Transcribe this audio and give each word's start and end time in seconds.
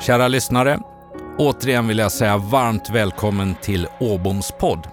Kära 0.00 0.28
lyssnare, 0.28 0.78
återigen 1.38 1.88
vill 1.88 1.98
jag 1.98 2.12
säga 2.12 2.36
varmt 2.36 2.90
välkommen 2.90 3.54
till 3.62 3.88
Åboms 4.00 4.52
podd. 4.60 4.88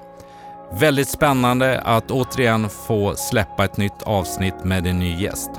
Väldigt 0.74 1.10
spännande 1.10 1.82
att 1.82 2.12
återigen 2.12 2.70
få 2.70 3.16
släppa 3.16 3.66
ett 3.66 3.78
nytt 3.78 4.04
avsnitt 4.04 4.64
med 4.64 4.88
en 4.88 5.00
ny 5.00 5.22
gäst. 5.22 5.50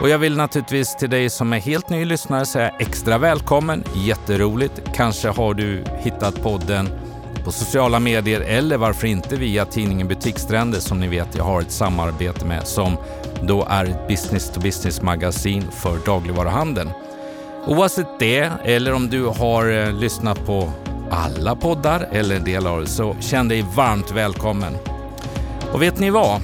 Och 0.00 0.08
jag 0.08 0.18
vill 0.18 0.36
naturligtvis 0.36 0.96
till 0.96 1.10
dig 1.10 1.30
som 1.30 1.52
är 1.52 1.58
helt 1.58 1.88
ny 1.88 2.04
lyssnare 2.04 2.46
säga 2.46 2.68
extra 2.78 3.18
välkommen. 3.18 3.84
Jätteroligt. 3.94 4.82
Kanske 4.94 5.28
har 5.28 5.54
du 5.54 5.84
hittat 5.98 6.42
podden 6.42 6.88
på 7.44 7.52
sociala 7.52 8.00
medier 8.00 8.40
eller 8.40 8.76
varför 8.76 9.06
inte 9.06 9.36
via 9.36 9.64
tidningen 9.64 10.08
Butikstrender 10.08 10.80
som 10.80 11.00
ni 11.00 11.08
vet 11.08 11.36
jag 11.36 11.44
har 11.44 11.60
ett 11.60 11.72
samarbete 11.72 12.44
med 12.44 12.66
som 12.66 12.96
då 13.42 13.66
är 13.70 13.84
ett 13.84 14.08
business 14.08 14.50
to 14.50 14.60
business 14.60 15.02
magasin 15.02 15.64
för 15.70 15.98
dagligvaruhandeln. 16.06 16.90
Oavsett 17.66 18.18
det, 18.18 18.50
eller 18.64 18.92
om 18.92 19.10
du 19.10 19.24
har 19.24 19.70
eh, 19.70 19.92
lyssnat 19.92 20.46
på 20.46 20.70
alla 21.10 21.56
poddar 21.56 22.08
eller 22.12 22.36
en 22.36 22.44
del 22.44 22.66
av 22.66 22.80
det, 22.80 22.86
så 22.86 23.16
känn 23.20 23.48
dig 23.48 23.64
varmt 23.76 24.10
välkommen. 24.10 24.76
Och 25.72 25.82
vet 25.82 25.98
ni 25.98 26.10
vad? 26.10 26.40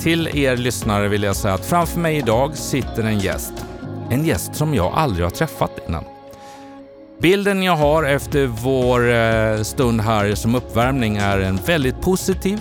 Till 0.00 0.38
er 0.38 0.56
lyssnare 0.56 1.08
vill 1.08 1.22
jag 1.22 1.36
säga 1.36 1.54
att 1.54 1.66
framför 1.66 2.00
mig 2.00 2.16
idag 2.16 2.56
sitter 2.56 3.02
en 3.04 3.18
gäst. 3.18 3.52
En 4.10 4.24
gäst 4.24 4.54
som 4.54 4.74
jag 4.74 4.92
aldrig 4.94 5.26
har 5.26 5.30
träffat 5.30 5.78
innan. 5.88 6.04
Bilden 7.18 7.62
jag 7.62 7.76
har 7.76 8.04
efter 8.04 8.46
vår 8.46 9.12
eh, 9.12 9.62
stund 9.62 10.00
här 10.00 10.34
som 10.34 10.54
uppvärmning 10.54 11.16
är 11.16 11.38
en 11.38 11.56
väldigt 11.56 12.00
positiv, 12.00 12.60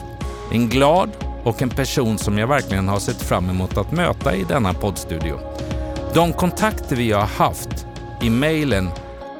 en 0.51 0.69
glad 0.69 1.09
och 1.43 1.61
en 1.61 1.69
person 1.69 2.17
som 2.17 2.37
jag 2.37 2.47
verkligen 2.47 2.87
har 2.87 2.99
sett 2.99 3.21
fram 3.21 3.49
emot 3.49 3.77
att 3.77 3.91
möta 3.91 4.35
i 4.35 4.43
denna 4.43 4.73
poddstudio. 4.73 5.39
De 6.13 6.33
kontakter 6.33 6.95
vi 6.95 7.11
har 7.11 7.25
haft 7.25 7.87
i 8.21 8.29
mejlen 8.29 8.89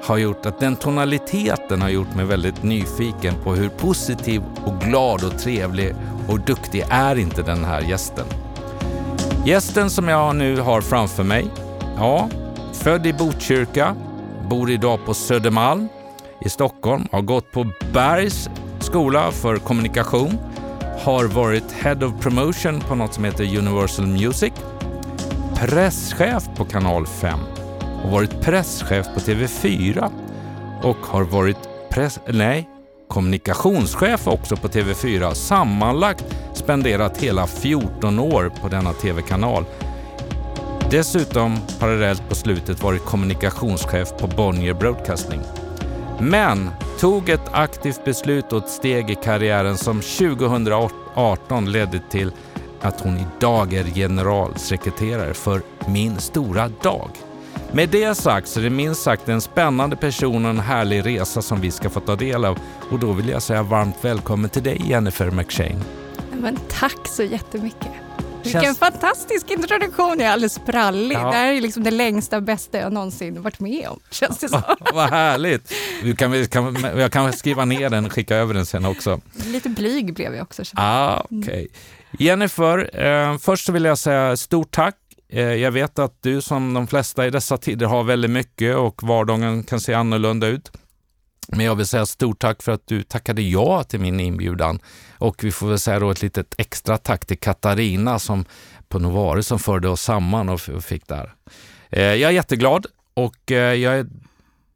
har 0.04 0.18
gjort 0.18 0.46
att 0.46 0.60
den 0.60 0.76
tonaliteten 0.76 1.82
har 1.82 1.90
gjort 1.90 2.16
mig 2.16 2.26
väldigt 2.26 2.64
nyfiken 2.64 3.34
på 3.44 3.56
hur 3.56 3.70
positiv 3.70 4.44
och 4.66 4.82
glad 4.82 5.24
och 5.24 5.40
trevlig 5.40 5.96
och 6.28 6.40
duktig 6.40 6.86
är 6.90 7.16
inte 7.16 7.42
den 7.42 7.66
här 7.66 7.82
gästen. 7.82 8.26
Gästen 9.46 9.90
som 9.90 10.08
jag 10.08 10.36
nu 10.36 10.60
har 10.60 10.82
framför 10.82 11.24
mig, 11.24 11.48
ja, 11.98 12.30
född 12.74 13.06
i 13.06 13.14
Botkyrka, 13.14 13.96
bor 14.50 14.72
idag 14.72 15.00
på 15.06 15.14
Södermalm 15.14 15.88
i 16.42 16.50
Stockholm, 16.50 17.08
har 17.12 17.22
gått 17.22 17.52
på 17.52 17.72
Bergs 17.94 18.50
skola 18.80 19.32
för 19.32 19.58
kommunikation, 19.58 20.38
har 21.04 21.26
varit 21.26 21.72
Head 21.72 22.04
of 22.04 22.22
Promotion 22.22 22.82
på 22.82 22.96
något 22.96 23.14
som 23.14 23.24
heter 23.24 23.58
Universal 23.58 24.08
Music, 24.08 24.54
presschef 25.56 26.44
på 26.56 26.66
Kanal 26.66 27.08
5 27.08 27.40
Har 28.04 28.12
varit 28.12 28.42
presschef 28.42 29.08
på 29.14 29.20
TV4 29.20 30.12
och 30.84 30.98
har 30.98 31.24
varit 31.24 31.58
press, 31.90 32.20
nej, 32.28 32.70
kommunikationschef 33.08 34.28
också 34.28 34.56
på 34.56 34.68
TV4. 34.68 35.34
Sammanlagt 35.34 36.26
spenderat 36.54 37.18
hela 37.18 37.48
14 37.48 38.20
år 38.20 38.52
på 38.62 38.68
denna 38.68 38.94
TV-kanal. 38.94 39.66
Dessutom 40.92 41.58
parallellt 41.80 42.30
på 42.30 42.36
slutet 42.36 42.84
varit 42.84 43.06
kommunikationschef 43.06 44.14
på 44.20 44.28
Bonnier 44.28 44.74
Broadcasting. 44.74 45.42
Men 46.24 46.70
tog 47.00 47.30
ett 47.30 47.50
aktivt 47.52 48.06
beslut 48.06 48.54
och 48.54 48.64
ett 48.64 48.70
steg 48.70 49.10
i 49.10 49.16
karriären 49.16 49.78
som 49.78 50.02
2018 50.02 51.72
ledde 51.72 52.00
till 52.10 52.32
att 52.82 53.02
hon 53.02 53.18
idag 53.18 53.74
är 53.74 53.84
generalsekreterare 53.84 55.34
för 55.34 55.62
Min 55.88 56.18
stora 56.18 56.68
dag. 56.68 57.10
Med 57.72 57.90
det 57.90 58.16
sagt 58.16 58.48
så 58.48 58.60
är 58.60 58.64
det 58.64 58.70
minst 58.70 59.02
sagt 59.02 59.30
en 59.30 59.42
spännande 59.42 59.96
person 59.96 60.46
och 60.46 60.52
en 60.52 60.60
härlig 60.60 61.06
resa 61.06 61.42
som 61.42 61.62
vi 61.62 61.72
ska 61.72 61.90
få 61.90 62.00
ta 62.00 62.16
del 62.16 62.46
av. 62.46 62.60
Och 62.92 63.00
då 63.00 63.12
vill 63.12 63.30
jag 63.30 63.42
säga 63.42 63.64
varmt 63.64 63.98
välkommen 64.02 64.50
till 64.50 64.64
dig 64.64 64.82
Jennifer 64.86 65.32
McShane. 65.32 65.82
Men 66.32 66.58
tack 66.70 67.08
så 67.08 67.24
jättemycket. 67.24 68.03
Vilken 68.44 68.62
Känns... 68.62 68.80
fantastisk 68.80 69.52
introduktion, 69.52 70.20
jag 70.20 70.28
är 70.28 70.32
alldeles 70.32 70.54
sprallig. 70.54 71.16
Ja. 71.16 71.32
Det 71.32 71.38
här 71.38 71.54
är 71.54 71.62
liksom 71.62 71.84
det 71.84 71.92
längsta 71.92 72.38
och 72.38 72.44
bästa 72.44 72.78
jag 72.78 72.94
någonsin 72.94 73.42
varit 73.42 73.60
med 73.60 73.88
om, 73.88 74.00
känns 74.12 74.38
det 74.38 74.50
som. 74.50 74.62
Vad 74.94 75.10
härligt! 75.10 75.74
Du 76.04 76.16
kan, 76.16 76.48
kan, 76.48 76.78
jag 76.98 77.12
kan 77.12 77.34
skriva 77.34 77.66
ner 77.66 77.90
den 77.90 78.06
och 78.06 78.12
skicka 78.12 78.36
över 78.36 78.54
den 78.54 78.66
sen 78.66 78.86
också. 78.86 79.22
Lite 79.46 79.70
blyg 79.70 80.14
blev 80.14 80.36
jag 80.36 80.44
också. 80.44 80.64
Ah, 80.74 81.24
okay. 81.30 81.68
Jennifer, 82.20 83.06
eh, 83.06 83.38
först 83.38 83.70
vill 83.70 83.86
jag 83.86 83.98
säga 83.98 84.38
stort 84.38 84.72
tack 84.72 84.96
Eh, 85.34 85.42
jag 85.42 85.72
vet 85.72 86.00
att 86.00 86.22
du 86.22 86.42
som 86.42 86.74
de 86.74 86.88
flesta 86.88 87.28
i 87.28 87.30
dessa 87.30 87.58
tider 87.58 87.86
har 87.86 88.04
väldigt 88.04 88.32
mycket 88.32 88.76
och 88.76 89.04
vardagen 89.04 89.64
kan 89.64 89.80
se 89.80 89.94
annorlunda 89.94 90.48
ut. 90.48 90.72
Men 91.48 91.66
jag 91.66 91.76
vill 91.76 91.88
säga 91.88 92.06
stort 92.06 92.40
tack 92.40 92.64
för 92.64 92.72
att 92.72 92.88
du 92.88 93.04
tackade 93.04 93.42
ja 93.42 93.84
till 93.84 94.00
min 94.00 94.20
inbjudan. 94.20 94.80
Och 95.18 95.44
vi 95.44 95.52
får 95.52 95.68
väl 95.68 95.80
säga 95.80 96.00
då 96.00 96.12
ett 96.12 96.22
litet 96.22 96.56
extra 96.58 96.98
tack 96.98 97.26
till 97.26 97.40
Katarina 97.40 98.20
som 98.20 98.46
på 98.90 99.00
Novare 99.00 99.44
som 99.44 99.60
förde 99.60 99.90
oss 99.90 100.02
samman 100.02 100.50
och 100.50 100.62
fick 100.62 101.08
där. 101.08 101.34
Eh, 101.90 102.02
jag 102.02 102.30
är 102.30 102.32
jätteglad 102.32 102.86
och 103.14 103.52
eh, 103.52 103.74
jag 103.74 104.00
är 104.00 104.06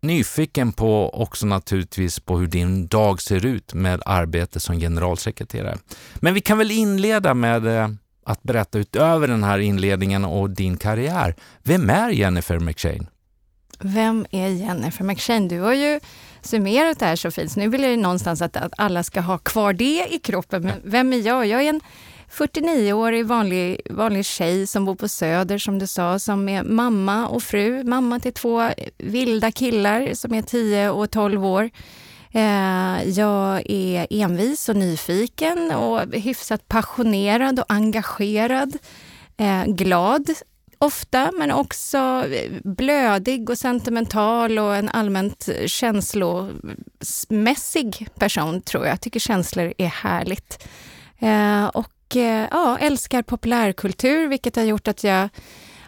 nyfiken 0.01 0.71
på 0.71 1.09
också 1.21 1.45
naturligtvis 1.45 2.19
på 2.19 2.37
hur 2.37 2.47
din 2.47 2.87
dag 2.87 3.21
ser 3.21 3.45
ut 3.45 3.73
med 3.73 4.01
arbete 4.05 4.59
som 4.59 4.79
generalsekreterare. 4.79 5.77
Men 6.15 6.33
vi 6.33 6.41
kan 6.41 6.57
väl 6.57 6.71
inleda 6.71 7.33
med 7.33 7.67
eh, 7.67 7.89
att 8.25 8.43
berätta 8.43 8.77
utöver 8.77 9.27
den 9.27 9.43
här 9.43 9.59
inledningen 9.59 10.25
och 10.25 10.49
din 10.49 10.77
karriär. 10.77 11.35
Vem 11.63 11.89
är 11.89 12.09
Jennifer 12.09 12.59
McShane? 12.59 13.07
Vem 13.79 14.25
är 14.31 14.47
Jennifer 14.47 15.03
McShane? 15.03 15.47
Du 15.47 15.59
har 15.59 15.73
ju 15.73 15.99
summerat 16.47 16.99
det 16.99 17.05
här 17.05 17.15
så 17.15 17.31
fint, 17.31 17.51
så 17.51 17.59
nu 17.59 17.69
vill 17.69 17.81
jag 17.81 17.91
ju 17.91 17.97
någonstans 17.97 18.41
att, 18.41 18.57
att 18.57 18.73
alla 18.77 19.03
ska 19.03 19.21
ha 19.21 19.37
kvar 19.37 19.73
det 19.73 20.07
i 20.09 20.19
kroppen. 20.19 20.63
Men 20.63 20.81
vem 20.83 21.13
är 21.13 21.17
jag? 21.17 21.45
Jag 21.47 21.63
är 21.63 21.69
en 21.69 21.81
49-årig 22.31 23.25
vanlig, 23.25 23.81
vanlig 23.89 24.25
tjej 24.25 24.67
som 24.67 24.85
bor 24.85 24.95
på 24.95 25.07
Söder, 25.07 25.57
som 25.57 25.79
du 25.79 25.87
sa, 25.87 26.19
som 26.19 26.49
är 26.49 26.63
mamma 26.63 27.27
och 27.27 27.43
fru. 27.43 27.83
Mamma 27.83 28.19
till 28.19 28.33
två 28.33 28.69
vilda 28.97 29.51
killar 29.51 30.13
som 30.13 30.33
är 30.33 30.41
10 30.41 30.89
och 30.89 31.11
12 31.11 31.45
år. 31.45 31.69
Eh, 32.31 33.09
jag 33.09 33.71
är 33.71 34.07
envis 34.09 34.69
och 34.69 34.75
nyfiken 34.75 35.71
och 35.71 36.01
hyfsat 36.13 36.67
passionerad 36.67 37.59
och 37.59 37.65
engagerad. 37.69 38.77
Eh, 39.37 39.65
glad 39.65 40.29
ofta, 40.77 41.31
men 41.37 41.51
också 41.51 41.97
eh, 41.97 42.51
blödig 42.63 43.49
och 43.49 43.57
sentimental 43.57 44.59
och 44.59 44.75
en 44.75 44.89
allmänt 44.89 45.49
känslomässig 45.65 48.07
person, 48.15 48.61
tror 48.61 48.85
jag. 48.85 48.91
Jag 48.91 49.01
tycker 49.01 49.19
känslor 49.19 49.73
är 49.77 49.87
härligt. 49.87 50.67
Eh, 51.19 51.65
och 51.65 52.15
eh, 52.15 52.47
ja, 52.51 52.77
älskar 52.77 53.21
populärkultur, 53.21 54.27
vilket 54.27 54.55
har 54.55 54.63
gjort 54.63 54.87
att 54.87 55.03
jag 55.03 55.29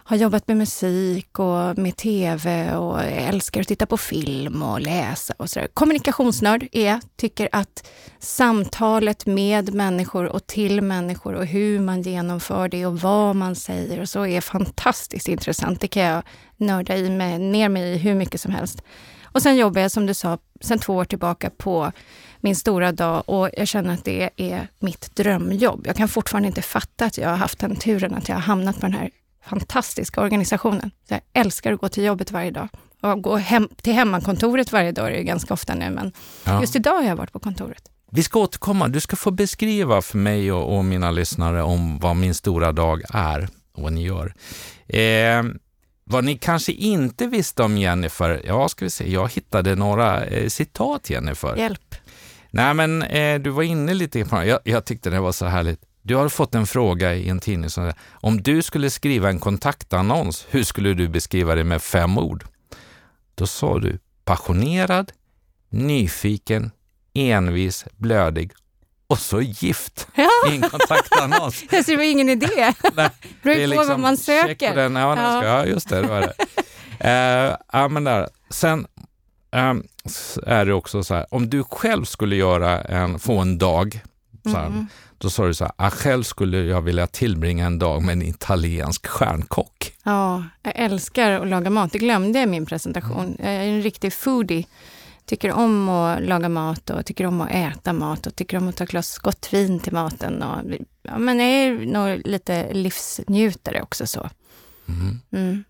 har 0.09 0.17
jobbat 0.17 0.47
med 0.47 0.57
musik 0.57 1.39
och 1.39 1.77
med 1.77 1.95
tv 1.95 2.75
och 2.75 3.03
älskar 3.03 3.61
att 3.61 3.67
titta 3.67 3.85
på 3.85 3.97
film 3.97 4.63
och 4.63 4.81
läsa 4.81 5.33
och 5.37 5.49
sådär. 5.49 5.67
Kommunikationsnörd 5.73 6.67
är 6.71 6.87
jag, 6.87 6.99
tycker 7.15 7.49
att 7.51 7.87
samtalet 8.19 9.25
med 9.25 9.73
människor 9.73 10.25
och 10.25 10.47
till 10.47 10.81
människor 10.81 11.33
och 11.33 11.45
hur 11.45 11.79
man 11.79 12.01
genomför 12.01 12.67
det 12.69 12.85
och 12.85 12.99
vad 12.99 13.35
man 13.35 13.55
säger 13.55 14.01
och 14.01 14.09
så 14.09 14.25
är 14.25 14.41
fantastiskt 14.41 15.27
intressant. 15.27 15.81
Det 15.81 15.87
kan 15.87 16.03
jag 16.03 16.23
nörda 16.57 16.97
i 16.97 17.09
mig, 17.09 17.39
ner 17.39 17.69
mig 17.69 17.93
i 17.93 17.97
hur 17.97 18.15
mycket 18.15 18.41
som 18.41 18.51
helst. 18.51 18.81
Och 19.23 19.41
sen 19.41 19.57
jobbar 19.57 19.81
jag 19.81 19.91
som 19.91 20.05
du 20.05 20.13
sa 20.13 20.37
sen 20.61 20.79
två 20.79 20.95
år 20.95 21.05
tillbaka 21.05 21.49
på 21.49 21.91
min 22.39 22.55
stora 22.55 22.91
dag 22.91 23.23
och 23.25 23.49
jag 23.57 23.67
känner 23.67 23.93
att 23.93 24.05
det 24.05 24.29
är 24.37 24.67
mitt 24.79 25.15
drömjobb. 25.15 25.87
Jag 25.87 25.95
kan 25.95 26.07
fortfarande 26.07 26.47
inte 26.47 26.61
fatta 26.61 27.05
att 27.05 27.17
jag 27.17 27.29
har 27.29 27.37
haft 27.37 27.59
den 27.59 27.75
turen 27.75 28.13
att 28.13 28.29
jag 28.29 28.35
har 28.35 28.41
hamnat 28.41 28.75
på 28.75 28.81
den 28.81 28.93
här 28.93 29.09
fantastiska 29.49 30.21
organisationen. 30.21 30.91
Så 31.07 31.13
jag 31.13 31.21
älskar 31.33 31.73
att 31.73 31.79
gå 31.79 31.89
till 31.89 32.03
jobbet 32.03 32.31
varje 32.31 32.51
dag. 32.51 32.67
Och 33.01 33.21
gå 33.21 33.35
hem, 33.37 33.69
till 33.81 33.93
hemmakontoret 33.93 34.71
varje 34.71 34.91
dag 34.91 35.07
är 35.07 35.11
det 35.11 35.23
ganska 35.23 35.53
ofta 35.53 35.75
nu, 35.75 35.89
men 35.89 36.11
ja. 36.45 36.61
just 36.61 36.75
idag 36.75 36.95
har 36.95 37.03
jag 37.03 37.15
varit 37.15 37.33
på 37.33 37.39
kontoret. 37.39 37.83
Vi 38.11 38.23
ska 38.23 38.39
återkomma. 38.39 38.87
Du 38.87 38.99
ska 38.99 39.15
få 39.15 39.31
beskriva 39.31 40.01
för 40.01 40.17
mig 40.17 40.51
och, 40.51 40.77
och 40.77 40.85
mina 40.85 41.11
lyssnare 41.11 41.63
om 41.63 41.99
vad 41.99 42.15
min 42.15 42.33
stora 42.33 42.71
dag 42.71 43.01
är 43.09 43.49
och 43.73 43.83
vad 43.83 43.93
ni 43.93 44.03
gör. 44.03 44.33
Eh, 44.87 45.43
vad 46.03 46.23
ni 46.23 46.37
kanske 46.37 46.71
inte 46.71 47.27
visste 47.27 47.63
om 47.63 47.77
Jennifer, 47.77 48.41
ja, 48.45 48.69
ska 48.69 48.85
vi 48.85 48.89
se, 48.89 49.11
jag 49.11 49.31
hittade 49.31 49.75
några 49.75 50.25
eh, 50.25 50.47
citat 50.47 51.09
Jennifer. 51.09 51.57
Hjälp. 51.57 51.95
Nej, 52.51 52.73
men 52.73 53.03
eh, 53.03 53.39
du 53.39 53.49
var 53.49 53.63
inne 53.63 53.93
lite 53.93 54.25
på 54.25 54.43
jag, 54.43 54.59
jag 54.63 54.85
tyckte 54.85 55.09
det 55.09 55.19
var 55.19 55.31
så 55.31 55.45
härligt. 55.45 55.81
Du 56.01 56.15
har 56.15 56.29
fått 56.29 56.55
en 56.55 56.67
fråga 56.67 57.15
i 57.15 57.29
en 57.29 57.39
tidning 57.39 57.69
som 57.69 57.83
säger, 57.83 57.95
om 58.11 58.41
du 58.41 58.61
skulle 58.61 58.89
skriva 58.89 59.29
en 59.29 59.39
kontaktannons, 59.39 60.45
hur 60.49 60.63
skulle 60.63 60.93
du 60.93 61.07
beskriva 61.07 61.55
det 61.55 61.63
med 61.63 61.81
fem 61.81 62.17
ord? 62.17 62.45
Då 63.35 63.47
sa 63.47 63.79
du 63.79 63.99
passionerad, 64.25 65.11
nyfiken, 65.69 66.71
envis, 67.13 67.85
blödig 67.97 68.51
och 69.07 69.19
så 69.19 69.41
gift 69.41 70.07
ja. 70.15 70.29
i 70.51 70.55
en 70.55 70.61
kontaktannons. 70.61 71.63
det 71.69 71.95
var 71.95 72.03
ingen 72.03 72.29
idé. 72.29 72.73
Nej, 72.93 73.09
det 73.43 73.63
är 73.63 73.67
liksom, 73.67 73.87
vad 73.87 73.99
man 73.99 74.17
söker. 74.17 74.75
Den. 74.75 74.95
Ja, 74.95 75.45
ja. 75.45 75.65
Just 75.65 75.89
det, 75.89 76.01
det 76.01 76.07
var 76.07 76.21
det. 76.21 76.33
Eh, 77.01 77.55
ja, 77.73 77.87
men 77.87 78.03
där. 78.03 78.29
Sen 78.49 78.87
eh, 79.51 79.73
är 80.45 80.65
det 80.65 80.73
också 80.73 81.03
så 81.03 81.13
här, 81.13 81.25
om 81.33 81.49
du 81.49 81.63
själv 81.63 82.05
skulle 82.05 82.35
göra 82.35 82.81
en, 82.81 83.19
få 83.19 83.37
en 83.37 83.57
dag, 83.57 84.01
så 84.43 84.49
här, 84.49 84.65
Mm. 84.65 84.87
Då 85.19 85.29
sa 85.29 85.45
du 85.47 85.53
så 85.53 85.63
här, 85.63 85.73
ah, 85.77 85.89
själv 85.89 86.23
skulle 86.23 86.57
jag 86.57 86.81
vilja 86.81 87.07
tillbringa 87.07 87.65
en 87.65 87.79
dag 87.79 88.03
med 88.03 88.13
en 88.13 88.21
italiensk 88.21 89.07
stjärnkock. 89.07 89.93
Ja, 90.03 90.43
jag 90.61 90.73
älskar 90.75 91.31
att 91.31 91.47
laga 91.47 91.69
mat. 91.69 91.91
Det 91.91 91.99
glömde 91.99 92.39
jag 92.39 92.47
i 92.47 92.51
min 92.51 92.65
presentation. 92.65 93.35
Jag 93.39 93.53
är 93.53 93.59
en 93.59 93.81
riktig 93.81 94.13
foodie. 94.13 94.65
Tycker 95.25 95.51
om 95.51 95.89
att 95.89 96.23
laga 96.23 96.49
mat 96.49 96.89
och 96.89 97.05
tycker 97.05 97.25
om 97.25 97.41
att 97.41 97.51
äta 97.51 97.93
mat 97.93 98.27
och 98.27 98.35
tycker 98.35 98.57
om 98.57 98.67
att 98.67 98.75
ta 98.75 98.83
ett 98.83 98.89
glas 98.89 99.17
gott 99.17 99.53
vin 99.53 99.79
till 99.79 99.93
maten. 99.93 100.43
Och, 100.43 100.59
ja, 101.03 101.17
men 101.17 101.39
jag 101.39 101.49
är 101.49 101.85
nog 101.85 102.27
lite 102.27 102.73
livsnjutare 102.73 103.81
också 103.81 104.07
så. 104.07 104.29
Mm. 104.87 105.19
Mm. 105.31 105.63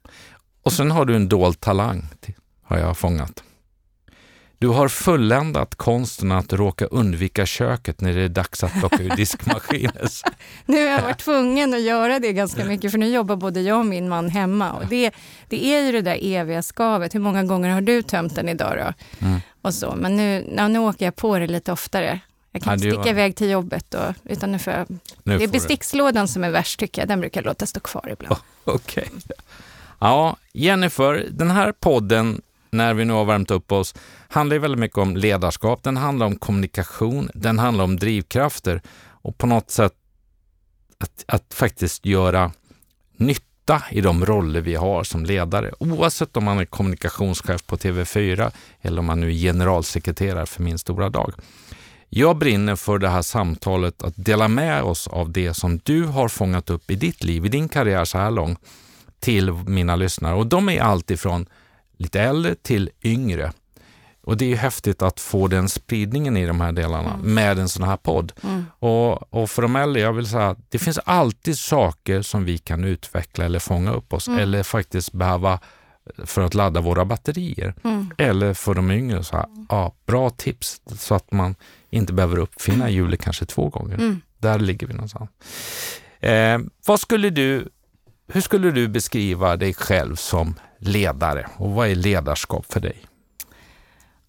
Och 0.63 0.74
sen 0.74 0.92
har 0.92 1.06
du 1.06 1.16
en 1.16 1.30
dold 1.30 1.60
talang, 1.60 2.06
har 2.63 2.78
jag 2.78 2.98
fångat. 2.98 3.44
Du 4.61 4.67
har 4.67 4.88
fulländat 4.88 5.75
konsten 5.75 6.31
att 6.31 6.53
råka 6.53 6.85
undvika 6.85 7.45
köket 7.45 8.01
när 8.01 8.13
det 8.13 8.21
är 8.21 8.29
dags 8.29 8.63
att 8.63 8.73
plocka 8.79 9.03
ur 9.03 9.09
diskmaskinen. 9.15 9.94
Nu 10.65 10.77
har 10.85 10.91
jag 10.91 11.01
varit 11.01 11.17
tvungen 11.17 11.73
att 11.73 11.81
göra 11.81 12.19
det 12.19 12.33
ganska 12.33 12.65
mycket 12.65 12.91
för 12.91 12.97
nu 12.97 13.07
jobbar 13.07 13.35
både 13.35 13.61
jag 13.61 13.79
och 13.79 13.85
min 13.85 14.09
man 14.09 14.29
hemma. 14.29 14.71
Och 14.73 14.85
det, 14.89 15.11
det 15.50 15.65
är 15.65 15.81
ju 15.85 15.91
det 15.91 16.01
där 16.01 16.17
eviga 16.21 16.61
skavet. 16.61 17.15
Hur 17.15 17.19
många 17.19 17.44
gånger 17.44 17.69
har 17.69 17.81
du 17.81 18.01
tömt 18.01 18.35
den 18.35 18.50
idag 18.50 18.77
då? 18.77 19.25
Mm. 19.25 19.39
Och 19.61 19.73
så. 19.73 19.95
Men 19.95 20.17
nu, 20.17 20.53
ja, 20.57 20.67
nu 20.67 20.79
åker 20.79 21.05
jag 21.05 21.15
på 21.15 21.39
det 21.39 21.47
lite 21.47 21.71
oftare. 21.71 22.19
Jag 22.51 22.62
kan 22.63 22.73
inte 22.73 22.81
sticka 22.81 22.97
var- 22.97 23.07
iväg 23.09 23.35
till 23.35 23.50
jobbet, 23.50 23.94
och, 23.94 24.13
utan 24.23 24.51
nu 24.51 24.59
får 24.59 24.73
jag 24.73 24.85
Nu 24.89 24.97
Det 25.23 25.33
är 25.33 25.38
får 25.39 25.45
du- 25.45 25.51
bestickslådan 25.51 26.27
som 26.27 26.44
är 26.44 26.50
värst 26.50 26.79
tycker 26.79 27.01
jag. 27.01 27.09
Den 27.09 27.19
brukar 27.19 27.41
låta 27.44 27.65
stå 27.65 27.79
kvar 27.79 28.09
ibland. 28.13 28.35
Okej. 28.63 29.09
Ja, 30.00 30.35
Jennifer, 30.53 31.27
den 31.31 31.51
här 31.51 31.71
podden, 31.71 32.41
när 32.71 32.94
vi 32.94 33.06
nu 33.06 33.13
har 33.13 33.25
värmt 33.25 33.51
upp 33.51 33.71
oss, 33.71 33.95
handlar 34.27 34.56
ju 34.56 34.60
väldigt 34.60 34.80
mycket 34.80 34.98
om 34.98 35.18
ledarskap. 35.18 35.83
Den 35.83 35.98
handlar 35.98 36.25
om 36.25 36.36
kommunikation, 36.36 37.30
den 37.33 37.60
handlar 37.60 37.83
om 37.83 37.98
drivkrafter 37.98 38.81
och 39.21 39.38
på 39.38 39.48
något 39.48 39.71
sätt 39.71 39.94
att, 40.98 41.25
att 41.27 41.54
faktiskt 41.54 42.06
göra 42.06 42.51
nytta 43.18 43.83
i 43.92 44.01
de 44.01 44.25
roller 44.25 44.62
vi 44.62 44.75
har 44.75 45.04
som 45.04 45.25
ledare. 45.25 45.71
Oavsett 45.80 46.38
om 46.38 46.44
man 46.44 46.60
är 46.60 46.66
kommunikationschef 46.66 47.66
på 47.66 47.77
TV4 47.77 48.51
eller 48.81 49.00
om 49.00 49.06
man 49.06 49.19
nu 49.19 49.30
är 49.30 49.33
generalsekreterare 49.33 50.45
för 50.45 50.63
Min 50.63 50.80
stora 50.80 51.10
dag. 51.10 51.33
Jag 52.10 52.38
brinner 52.38 52.75
för 52.75 52.98
det 52.98 53.10
här 53.10 53.22
samtalet 53.22 54.04
att 54.04 54.13
dela 54.15 54.48
med 54.48 54.83
oss 54.83 55.07
av 55.07 55.31
det 55.31 55.54
som 55.54 55.80
du 55.83 56.04
har 56.04 56.27
fångat 56.27 56.69
upp 56.69 56.92
i 56.92 56.95
ditt 56.95 57.24
liv, 57.24 57.45
i 57.45 57.50
din 57.50 57.69
karriär 57.69 58.06
så 58.06 58.18
här 58.18 58.31
långt, 58.31 58.60
till 59.19 59.51
mina 59.51 59.95
lyssnare. 59.95 60.36
Och 60.36 60.48
de 60.48 60.69
är 60.69 60.81
alltifrån 60.81 61.45
lite 62.00 62.22
äldre 62.22 62.56
till 62.56 62.90
yngre. 63.04 63.51
Och 64.22 64.38
det 64.38 64.46
är 64.46 64.50
ju 64.50 64.56
häftigt 64.56 65.01
att 65.01 65.19
få 65.19 65.48
den 65.48 65.69
spridningen 65.69 66.38
i 66.38 66.46
de 66.46 66.62
här 66.62 66.72
delarna 66.72 67.18
med 67.24 67.60
en 67.60 67.69
sån 67.69 67.84
här 67.84 67.98
podd. 67.98 68.31
Mm. 68.44 68.66
Och, 68.80 69.34
och 69.34 69.50
för 69.50 69.62
de 69.62 69.75
äldre, 69.75 70.01
jag 70.01 70.13
vill 70.13 70.28
säga 70.28 70.50
att 70.50 70.57
det 70.69 70.80
finns 70.80 71.00
alltid 71.06 71.57
saker 71.60 72.22
som 72.22 72.46
vi 72.46 72.57
kan 72.57 72.84
utveckla 72.84 73.46
eller 73.46 73.60
fånga 73.60 73.92
upp 73.92 74.13
oss 74.13 74.28
Mm. 74.28 74.40
eller 74.40 74.63
faktiskt 74.63 75.12
behöva 75.12 75.60
för 76.25 76.42
att 76.42 76.54
ladda 76.54 76.81
våra 76.81 77.06
batterier. 77.06 77.74
Mm. 77.84 78.12
Eller 78.18 78.54
för 78.54 78.74
de 78.74 78.92
yngre, 78.92 79.24
så 79.24 79.36
här, 79.36 79.46
ja, 79.69 79.94
bra 80.06 80.30
tips 80.30 80.81
så 80.98 81.16
att 81.16 81.31
man 81.31 81.56
inte 81.90 82.13
behöver 82.13 82.38
uppfinna 82.38 82.90
hjulet 82.90 83.22
kanske 83.22 83.46
två 83.46 83.69
gånger. 83.69 83.96
Mm. 83.96 84.22
Där 84.38 84.60
ligger 84.60 84.88
vi 84.88 84.94
någonstans. 84.94 85.30
Eh, 86.19 86.60
vad 86.86 87.00
skulle 87.00 87.30
du, 87.30 87.69
hur 88.33 88.41
skulle 88.41 88.71
du 88.71 88.87
beskriva 88.87 89.55
dig 89.57 89.73
själv 89.73 90.15
som 90.15 90.55
ledare 90.79 91.49
och 91.57 91.71
vad 91.71 91.87
är 91.87 91.95
ledarskap 91.95 92.73
för 92.73 92.79
dig? 92.79 92.97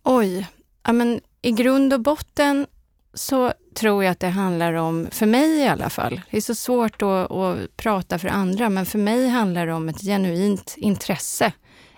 Oj, 0.03 0.47
ja, 0.87 0.93
men 0.93 1.21
i 1.43 1.51
grund 1.53 1.93
och 1.93 2.01
botten 2.01 2.67
så 3.15 3.53
tror 3.75 4.05
jag 4.05 4.13
att 4.13 4.21
det 4.21 4.29
handlar 4.29 4.73
om, 4.73 5.09
för 5.11 5.27
mig 5.27 5.59
i 5.59 5.69
alla 5.69 5.91
fall, 5.91 6.21
det 6.31 6.37
är 6.37 6.41
så 6.41 6.55
svårt 6.55 7.03
att, 7.03 7.31
att 7.31 7.77
prata 7.77 8.19
för 8.19 8.29
andra, 8.29 8.69
men 8.69 8.87
för 8.87 8.99
mig 8.99 9.29
handlar 9.29 9.67
det 9.67 9.73
om 9.73 9.89
ett 9.89 10.01
genuint 10.01 10.75
intresse 10.77 11.53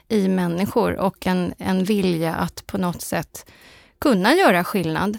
i 0.08 0.28
människor 0.28 0.96
och 0.96 1.26
en, 1.26 1.54
en 1.58 1.84
vilja 1.84 2.34
att 2.34 2.66
på 2.66 2.78
något 2.78 3.02
sätt 3.02 3.46
kunna 3.98 4.34
göra 4.34 4.64
skillnad. 4.64 5.18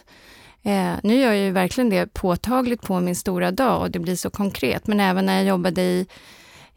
Eh, 0.63 0.93
nu 1.03 1.15
gör 1.15 1.33
jag 1.33 1.45
ju 1.45 1.51
verkligen 1.51 1.89
det 1.89 2.13
påtagligt 2.13 2.81
på 2.81 2.99
min 2.99 3.15
stora 3.15 3.51
dag 3.51 3.81
och 3.81 3.91
det 3.91 3.99
blir 3.99 4.15
så 4.15 4.29
konkret, 4.29 4.87
men 4.87 4.99
även 4.99 5.25
när 5.25 5.35
jag 5.35 5.45
jobbade 5.45 5.81
i 5.81 6.07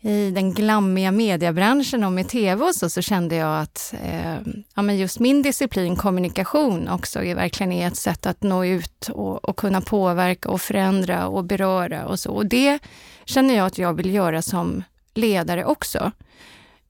i 0.07 0.31
den 0.31 0.53
glammiga 0.53 1.11
mediebranschen 1.11 2.05
och 2.05 2.13
med 2.13 2.29
tv 2.29 2.65
och 2.65 2.75
så, 2.75 2.91
så 2.91 3.03
kände 3.03 3.37
jag 3.37 3.61
att 3.61 3.95
eh, 4.05 4.37
ja, 4.75 4.83
men 4.83 4.99
just 4.99 5.19
min 5.21 5.43
disciplin, 5.43 5.97
kommunikation, 5.97 6.89
också 6.89 7.25
är 7.25 7.35
verkligen 7.35 7.73
är 7.73 7.87
ett 7.87 7.97
sätt 7.97 8.27
att 8.27 8.43
nå 8.43 8.65
ut 8.65 9.09
och, 9.09 9.45
och 9.45 9.57
kunna 9.57 9.81
påverka 9.81 10.49
och 10.49 10.61
förändra 10.61 11.27
och 11.27 11.45
beröra 11.45 12.07
och 12.07 12.21
så. 12.21 12.31
Och 12.31 12.47
det 12.47 12.79
känner 13.25 13.55
jag 13.55 13.67
att 13.67 13.79
jag 13.79 13.95
vill 13.95 14.15
göra 14.15 14.43
som 14.43 14.83
ledare 15.15 15.65
också. 15.65 16.13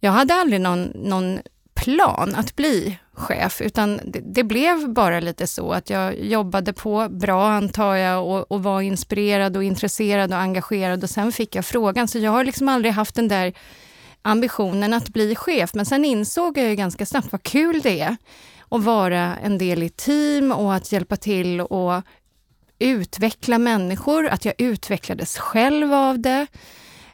Jag 0.00 0.12
hade 0.12 0.34
aldrig 0.34 0.60
någon, 0.60 0.82
någon 0.94 1.38
plan 1.76 2.34
att 2.34 2.56
bli 2.56 2.98
chef, 3.12 3.60
utan 3.60 4.00
det, 4.04 4.20
det 4.20 4.44
blev 4.44 4.92
bara 4.92 5.20
lite 5.20 5.46
så 5.46 5.72
att 5.72 5.90
jag 5.90 6.18
jobbade 6.20 6.72
på 6.72 7.08
bra, 7.08 7.48
antar 7.48 7.94
jag, 7.94 8.26
och, 8.26 8.52
och 8.52 8.62
var 8.62 8.80
inspirerad 8.80 9.56
och 9.56 9.64
intresserad 9.64 10.32
och 10.32 10.38
engagerad 10.38 11.02
och 11.02 11.10
sen 11.10 11.32
fick 11.32 11.54
jag 11.54 11.64
frågan. 11.64 12.08
Så 12.08 12.18
jag 12.18 12.30
har 12.30 12.44
liksom 12.44 12.68
aldrig 12.68 12.94
haft 12.94 13.14
den 13.14 13.28
där 13.28 13.52
ambitionen 14.22 14.92
att 14.94 15.08
bli 15.08 15.34
chef, 15.34 15.74
men 15.74 15.86
sen 15.86 16.04
insåg 16.04 16.58
jag 16.58 16.68
ju 16.68 16.74
ganska 16.74 17.06
snabbt 17.06 17.32
vad 17.32 17.42
kul 17.42 17.80
det 17.82 18.00
är 18.00 18.16
att 18.68 18.84
vara 18.84 19.36
en 19.36 19.58
del 19.58 19.82
i 19.82 19.88
team 19.88 20.52
och 20.52 20.74
att 20.74 20.92
hjälpa 20.92 21.16
till 21.16 21.60
och 21.60 22.02
utveckla 22.78 23.58
människor, 23.58 24.26
att 24.26 24.44
jag 24.44 24.54
utvecklades 24.58 25.38
själv 25.38 25.94
av 25.94 26.18
det. 26.18 26.46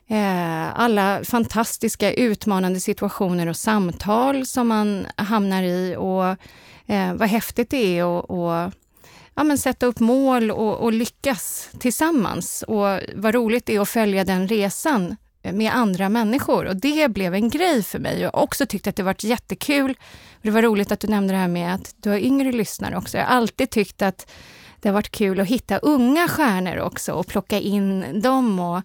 Eh, 0.08 0.80
alla 0.80 1.24
fantastiska 1.24 2.12
utmanande 2.12 2.80
situationer 2.80 3.46
och 3.46 3.56
samtal 3.56 4.46
som 4.46 4.68
man 4.68 5.06
hamnar 5.16 5.62
i 5.62 5.96
och 5.98 6.24
eh, 6.94 7.14
vad 7.14 7.28
häftigt 7.28 7.70
det 7.70 7.98
är 7.98 8.18
att 8.18 8.30
och, 8.30 8.72
ja, 9.34 9.44
men 9.44 9.58
sätta 9.58 9.86
upp 9.86 10.00
mål 10.00 10.50
och, 10.50 10.80
och 10.80 10.92
lyckas 10.92 11.70
tillsammans. 11.78 12.64
Och 12.68 13.00
vad 13.14 13.34
roligt 13.34 13.66
det 13.66 13.76
är 13.76 13.80
att 13.80 13.88
följa 13.88 14.24
den 14.24 14.48
resan 14.48 15.16
med 15.42 15.74
andra 15.74 16.08
människor. 16.08 16.64
Och 16.64 16.76
det 16.76 17.08
blev 17.08 17.34
en 17.34 17.48
grej 17.48 17.82
för 17.82 17.98
mig. 17.98 18.20
Jag 18.20 18.30
har 18.32 18.42
också 18.42 18.66
tyckt 18.66 18.86
att 18.86 18.96
det 18.96 19.02
varit 19.02 19.24
jättekul. 19.24 19.94
Det 20.42 20.50
var 20.50 20.62
roligt 20.62 20.92
att 20.92 21.00
du 21.00 21.08
nämnde 21.08 21.34
det 21.34 21.38
här 21.38 21.48
med 21.48 21.74
att 21.74 21.94
du 21.96 22.10
har 22.10 22.18
yngre 22.18 22.52
lyssnare 22.52 22.96
också. 22.96 23.18
Jag 23.18 23.24
har 23.24 23.36
alltid 23.36 23.70
tyckt 23.70 24.02
att 24.02 24.30
det 24.80 24.88
har 24.88 24.94
varit 24.94 25.10
kul 25.10 25.40
att 25.40 25.48
hitta 25.48 25.78
unga 25.78 26.28
stjärnor 26.28 26.78
också 26.78 27.12
och 27.12 27.26
plocka 27.26 27.60
in 27.60 28.20
dem 28.22 28.60
och 28.60 28.82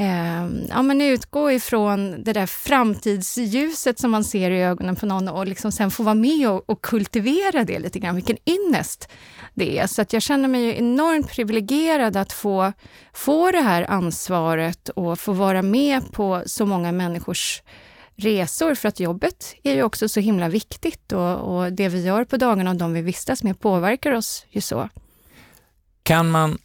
eh, 0.00 0.48
ja, 0.68 0.82
men 0.82 1.00
utgå 1.00 1.52
ifrån 1.52 2.24
det 2.24 2.32
där 2.32 2.46
framtidsljuset 2.46 3.98
som 3.98 4.10
man 4.10 4.24
ser 4.24 4.50
i 4.50 4.62
ögonen 4.62 4.96
på 4.96 5.06
någon 5.06 5.28
och 5.28 5.46
liksom 5.46 5.72
sen 5.72 5.90
få 5.90 6.02
vara 6.02 6.14
med 6.14 6.50
och, 6.50 6.70
och 6.70 6.82
kultivera 6.82 7.64
det 7.64 7.78
lite 7.78 7.98
grann, 7.98 8.14
vilken 8.14 8.36
ynnest 8.46 9.08
det 9.54 9.78
är. 9.78 9.86
Så 9.86 10.02
att 10.02 10.12
jag 10.12 10.22
känner 10.22 10.48
mig 10.48 10.64
ju 10.64 10.76
enormt 10.76 11.30
privilegierad 11.30 12.16
att 12.16 12.32
få, 12.32 12.72
få 13.12 13.50
det 13.50 13.60
här 13.60 13.90
ansvaret 13.90 14.88
och 14.88 15.18
få 15.18 15.32
vara 15.32 15.62
med 15.62 16.12
på 16.12 16.42
så 16.46 16.66
många 16.66 16.92
människors 16.92 17.62
resor, 18.16 18.74
för 18.74 18.88
att 18.88 19.00
jobbet 19.00 19.54
är 19.62 19.74
ju 19.74 19.82
också 19.82 20.08
så 20.08 20.20
himla 20.20 20.48
viktigt 20.48 21.12
och, 21.12 21.36
och 21.36 21.72
det 21.72 21.88
vi 21.88 22.04
gör 22.04 22.24
på 22.24 22.36
dagarna 22.36 22.70
och 22.70 22.76
de 22.76 22.92
vi 22.92 23.02
vistas 23.02 23.42
med 23.42 23.60
påverkar 23.60 24.12
oss 24.12 24.46
ju 24.50 24.60
så. 24.60 24.88
Kan 26.02 26.30
man 26.30 26.58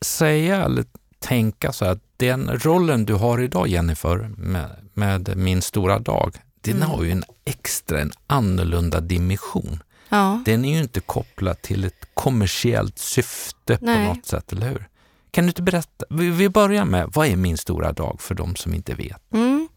säga 0.00 0.68
lite 0.68 1.01
tänka 1.22 1.72
så 1.72 1.84
att 1.84 1.98
den 2.16 2.50
rollen 2.58 3.04
du 3.04 3.14
har 3.14 3.40
idag 3.40 3.68
Jennifer 3.68 4.30
med, 4.36 4.70
med 4.94 5.36
Min 5.36 5.62
stora 5.62 5.98
dag, 5.98 6.36
den 6.60 6.76
Mm. 6.76 6.88
har 6.88 7.02
ju 7.04 7.10
en 7.10 7.24
extra, 7.44 8.00
en 8.00 8.12
annorlunda 8.26 9.00
dimension. 9.00 9.82
Ja, 10.08 10.42
Den 10.44 10.64
är 10.64 10.74
ju 10.74 10.82
inte 10.82 11.00
kopplad 11.00 11.62
till 11.62 11.84
ett 11.84 12.06
kommersiellt 12.14 12.98
syfte 12.98 13.76
på 13.78 13.84
Nej. 13.84 14.06
något 14.06 14.26
sätt, 14.26 14.52
eller 14.52 14.68
hur? 14.68 14.88
Kan 15.30 15.44
du 15.44 15.48
inte 15.48 15.62
berätta? 15.62 16.04
Vi, 16.10 16.30
vi 16.30 16.48
börjar 16.48 16.84
med, 16.84 17.10
vad 17.14 17.26
är 17.26 17.36
Min 17.36 17.58
stora 17.58 17.92
dag 17.92 18.20
för 18.20 18.34
de 18.34 18.56
som 18.56 18.74
inte 18.74 18.94
vet? 18.94 19.32
Mm. 19.34 19.68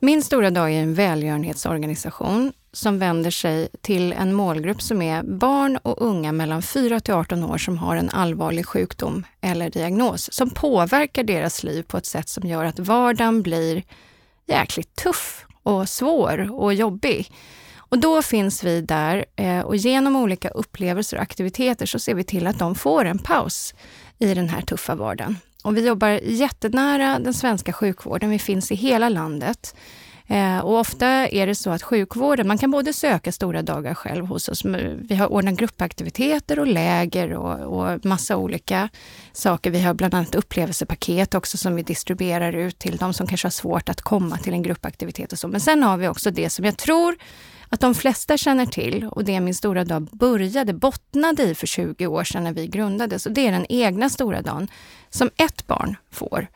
Min 0.00 0.22
stora 0.22 0.50
dag 0.50 0.72
är 0.72 0.82
en 0.82 0.94
välgörenhetsorganisation 0.94 2.52
som 2.74 2.98
vänder 2.98 3.30
sig 3.30 3.68
till 3.80 4.12
en 4.12 4.32
målgrupp 4.32 4.82
som 4.82 5.02
är 5.02 5.22
barn 5.22 5.76
och 5.76 6.02
unga 6.02 6.32
mellan 6.32 6.62
4 6.62 7.00
till 7.00 7.14
18 7.14 7.44
år 7.44 7.58
som 7.58 7.78
har 7.78 7.96
en 7.96 8.10
allvarlig 8.10 8.66
sjukdom 8.66 9.24
eller 9.40 9.70
diagnos 9.70 10.32
som 10.32 10.50
påverkar 10.50 11.24
deras 11.24 11.62
liv 11.62 11.82
på 11.82 11.96
ett 11.96 12.06
sätt 12.06 12.28
som 12.28 12.48
gör 12.48 12.64
att 12.64 12.78
vardagen 12.78 13.42
blir 13.42 13.82
jäkligt 14.46 14.96
tuff 14.96 15.46
och 15.62 15.88
svår 15.88 16.52
och 16.52 16.74
jobbig. 16.74 17.32
Och 17.76 17.98
då 17.98 18.22
finns 18.22 18.64
vi 18.64 18.80
där 18.80 19.24
eh, 19.36 19.60
och 19.60 19.76
genom 19.76 20.16
olika 20.16 20.48
upplevelser 20.48 21.16
och 21.16 21.22
aktiviteter 21.22 21.86
så 21.86 21.98
ser 21.98 22.14
vi 22.14 22.24
till 22.24 22.46
att 22.46 22.58
de 22.58 22.74
får 22.74 23.04
en 23.04 23.18
paus 23.18 23.74
i 24.18 24.34
den 24.34 24.48
här 24.48 24.60
tuffa 24.60 24.94
vardagen. 24.94 25.36
Och 25.62 25.76
vi 25.76 25.86
jobbar 25.86 26.08
jättenära 26.08 27.18
den 27.18 27.34
svenska 27.34 27.72
sjukvården. 27.72 28.30
Vi 28.30 28.38
finns 28.38 28.72
i 28.72 28.74
hela 28.74 29.08
landet. 29.08 29.74
Eh, 30.26 30.58
och 30.58 30.78
ofta 30.78 31.06
är 31.08 31.46
det 31.46 31.54
så 31.54 31.70
att 31.70 31.82
sjukvården, 31.82 32.48
man 32.48 32.58
kan 32.58 32.70
både 32.70 32.92
söka 32.92 33.32
stora 33.32 33.62
dagar 33.62 33.94
själv 33.94 34.26
hos 34.26 34.48
oss, 34.48 34.64
vi 35.08 35.14
har 35.14 35.32
ordnat 35.32 35.54
gruppaktiviteter 35.54 36.58
och 36.58 36.66
läger 36.66 37.32
och, 37.32 37.78
och 37.78 38.04
massa 38.04 38.36
olika 38.36 38.88
saker. 39.32 39.70
Vi 39.70 39.80
har 39.80 39.94
bland 39.94 40.14
annat 40.14 40.34
upplevelsepaket 40.34 41.34
också 41.34 41.56
som 41.56 41.74
vi 41.76 41.82
distribuerar 41.82 42.52
ut 42.52 42.78
till 42.78 42.96
de 42.96 43.14
som 43.14 43.26
kanske 43.26 43.46
har 43.46 43.50
svårt 43.50 43.88
att 43.88 44.00
komma 44.00 44.36
till 44.36 44.52
en 44.52 44.62
gruppaktivitet 44.62 45.32
och 45.32 45.38
så. 45.38 45.48
Men 45.48 45.60
sen 45.60 45.82
har 45.82 45.96
vi 45.96 46.08
också 46.08 46.30
det 46.30 46.50
som 46.50 46.64
jag 46.64 46.76
tror 46.76 47.16
att 47.68 47.80
de 47.80 47.94
flesta 47.94 48.36
känner 48.36 48.66
till 48.66 49.04
och 49.04 49.24
det 49.24 49.40
Min 49.40 49.54
stora 49.54 49.84
dag 49.84 50.08
började, 50.12 50.72
bottnade 50.72 51.42
i 51.42 51.54
för 51.54 51.66
20 51.66 52.06
år 52.06 52.24
sedan 52.24 52.44
när 52.44 52.52
vi 52.52 52.66
grundades. 52.66 53.26
Och 53.26 53.32
det 53.32 53.46
är 53.46 53.52
den 53.52 53.66
egna 53.68 54.08
stora 54.08 54.42
dagen 54.42 54.68
som 55.10 55.30
ett 55.36 55.66
barn 55.66 55.96
får 56.10 56.46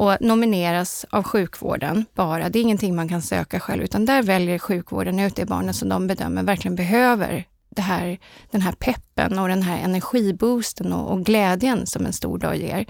och 0.00 0.16
nomineras 0.20 1.06
av 1.10 1.22
sjukvården 1.22 2.04
bara. 2.14 2.48
Det 2.48 2.58
är 2.58 2.62
ingenting 2.62 2.96
man 2.96 3.08
kan 3.08 3.22
söka 3.22 3.60
själv, 3.60 3.82
utan 3.82 4.04
där 4.04 4.22
väljer 4.22 4.58
sjukvården 4.58 5.18
ut 5.18 5.36
det 5.36 5.46
barnet 5.46 5.76
som 5.76 5.88
de 5.88 6.06
bedömer 6.06 6.42
verkligen 6.42 6.76
behöver 6.76 7.44
det 7.68 7.82
här, 7.82 8.18
den 8.50 8.60
här 8.60 8.72
peppen 8.72 9.38
och 9.38 9.48
den 9.48 9.62
här 9.62 9.78
energiboosten 9.84 10.92
och, 10.92 11.12
och 11.12 11.24
glädjen 11.24 11.86
som 11.86 12.06
en 12.06 12.12
stor 12.12 12.38
dag 12.38 12.56
ger. 12.56 12.86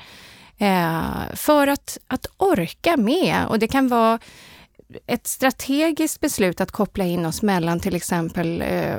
Eh, 0.58 1.34
för 1.34 1.66
att, 1.66 1.98
att 2.06 2.26
orka 2.36 2.96
med. 2.96 3.46
Och 3.48 3.58
det 3.58 3.68
kan 3.68 3.88
vara 3.88 4.18
ett 5.06 5.26
strategiskt 5.26 6.20
beslut 6.20 6.60
att 6.60 6.70
koppla 6.70 7.04
in 7.04 7.26
oss 7.26 7.42
mellan 7.42 7.80
till 7.80 7.96
exempel 7.96 8.62
eh, 8.62 8.98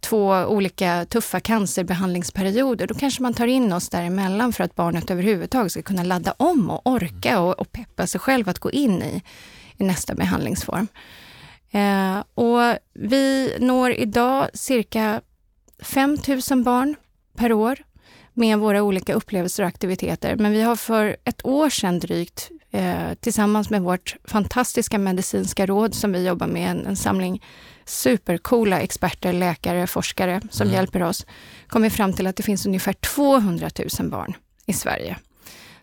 två 0.00 0.28
olika 0.28 1.06
tuffa 1.08 1.40
cancerbehandlingsperioder, 1.40 2.86
då 2.86 2.94
kanske 2.94 3.22
man 3.22 3.34
tar 3.34 3.46
in 3.46 3.72
oss 3.72 3.88
däremellan 3.88 4.52
för 4.52 4.64
att 4.64 4.74
barnet 4.74 5.10
överhuvudtaget 5.10 5.72
ska 5.72 5.82
kunna 5.82 6.02
ladda 6.02 6.34
om 6.36 6.70
och 6.70 6.86
orka 6.86 7.40
och, 7.40 7.60
och 7.60 7.72
peppa 7.72 8.06
sig 8.06 8.20
själv 8.20 8.48
att 8.48 8.58
gå 8.58 8.70
in 8.70 9.02
i, 9.02 9.22
i 9.76 9.84
nästa 9.84 10.14
behandlingsform. 10.14 10.88
Eh, 11.70 12.18
och 12.34 12.78
vi 12.92 13.54
når 13.58 13.90
idag 13.90 14.48
cirka 14.54 15.20
5 15.82 16.18
000 16.50 16.62
barn 16.62 16.96
per 17.36 17.52
år 17.52 17.78
med 18.34 18.58
våra 18.58 18.82
olika 18.82 19.14
upplevelser 19.14 19.62
och 19.62 19.68
aktiviteter. 19.68 20.36
Men 20.36 20.52
vi 20.52 20.62
har 20.62 20.76
för 20.76 21.16
ett 21.24 21.46
år 21.46 21.70
sedan 21.70 21.98
drygt 21.98 22.50
eh, 22.70 23.14
tillsammans 23.20 23.70
med 23.70 23.82
vårt 23.82 24.16
fantastiska 24.24 24.98
medicinska 24.98 25.66
råd 25.66 25.94
som 25.94 26.12
vi 26.12 26.26
jobbar 26.26 26.46
med, 26.46 26.70
en, 26.70 26.86
en 26.86 26.96
samling 26.96 27.42
supercoola 27.90 28.80
experter, 28.80 29.32
läkare, 29.32 29.86
forskare 29.86 30.40
som 30.50 30.66
mm. 30.66 30.74
hjälper 30.74 31.02
oss, 31.02 31.26
kommit 31.66 31.92
fram 31.92 32.12
till 32.12 32.26
att 32.26 32.36
det 32.36 32.42
finns 32.42 32.66
ungefär 32.66 32.92
200 32.92 33.70
000 34.00 34.10
barn 34.10 34.34
i 34.66 34.72
Sverige. 34.72 35.16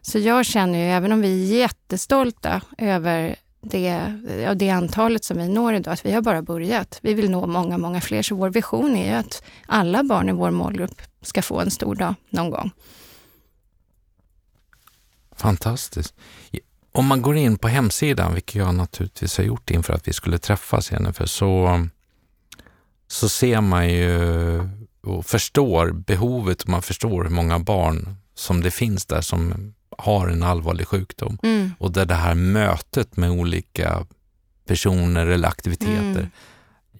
Så 0.02 0.20
jag 0.20 0.46
känner 0.46 0.80
ju, 0.80 0.86
även 0.86 1.12
om 1.12 1.22
vi 1.22 1.54
är 1.54 1.58
jättestolta 1.60 2.62
över 2.78 3.36
det, 3.62 4.14
ja, 4.44 4.54
det 4.54 4.70
antalet 4.70 5.24
som 5.24 5.38
vi 5.38 5.48
når 5.48 5.74
idag, 5.74 5.94
att 5.94 6.06
vi 6.06 6.12
har 6.12 6.22
bara 6.22 6.42
börjat. 6.42 7.00
Vi 7.02 7.14
vill 7.14 7.32
nå 7.32 7.48
många, 7.48 7.78
många 7.78 8.02
fler, 8.02 8.22
så 8.22 8.36
vår 8.36 8.50
vision 8.50 8.96
är 8.96 9.12
ju 9.12 9.14
att 9.14 9.44
alla 9.66 10.04
barn 10.04 10.30
i 10.30 10.32
vår 10.32 10.52
målgrupp 10.52 11.02
ska 11.22 11.42
få 11.42 11.60
en 11.60 11.72
stor 11.72 11.96
dag 11.96 12.16
någon 12.30 12.50
gång. 12.50 12.72
Fantastiskt. 15.36 16.14
Om 16.92 17.06
man 17.06 17.22
går 17.22 17.36
in 17.36 17.58
på 17.58 17.68
hemsidan, 17.68 18.34
vilket 18.34 18.56
jag 18.56 18.76
naturligtvis 18.76 19.38
har 19.38 19.44
gjort 19.44 19.70
inför 19.70 19.94
att 19.94 20.08
vi 20.08 20.14
skulle 20.14 20.38
träffas, 20.38 20.92
Jennifer, 20.92 21.26
så 21.26 21.88
så 23.08 23.30
ser 23.30 23.62
man 23.62 23.90
ju 23.90 24.70
och 25.02 25.26
förstår 25.26 25.92
behovet 25.92 26.62
och 26.62 26.70
man 26.70 26.82
förstår 26.82 27.24
hur 27.24 27.30
många 27.30 27.60
barn 27.60 28.16
som 28.36 28.62
det 28.62 28.72
finns 28.72 29.06
där 29.06 29.22
som 29.22 29.74
har 29.98 30.28
en 30.28 30.44
allvarlig 30.44 30.88
sjukdom. 30.88 31.38
Mm. 31.44 31.72
Och 31.80 31.92
där 31.92 32.06
det 32.06 32.16
här 32.16 32.36
mötet 32.36 33.18
med 33.18 33.32
olika 33.32 34.06
personer 34.68 35.28
eller 35.28 35.48
aktiviteter 35.48 36.20
mm. 36.20 36.30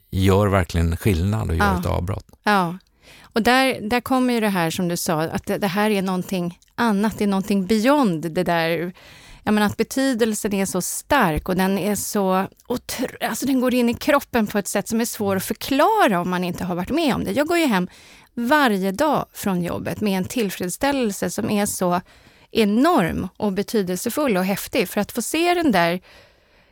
gör 0.10 0.48
verkligen 0.48 0.98
skillnad 0.98 1.50
och 1.50 1.56
gör 1.56 1.66
ja. 1.66 1.80
ett 1.80 1.86
avbrott. 1.86 2.26
Ja, 2.44 2.78
och 3.22 3.42
där, 3.44 3.90
där 3.90 4.02
kommer 4.02 4.34
ju 4.34 4.40
det 4.40 4.50
här 4.50 4.70
som 4.70 4.88
du 4.88 4.98
sa, 4.98 5.22
att 5.22 5.46
det, 5.46 5.58
det 5.58 5.68
här 5.68 5.90
är 5.90 6.02
någonting 6.02 6.60
annat, 6.76 7.18
det 7.18 7.24
är 7.24 7.28
någonting 7.28 7.66
beyond 7.66 8.32
det 8.32 8.44
där 8.44 8.94
jag 9.48 9.54
menar 9.54 9.68
att 9.68 9.78
betydelsen 9.78 10.54
är 10.54 10.66
så 10.66 10.82
stark 10.82 11.50
och 11.50 11.56
den 11.56 11.78
är 11.78 11.96
så, 11.96 12.48
alltså 13.22 13.46
den 13.46 13.62
går 13.62 13.74
in 13.74 13.90
i 13.90 13.94
kroppen 13.94 14.48
på 14.48 14.58
ett 14.58 14.68
sätt 14.68 14.88
som 14.88 15.02
är 15.02 15.06
svår 15.06 15.36
att 15.36 15.44
förklara 15.44 16.22
om 16.22 16.30
man 16.30 16.44
inte 16.44 16.64
har 16.64 16.76
varit 16.76 16.90
med 16.90 17.16
om 17.16 17.24
det. 17.24 17.32
Jag 17.32 17.48
går 17.48 17.58
ju 17.58 17.66
hem 17.66 17.88
varje 18.34 18.92
dag 18.92 19.26
från 19.34 19.64
jobbet 19.64 20.02
med 20.02 20.18
en 20.18 20.26
tillfredsställelse 20.26 21.30
som 21.30 21.50
är 21.50 21.66
så 21.66 22.02
enorm 22.52 23.28
och 23.38 23.54
betydelsefull 23.54 24.38
och 24.38 24.46
häftig. 24.46 24.90
För 24.90 25.02
att 25.02 25.12
få 25.12 25.22
se 25.22 25.54
den 25.54 25.72
där 25.72 26.02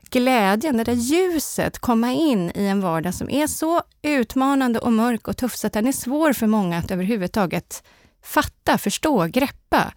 glädjen, 0.09 0.77
det 0.77 0.83
där 0.83 0.93
ljuset 0.93 1.79
komma 1.79 2.11
in 2.11 2.51
i 2.55 2.65
en 2.65 2.81
vardag 2.81 3.13
som 3.13 3.29
är 3.29 3.47
så 3.47 3.81
utmanande 4.01 4.79
och 4.79 4.93
mörk 4.93 5.27
och 5.27 5.37
tuff 5.37 5.55
så 5.55 5.67
att 5.67 5.73
den 5.73 5.87
är 5.87 5.91
svår 5.91 6.33
för 6.33 6.47
många 6.47 6.77
att 6.77 6.91
överhuvudtaget 6.91 7.83
fatta, 8.23 8.77
förstå, 8.77 9.25
greppa. 9.25 9.93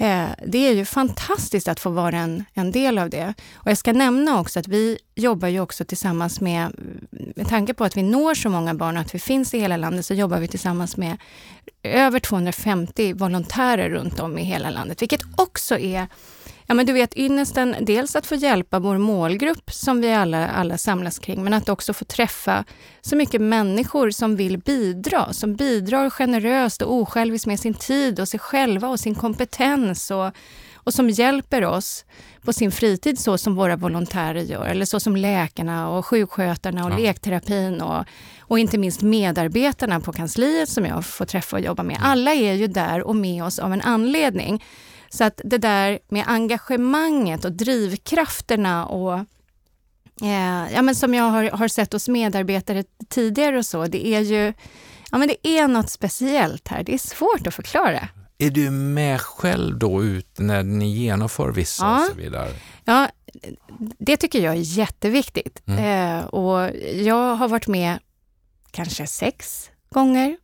Eh, 0.00 0.28
det 0.46 0.58
är 0.58 0.74
ju 0.74 0.84
fantastiskt 0.84 1.68
att 1.68 1.80
få 1.80 1.90
vara 1.90 2.18
en, 2.18 2.44
en 2.54 2.72
del 2.72 2.98
av 2.98 3.10
det. 3.10 3.34
Och 3.54 3.70
jag 3.70 3.78
ska 3.78 3.92
nämna 3.92 4.40
också 4.40 4.60
att 4.60 4.68
vi 4.68 4.98
jobbar 5.14 5.48
ju 5.48 5.60
också 5.60 5.84
tillsammans 5.84 6.40
med, 6.40 6.72
med 7.36 7.48
tanke 7.48 7.74
på 7.74 7.84
att 7.84 7.96
vi 7.96 8.02
når 8.02 8.34
så 8.34 8.50
många 8.50 8.74
barn 8.74 8.96
och 8.96 9.00
att 9.00 9.14
vi 9.14 9.18
finns 9.18 9.54
i 9.54 9.58
hela 9.58 9.76
landet, 9.76 10.06
så 10.06 10.14
jobbar 10.14 10.38
vi 10.38 10.48
tillsammans 10.48 10.96
med 10.96 11.16
över 11.82 12.20
250 12.20 13.12
volontärer 13.12 13.90
runt 13.90 14.20
om 14.20 14.38
i 14.38 14.42
hela 14.42 14.70
landet, 14.70 15.02
vilket 15.02 15.22
också 15.36 15.78
är 15.78 16.06
Ja, 16.70 16.74
men 16.74 16.86
du 16.86 16.92
vet 16.92 17.16
ynnesten, 17.16 17.76
dels 17.80 18.16
att 18.16 18.26
få 18.26 18.34
hjälpa 18.34 18.78
vår 18.78 18.98
målgrupp 18.98 19.72
som 19.72 20.00
vi 20.00 20.12
alla, 20.12 20.48
alla 20.48 20.78
samlas 20.78 21.18
kring, 21.18 21.44
men 21.44 21.54
att 21.54 21.68
också 21.68 21.92
få 21.92 22.04
träffa 22.04 22.64
så 23.00 23.16
mycket 23.16 23.40
människor 23.40 24.10
som 24.10 24.36
vill 24.36 24.58
bidra, 24.58 25.32
som 25.32 25.54
bidrar 25.54 26.10
generöst 26.10 26.82
och 26.82 26.92
osjälviskt 26.92 27.46
med 27.46 27.60
sin 27.60 27.74
tid 27.74 28.20
och 28.20 28.28
sig 28.28 28.40
själva 28.40 28.88
och 28.88 29.00
sin 29.00 29.14
kompetens 29.14 30.10
och, 30.10 30.30
och 30.74 30.94
som 30.94 31.10
hjälper 31.10 31.64
oss 31.64 32.04
på 32.42 32.52
sin 32.52 32.72
fritid 32.72 33.18
så 33.18 33.38
som 33.38 33.54
våra 33.54 33.76
volontärer 33.76 34.42
gör, 34.42 34.66
eller 34.66 34.84
så 34.84 35.00
som 35.00 35.16
läkarna 35.16 35.88
och 35.90 36.06
sjukskötarna 36.06 36.84
och 36.84 36.92
ja. 36.92 36.98
lekterapin 36.98 37.80
och, 37.80 38.04
och 38.40 38.58
inte 38.58 38.78
minst 38.78 39.02
medarbetarna 39.02 40.00
på 40.00 40.12
kansliet 40.12 40.68
som 40.68 40.86
jag 40.86 41.06
får 41.06 41.24
träffa 41.24 41.56
och 41.56 41.62
jobba 41.62 41.82
med. 41.82 41.98
Alla 42.02 42.34
är 42.34 42.52
ju 42.52 42.66
där 42.66 43.02
och 43.02 43.16
med 43.16 43.44
oss 43.44 43.58
av 43.58 43.72
en 43.72 43.82
anledning. 43.82 44.62
Så 45.10 45.24
att 45.24 45.40
det 45.44 45.58
där 45.58 45.98
med 46.08 46.24
engagemanget 46.26 47.44
och 47.44 47.52
drivkrafterna 47.52 48.86
och 48.86 49.14
eh, 50.22 50.72
ja, 50.74 50.82
men 50.82 50.94
som 50.94 51.14
jag 51.14 51.24
har, 51.24 51.50
har 51.50 51.68
sett 51.68 51.92
hos 51.92 52.08
medarbetare 52.08 52.84
tidigare 53.08 53.58
och 53.58 53.66
så, 53.66 53.86
det 53.86 54.06
är 54.06 54.20
ju 54.20 54.52
ja, 55.10 55.18
men 55.18 55.28
det 55.28 55.48
är 55.48 55.68
något 55.68 55.90
speciellt 55.90 56.68
här. 56.68 56.82
Det 56.82 56.94
är 56.94 56.98
svårt 56.98 57.46
att 57.46 57.54
förklara. 57.54 58.08
Är 58.38 58.50
du 58.50 58.70
med 58.70 59.20
själv 59.20 59.78
då 59.78 60.02
ut 60.02 60.38
när 60.38 60.62
ni 60.62 60.90
genomför 60.90 61.52
vissa 61.52 61.84
ja. 61.84 62.00
och 62.00 62.06
så 62.06 62.14
vidare? 62.14 62.50
Ja, 62.84 63.08
det 63.98 64.16
tycker 64.16 64.40
jag 64.40 64.54
är 64.54 64.60
jätteviktigt. 64.60 65.62
Mm. 65.66 66.18
Eh, 66.18 66.24
och 66.24 66.70
jag 66.94 67.34
har 67.34 67.48
varit 67.48 67.66
med 67.66 67.98
kanske 68.70 69.06
sex 69.06 69.70
gånger 69.90 70.36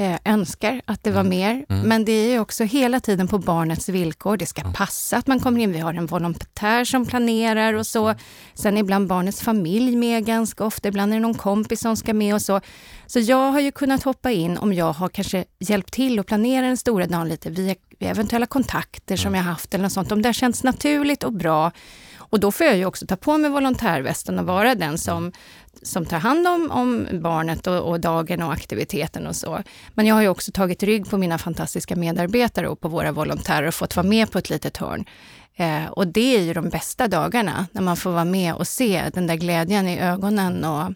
eh, 0.00 0.18
önskar 0.24 0.80
att 0.84 1.04
det 1.04 1.10
var 1.10 1.20
mm. 1.20 1.30
mer. 1.30 1.64
Mm. 1.68 1.88
Men 1.88 2.04
det 2.04 2.12
är 2.12 2.40
också 2.40 2.64
hela 2.64 3.00
tiden 3.00 3.28
på 3.28 3.38
barnets 3.38 3.88
villkor. 3.88 4.36
Det 4.36 4.46
ska 4.46 4.60
mm. 4.60 4.72
passa 4.72 5.16
att 5.16 5.26
man 5.26 5.40
kommer 5.40 5.60
in. 5.60 5.72
Vi 5.72 5.78
har 5.78 5.94
en 5.94 6.06
volontär 6.06 6.84
som 6.84 7.06
planerar 7.06 7.74
och 7.74 7.86
så. 7.86 8.14
Sen 8.54 8.76
är 8.76 8.80
ibland 8.80 9.08
barnets 9.08 9.42
familj 9.42 9.96
med 9.96 10.26
ganska 10.26 10.64
ofta. 10.64 10.88
Ibland 10.88 11.12
är 11.12 11.16
det 11.16 11.22
någon 11.22 11.34
kompis 11.34 11.80
som 11.80 11.96
ska 11.96 12.14
med 12.14 12.34
och 12.34 12.42
så. 12.42 12.60
Så 13.06 13.20
jag 13.20 13.52
har 13.52 13.60
ju 13.60 13.72
kunnat 13.72 14.02
hoppa 14.02 14.30
in 14.30 14.58
om 14.58 14.72
jag 14.72 14.92
har 14.92 15.08
kanske 15.08 15.44
hjälpt 15.58 15.92
till 15.92 16.18
att 16.18 16.26
planera 16.26 16.66
den 16.66 16.76
stora 16.76 17.06
dagen 17.06 17.28
lite 17.28 17.50
via, 17.50 17.74
via 17.98 18.10
eventuella 18.10 18.46
kontakter 18.46 19.16
som 19.16 19.28
mm. 19.28 19.38
jag 19.38 19.44
haft 19.44 19.74
eller 19.74 19.82
något 19.82 19.92
sånt. 19.92 20.12
Om 20.12 20.22
det 20.22 20.28
har 20.28 20.32
känts 20.32 20.62
naturligt 20.62 21.24
och 21.24 21.32
bra 21.32 21.72
och 22.30 22.40
då 22.40 22.52
får 22.52 22.66
jag 22.66 22.76
ju 22.76 22.84
också 22.84 23.06
ta 23.06 23.16
på 23.16 23.38
mig 23.38 23.50
volontärvästen 23.50 24.38
och 24.38 24.46
vara 24.46 24.74
den 24.74 24.98
som, 24.98 25.32
som 25.82 26.06
tar 26.06 26.18
hand 26.18 26.46
om, 26.46 26.70
om 26.70 27.06
barnet 27.12 27.66
och, 27.66 27.90
och, 27.90 28.00
dagen 28.00 28.42
och 28.42 28.52
aktiviteten 28.52 29.26
och 29.26 29.36
så. 29.36 29.62
Men 29.94 30.06
jag 30.06 30.14
har 30.14 30.22
ju 30.22 30.28
också 30.28 30.52
tagit 30.52 30.82
rygg 30.82 31.10
på 31.10 31.18
mina 31.18 31.38
fantastiska 31.38 31.96
medarbetare 31.96 32.68
och 32.68 32.80
på 32.80 32.88
våra 32.88 33.12
volontärer 33.12 33.66
och 33.66 33.74
fått 33.74 33.96
vara 33.96 34.06
med 34.06 34.30
på 34.30 34.38
ett 34.38 34.50
litet 34.50 34.76
hörn. 34.76 35.04
Eh, 35.56 35.86
och 35.86 36.06
det 36.06 36.36
är 36.36 36.40
ju 36.40 36.52
de 36.52 36.68
bästa 36.68 37.08
dagarna, 37.08 37.66
när 37.72 37.82
man 37.82 37.96
får 37.96 38.10
vara 38.10 38.24
med 38.24 38.54
och 38.54 38.66
se 38.66 39.10
den 39.14 39.26
där 39.26 39.36
glädjen 39.36 39.88
i 39.88 40.00
ögonen 40.00 40.64
och 40.64 40.92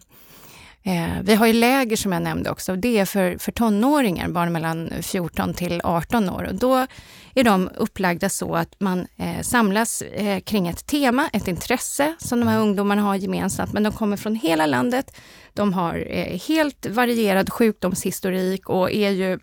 Eh, 0.87 1.21
vi 1.23 1.35
har 1.35 1.47
ju 1.47 1.53
läger 1.53 1.97
som 1.97 2.11
jag 2.11 2.21
nämnde 2.21 2.49
också. 2.49 2.75
Det 2.75 2.97
är 2.97 3.05
för, 3.05 3.37
för 3.37 3.51
tonåringar, 3.51 4.29
barn 4.29 4.53
mellan 4.53 4.89
14 5.01 5.53
till 5.53 5.81
18 5.83 6.29
år. 6.29 6.43
Och 6.43 6.55
då 6.55 6.87
är 7.35 7.43
de 7.43 7.69
upplagda 7.75 8.29
så 8.29 8.55
att 8.55 8.79
man 8.79 9.07
eh, 9.17 9.41
samlas 9.41 10.01
eh, 10.01 10.39
kring 10.39 10.67
ett 10.67 10.85
tema, 10.85 11.29
ett 11.33 11.47
intresse 11.47 12.15
som 12.19 12.39
de 12.39 12.47
här 12.47 12.59
ungdomarna 12.59 13.01
har 13.01 13.15
gemensamt. 13.15 13.73
Men 13.73 13.83
de 13.83 13.93
kommer 13.93 14.17
från 14.17 14.35
hela 14.35 14.65
landet. 14.65 15.15
De 15.53 15.73
har 15.73 16.07
eh, 16.09 16.39
helt 16.39 16.85
varierad 16.85 17.49
sjukdomshistorik 17.49 18.69
och 18.69 18.91
är 18.91 19.09
ju 19.09 19.39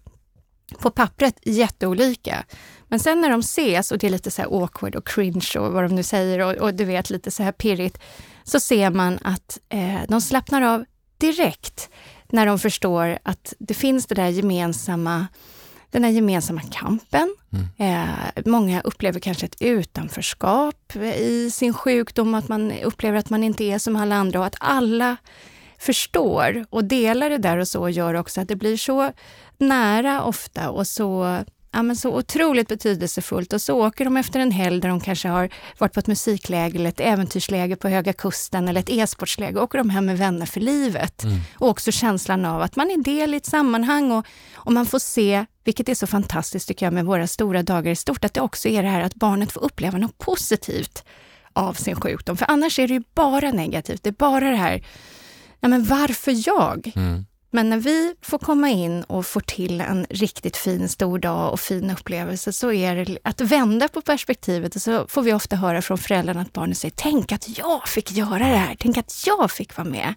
på 0.79 0.91
pappret 0.91 1.39
jätteolika. 1.43 2.45
Men 2.89 3.01
sen 3.01 3.21
när 3.21 3.31
de 3.31 3.41
ses 3.41 3.93
och 3.93 3.99
det 3.99 4.07
är 4.07 4.11
lite 4.11 4.31
så 4.31 4.43
här 4.43 4.63
awkward 4.63 4.97
och 4.97 5.07
cringe 5.07 5.59
och 5.59 5.73
vad 5.73 5.85
de 5.85 5.95
nu 5.95 6.03
säger 6.03 6.39
och, 6.39 6.53
och 6.53 6.75
du 6.75 6.85
vet 6.85 7.11
lite 7.11 7.31
så 7.31 7.43
här 7.43 7.53
pirrigt 7.53 7.99
så 8.45 8.61
ser 8.61 8.91
man 8.91 9.19
att 9.23 9.59
eh, 9.69 10.01
de 10.09 10.21
slappnar 10.21 10.63
av 10.63 10.85
direkt 11.23 11.91
när 12.29 12.47
de 12.47 12.59
förstår 12.59 13.19
att 13.23 13.55
det 13.59 13.75
finns 13.75 14.07
det 14.07 14.14
där 14.14 14.29
gemensamma, 14.29 15.26
den 15.91 16.05
här 16.05 16.11
gemensamma 16.11 16.61
kampen. 16.71 17.37
Mm. 17.52 17.67
Eh, 17.79 18.43
många 18.47 18.81
upplever 18.81 19.21
kanske 19.21 19.47
ett 19.47 19.62
utanförskap 19.62 20.97
i 21.17 21.50
sin 21.50 21.75
sjukdom, 21.75 22.35
att 22.35 22.49
man 22.49 22.73
upplever 22.73 23.19
att 23.19 23.31
man 23.31 23.45
inte 23.45 23.64
är 23.64 23.79
som 23.79 23.97
alla 23.97 24.14
andra 24.14 24.38
och 24.38 24.47
att 24.47 24.57
alla 24.61 25.17
förstår 25.79 26.64
och 26.71 26.85
delar 26.85 27.31
det 27.31 27.38
där 27.38 27.59
och 27.59 27.69
så 27.69 27.88
gör 27.88 28.14
också 28.14 28.41
att 28.41 28.49
det 28.49 28.57
blir 28.57 28.76
så 28.76 29.12
nära 29.59 30.23
ofta 30.23 30.71
och 30.71 30.87
så 30.87 31.38
ja, 31.73 31.83
men 31.83 31.97
så 31.97 32.17
otroligt 32.17 32.69
betydelsefullt. 32.69 33.52
Och 33.52 33.62
så 33.62 33.87
åker 33.87 34.05
de 34.05 34.17
efter 34.17 34.41
en 34.41 34.50
helg 34.50 34.81
där 34.81 34.88
de 34.88 35.00
kanske 35.00 35.29
har 35.29 35.49
varit 35.79 35.93
på 35.93 36.00
ett 36.00 36.07
musikläger 36.07 36.79
eller 36.79 36.88
ett 36.88 37.00
äventyrsläger 37.00 37.76
på 37.76 37.88
Höga 37.88 38.12
Kusten 38.12 38.69
eller 38.69 38.81
ett 38.81 38.91
e-sportsläger. 38.91 39.62
åker 39.62 39.79
de 39.79 39.91
hem 39.91 40.07
med 40.07 40.19
vänner 40.19 40.47
för 40.47 40.61
livet. 40.61 41.25
Mm. 41.25 41.38
Och 41.55 41.69
också 41.69 41.93
känslan 41.93 42.45
av 42.45 42.62
att 42.62 42.76
man 42.76 42.91
är 42.91 42.97
del 42.97 43.35
i 43.35 43.37
ett 43.37 43.47
sammanhang 43.47 44.12
och, 44.12 44.26
och 44.55 44.73
man 44.73 44.87
får 44.87 44.99
se, 44.99 45.45
vilket 45.64 45.88
är 45.88 45.95
så 45.95 46.07
fantastiskt 46.07 46.69
tycker 46.69 46.87
jag 46.87 46.93
med 46.93 47.05
våra 47.05 47.26
stora 47.26 47.62
dagar 47.62 47.93
i 47.93 47.97
stort, 47.97 48.25
att 48.25 48.35
det 48.35 48.41
också 48.41 48.69
är 48.69 48.83
det 48.83 48.88
här 48.88 49.00
att 49.00 49.14
barnet 49.14 49.52
får 49.52 49.64
uppleva 49.64 49.99
något 49.99 50.19
positivt 50.19 51.05
av 51.52 51.75
sin 51.75 52.00
sjukdom. 52.00 52.37
För 52.37 52.50
annars 52.50 52.79
är 52.79 52.88
det 52.88 52.95
ju 52.95 53.02
bara 53.14 53.50
negativt. 53.50 54.02
Det 54.02 54.11
är 54.11 54.12
bara 54.12 54.50
det 54.50 54.57
här, 54.57 54.85
ja 55.61 55.69
men 55.69 55.85
varför 55.85 56.49
jag? 56.49 56.93
Mm. 56.97 57.26
Men 57.54 57.71
när 57.71 57.76
vi 57.76 58.14
får 58.23 58.38
komma 58.38 58.68
in 58.71 59.02
och 59.02 59.26
får 59.26 59.40
till 59.40 59.80
en 59.80 60.06
riktigt 60.11 60.56
fin 60.56 60.88
stor 60.88 61.18
dag 61.18 61.52
och 61.52 61.61
fin 61.61 61.90
upplevelse 61.90 62.52
så 62.52 62.73
är 62.73 62.97
det 62.97 63.18
att 63.25 63.40
vända 63.40 63.88
på 63.88 64.00
perspektivet 64.00 64.76
och 64.76 64.82
så 64.82 65.06
får 65.06 65.23
vi 65.23 65.32
ofta 65.32 65.56
höra 65.56 65.82
från 65.82 65.99
föräldrarna 65.99 66.40
att 66.40 66.52
barnen 66.52 66.75
säger 66.75 66.94
Tänk 66.97 67.32
att 67.32 67.59
jag 67.59 67.88
fick 67.88 68.12
göra 68.12 68.38
det 68.38 68.44
här, 68.44 68.76
tänk 68.78 68.97
att 68.99 69.23
jag 69.26 69.50
fick 69.50 69.76
vara 69.76 69.88
med. 69.88 70.14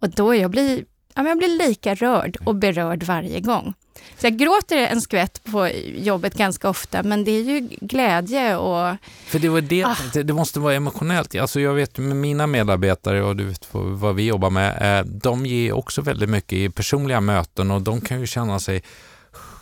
Och 0.00 0.10
då 0.10 0.34
jag 0.34 0.50
blir 0.50 0.84
ja, 1.14 1.28
jag 1.28 1.38
blir 1.38 1.68
lika 1.68 1.94
rörd 1.94 2.36
och 2.44 2.54
berörd 2.54 3.02
varje 3.02 3.40
gång. 3.40 3.74
Så 4.18 4.26
jag 4.26 4.36
gråter 4.36 4.76
en 4.76 5.00
skvätt 5.00 5.44
på 5.44 5.68
jobbet 5.96 6.34
ganska 6.34 6.68
ofta, 6.68 7.02
men 7.02 7.24
det 7.24 7.30
är 7.30 7.42
ju 7.42 7.68
glädje 7.80 8.56
och... 8.56 8.96
För 9.26 9.38
det, 9.38 9.48
var 9.48 9.60
det, 9.60 9.84
ah. 9.84 9.96
det, 10.14 10.32
måste 10.32 10.60
vara 10.60 10.74
emotionellt. 10.74 11.34
Alltså 11.34 11.60
jag 11.60 11.74
vet 11.74 11.98
med 11.98 12.16
mina 12.16 12.46
medarbetare 12.46 13.22
och 13.22 13.36
du 13.36 13.44
vet 13.44 13.68
vad 13.72 14.14
vi 14.14 14.26
jobbar 14.26 14.50
med, 14.50 14.98
eh, 14.98 15.06
de 15.06 15.46
ger 15.46 15.72
också 15.72 16.02
väldigt 16.02 16.28
mycket 16.28 16.52
i 16.52 16.70
personliga 16.70 17.20
möten 17.20 17.70
och 17.70 17.82
de 17.82 18.00
kan 18.00 18.20
ju 18.20 18.26
känna 18.26 18.60
sig 18.60 18.82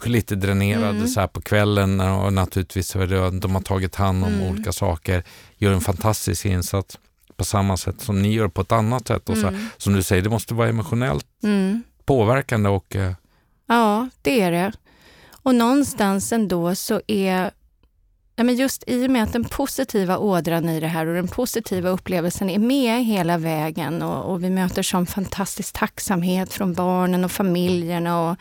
lite 0.04 0.34
dränerade 0.34 0.96
mm. 0.96 1.08
så 1.08 1.20
här 1.20 1.26
på 1.26 1.40
kvällen 1.40 2.00
och 2.00 2.32
naturligtvis 2.32 2.92
de 2.92 3.54
har 3.54 3.60
tagit 3.60 3.94
hand 3.94 4.24
om 4.24 4.34
mm. 4.34 4.48
olika 4.48 4.72
saker, 4.72 5.24
gör 5.56 5.72
en 5.72 5.80
fantastisk 5.80 6.46
insats 6.46 6.98
på 7.36 7.44
samma 7.44 7.76
sätt 7.76 8.00
som 8.00 8.22
ni 8.22 8.32
gör 8.32 8.48
på 8.48 8.60
ett 8.60 8.72
annat 8.72 9.06
sätt. 9.06 9.28
Och 9.28 9.38
så, 9.38 9.46
mm. 9.46 9.66
Som 9.76 9.92
du 9.92 10.02
säger, 10.02 10.22
det 10.22 10.30
måste 10.30 10.54
vara 10.54 10.68
emotionellt 10.68 11.26
mm. 11.42 11.82
påverkande 12.04 12.68
och 12.68 12.96
eh, 12.96 13.12
Ja, 13.66 14.08
det 14.22 14.40
är 14.40 14.50
det. 14.52 14.72
Och 15.42 15.54
någonstans 15.54 16.32
ändå 16.32 16.74
så 16.74 17.00
är 17.06 17.50
Ja, 18.36 18.44
men 18.44 18.54
just 18.54 18.84
i 18.86 19.06
och 19.06 19.10
med 19.10 19.22
att 19.22 19.32
den 19.32 19.44
positiva 19.44 20.18
ådran 20.18 20.68
i 20.68 20.80
det 20.80 20.86
här 20.86 21.06
och 21.06 21.14
den 21.14 21.28
positiva 21.28 21.90
upplevelsen 21.90 22.50
är 22.50 22.58
med 22.58 23.04
hela 23.04 23.38
vägen 23.38 24.02
och, 24.02 24.32
och 24.32 24.44
vi 24.44 24.50
möter 24.50 24.82
sån 24.82 25.06
fantastisk 25.06 25.74
tacksamhet 25.74 26.52
från 26.52 26.74
barnen 26.74 27.24
och 27.24 27.32
familjerna 27.32 28.30
och 28.30 28.36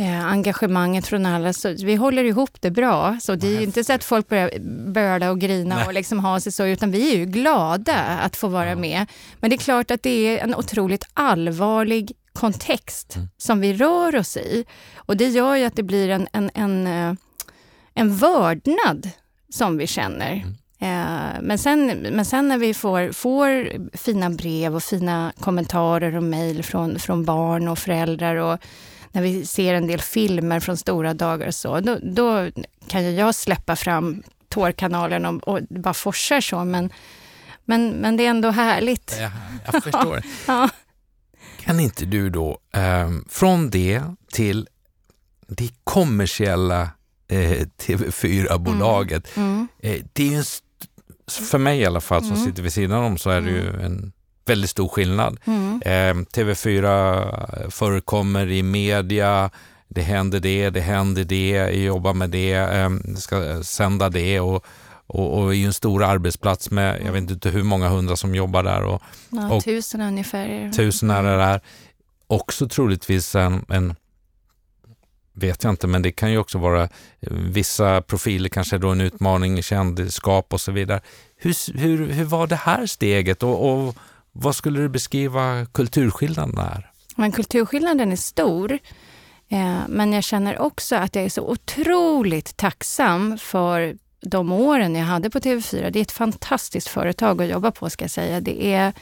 eh, 0.00 0.26
engagemanget 0.26 1.06
från 1.06 1.26
alla. 1.26 1.52
Så 1.52 1.68
vi 1.68 1.94
håller 1.94 2.24
ihop 2.24 2.60
det 2.60 2.70
bra. 2.70 3.18
Så 3.20 3.34
det 3.34 3.56
är 3.56 3.60
inte 3.60 3.84
så 3.84 3.92
att 3.92 4.04
folk 4.04 4.28
börjar 4.28 4.50
böla 4.92 5.30
och 5.30 5.40
grina 5.40 5.76
Nej. 5.76 5.86
och 5.86 5.94
liksom 5.94 6.18
ha 6.18 6.40
sig 6.40 6.52
så, 6.52 6.66
utan 6.66 6.90
vi 6.90 7.12
är 7.12 7.18
ju 7.18 7.24
glada 7.24 7.96
att 7.96 8.36
få 8.36 8.48
vara 8.48 8.68
ja. 8.68 8.76
med. 8.76 9.06
Men 9.40 9.50
det 9.50 9.56
är 9.56 9.58
klart 9.58 9.90
att 9.90 10.02
det 10.02 10.10
är 10.10 10.38
en 10.38 10.54
otroligt 10.54 11.04
allvarlig 11.14 12.12
kontext 12.32 13.16
mm. 13.16 13.28
som 13.36 13.60
vi 13.60 13.72
rör 13.72 14.16
oss 14.16 14.36
i. 14.36 14.64
Och 14.96 15.16
det 15.16 15.28
gör 15.28 15.56
ju 15.56 15.64
att 15.64 15.76
det 15.76 15.82
blir 15.82 16.08
en, 16.08 16.28
en, 16.32 16.50
en, 16.54 16.86
eh, 16.86 17.14
en 17.94 18.16
vördnad 18.16 19.10
som 19.48 19.76
vi 19.76 19.86
känner. 19.86 20.32
Mm. 20.32 20.54
Eh, 20.82 21.40
men, 21.40 21.58
sen, 21.58 21.86
men 21.86 22.24
sen 22.24 22.48
när 22.48 22.58
vi 22.58 22.74
får, 22.74 23.12
får 23.12 23.72
fina 23.96 24.30
brev 24.30 24.76
och 24.76 24.82
fina 24.82 25.32
kommentarer 25.40 26.16
och 26.16 26.22
mejl 26.22 26.62
från, 26.62 26.98
från 26.98 27.24
barn 27.24 27.68
och 27.68 27.78
föräldrar 27.78 28.36
och 28.36 28.58
när 29.12 29.22
vi 29.22 29.46
ser 29.46 29.74
en 29.74 29.86
del 29.86 30.00
filmer 30.00 30.60
från 30.60 30.76
stora 30.76 31.14
dagar 31.14 31.46
och 31.46 31.54
så, 31.54 31.80
då, 31.80 31.98
då 32.02 32.50
kan 32.88 33.04
ju 33.04 33.10
jag 33.10 33.34
släppa 33.34 33.76
fram 33.76 34.22
tårkanalen 34.48 35.26
och, 35.26 35.48
och 35.48 35.60
bara 35.68 35.94
forsar 35.94 36.40
så, 36.40 36.64
men, 36.64 36.90
men, 37.64 37.90
men 37.90 38.16
det 38.16 38.26
är 38.26 38.30
ändå 38.30 38.50
härligt. 38.50 39.16
Ja, 39.20 39.30
jag 39.64 39.82
förstår. 39.82 40.22
ja. 40.46 40.68
Kan 41.60 41.80
inte 41.80 42.04
du 42.04 42.30
då, 42.30 42.58
eh, 42.74 43.10
från 43.28 43.70
det 43.70 44.02
till 44.32 44.68
det 45.46 45.70
kommersiella 45.84 46.82
eh, 47.28 47.66
TV4-bolaget, 47.78 49.36
mm. 49.36 49.48
mm. 49.48 49.68
eh, 49.78 50.04
det 50.12 50.22
är 50.22 50.30
ju 50.30 50.36
en 50.36 50.44
för 51.30 51.58
mig 51.58 51.80
i 51.80 51.86
alla 51.86 52.00
fall 52.00 52.20
som 52.20 52.32
mm. 52.32 52.44
sitter 52.46 52.62
vid 52.62 52.72
sidan 52.72 53.04
om 53.04 53.18
så 53.18 53.30
är 53.30 53.40
det 53.40 53.50
ju 53.50 53.68
mm. 53.68 53.80
en 53.80 54.12
väldigt 54.50 54.70
stor 54.70 54.88
skillnad. 54.88 55.40
Mm. 55.44 55.82
Eh, 55.84 56.24
TV4 56.34 57.70
förekommer 57.70 58.50
i 58.50 58.62
media, 58.62 59.50
det 59.88 60.02
händer 60.02 60.40
det, 60.40 60.70
det 60.70 60.80
händer 60.80 61.24
det, 61.24 61.70
jobbar 61.70 62.14
med 62.14 62.30
det, 62.30 62.52
eh, 62.52 62.90
ska 63.16 63.62
sända 63.62 64.08
det 64.08 64.40
och 64.40 64.66
och, 65.12 65.38
och 65.38 65.54
är 65.54 65.66
en 65.66 65.72
stor 65.72 66.04
arbetsplats 66.04 66.70
med, 66.70 67.02
jag 67.04 67.12
vet 67.12 67.30
inte 67.30 67.50
hur 67.50 67.62
många 67.62 67.88
hundra 67.88 68.16
som 68.16 68.34
jobbar 68.34 68.62
där. 68.62 68.82
Och, 68.82 69.02
ja, 69.30 69.50
och 69.50 69.64
tusen 69.64 70.00
ungefär. 70.00 70.72
Tusen 70.72 71.10
är 71.10 71.22
det 71.22 71.36
där. 71.36 71.60
Också 72.26 72.68
troligtvis 72.68 73.34
en, 73.34 73.64
en, 73.68 73.94
vet 75.32 75.64
jag 75.64 75.72
inte, 75.72 75.86
men 75.86 76.02
det 76.02 76.12
kan 76.12 76.32
ju 76.32 76.38
också 76.38 76.58
vara 76.58 76.88
vissa 77.30 78.02
profiler, 78.02 78.48
kanske 78.48 78.78
då 78.78 78.88
en 78.88 79.00
utmaning, 79.00 79.62
kändisskap 79.62 80.52
och 80.52 80.60
så 80.60 80.72
vidare. 80.72 81.00
Hur, 81.36 81.78
hur, 81.78 82.06
hur 82.06 82.24
var 82.24 82.46
det 82.46 82.56
här 82.56 82.86
steget 82.86 83.42
och, 83.42 83.70
och 83.70 83.96
vad 84.32 84.56
skulle 84.56 84.80
du 84.80 84.88
beskriva 84.88 85.66
kulturskillnaden 85.72 86.58
är? 86.58 86.90
Men 87.16 87.32
kulturskillnaden 87.32 88.12
är 88.12 88.16
stor. 88.16 88.78
Eh, 89.48 89.80
men 89.88 90.12
jag 90.12 90.24
känner 90.24 90.58
också 90.58 90.96
att 90.96 91.14
jag 91.14 91.24
är 91.24 91.28
så 91.28 91.48
otroligt 91.48 92.56
tacksam 92.56 93.38
för 93.38 93.96
de 94.20 94.52
åren 94.52 94.94
jag 94.94 95.04
hade 95.04 95.30
på 95.30 95.38
TV4. 95.38 95.90
Det 95.90 95.98
är 95.98 96.02
ett 96.02 96.12
fantastiskt 96.12 96.88
företag 96.88 97.42
att 97.42 97.48
jobba 97.48 97.70
på 97.70 97.90
ska 97.90 98.04
jag 98.04 98.10
säga. 98.10 98.40
Det 98.40 98.66
är, 98.74 98.92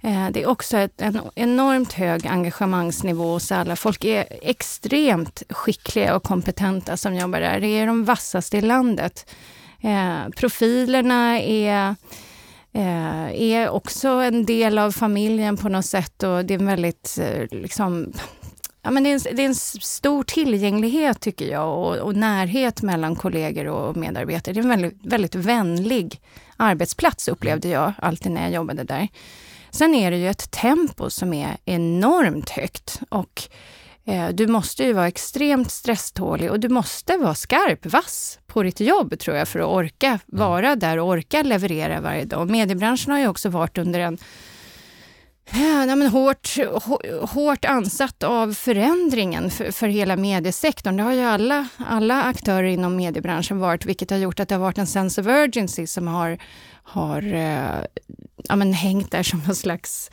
eh, 0.00 0.28
det 0.30 0.42
är 0.42 0.46
också 0.46 0.76
ett, 0.78 1.00
en 1.00 1.20
enormt 1.34 1.92
hög 1.92 2.26
engagemangsnivå 2.26 3.32
hos 3.32 3.52
alla. 3.52 3.76
Folk 3.76 4.04
är 4.04 4.26
extremt 4.42 5.42
skickliga 5.48 6.16
och 6.16 6.22
kompetenta 6.22 6.96
som 6.96 7.14
jobbar 7.14 7.40
där. 7.40 7.60
Det 7.60 7.66
är 7.68 7.86
de 7.86 8.04
vassaste 8.04 8.56
i 8.56 8.60
landet. 8.60 9.30
Eh, 9.80 10.28
profilerna 10.36 11.40
är 11.40 11.94
Eh, 12.76 13.42
är 13.42 13.68
också 13.68 14.08
en 14.08 14.44
del 14.44 14.78
av 14.78 14.92
familjen 14.92 15.56
på 15.56 15.68
något 15.68 15.84
sätt 15.84 16.22
och 16.22 16.44
det 16.44 16.54
är 16.54 16.58
en 16.58 16.66
väldigt 16.66 17.18
eh, 17.20 17.58
liksom, 17.58 18.12
Ja, 18.82 18.90
men 18.90 19.02
det, 19.02 19.10
är 19.10 19.14
en, 19.14 19.36
det 19.36 19.42
är 19.42 19.46
en 19.46 19.54
stor 19.54 20.22
tillgänglighet 20.22 21.20
tycker 21.20 21.46
jag 21.46 21.78
och, 21.78 21.96
och, 21.96 22.16
närhet 22.16 22.82
mellan 22.82 23.16
kollegor 23.16 23.66
och 23.66 23.96
medarbetare. 23.96 24.54
Det 24.54 24.60
är 24.60 24.62
en 24.62 24.68
väldigt, 24.68 25.04
väldigt 25.04 25.34
vänlig 25.34 26.20
arbetsplats 26.56 27.28
upplevde 27.28 27.68
jag 27.68 27.92
alltid 27.98 28.32
när 28.32 28.42
jag 28.42 28.52
jobbade 28.52 28.84
där. 28.84 29.08
Sen 29.70 29.94
är 29.94 30.10
det 30.10 30.16
ju 30.16 30.28
ett 30.28 30.50
tempo 30.50 31.10
som 31.10 31.32
är 31.32 31.56
enormt 31.64 32.50
högt 32.50 33.00
och 33.08 33.42
du 34.32 34.46
måste 34.46 34.84
ju 34.84 34.92
vara 34.92 35.08
extremt 35.08 35.70
stresstålig 35.70 36.50
och 36.50 36.60
du 36.60 36.68
måste 36.68 37.16
vara 37.16 37.34
skarp, 37.34 37.86
vass 37.86 38.38
på 38.46 38.62
ditt 38.62 38.80
jobb 38.80 39.18
tror 39.18 39.36
jag 39.36 39.48
för 39.48 39.60
att 39.60 39.66
orka 39.66 40.06
mm. 40.06 40.20
vara 40.26 40.76
där 40.76 40.98
och 40.98 41.08
orka 41.08 41.42
leverera 41.42 42.00
varje 42.00 42.24
dag. 42.24 42.50
Mediebranschen 42.50 43.12
har 43.12 43.18
ju 43.18 43.28
också 43.28 43.48
varit 43.48 43.78
under 43.78 44.00
en 44.00 44.18
Ja, 45.52 45.96
men 45.96 46.06
hårt, 46.06 46.48
hårt 47.22 47.64
ansatt 47.64 48.22
av 48.22 48.54
förändringen 48.54 49.50
för, 49.50 49.70
för 49.70 49.88
hela 49.88 50.16
mediesektorn. 50.16 50.96
Det 50.96 51.02
har 51.02 51.12
ju 51.12 51.20
alla, 51.20 51.68
alla 51.76 52.22
aktörer 52.22 52.68
inom 52.68 52.96
mediebranschen 52.96 53.58
varit, 53.58 53.86
vilket 53.86 54.10
har 54.10 54.18
gjort 54.18 54.40
att 54.40 54.48
det 54.48 54.54
har 54.54 54.62
varit 54.62 54.78
en 54.78 54.86
sense 54.86 55.20
of 55.20 55.26
urgency 55.26 55.86
som 55.86 56.08
har, 56.08 56.38
har 56.86 57.34
eh, 57.34 57.84
ja, 58.48 58.56
men 58.56 58.72
hängt 58.72 59.10
där 59.10 59.22
som 59.22 59.42
en 59.48 59.54
slags 59.54 60.10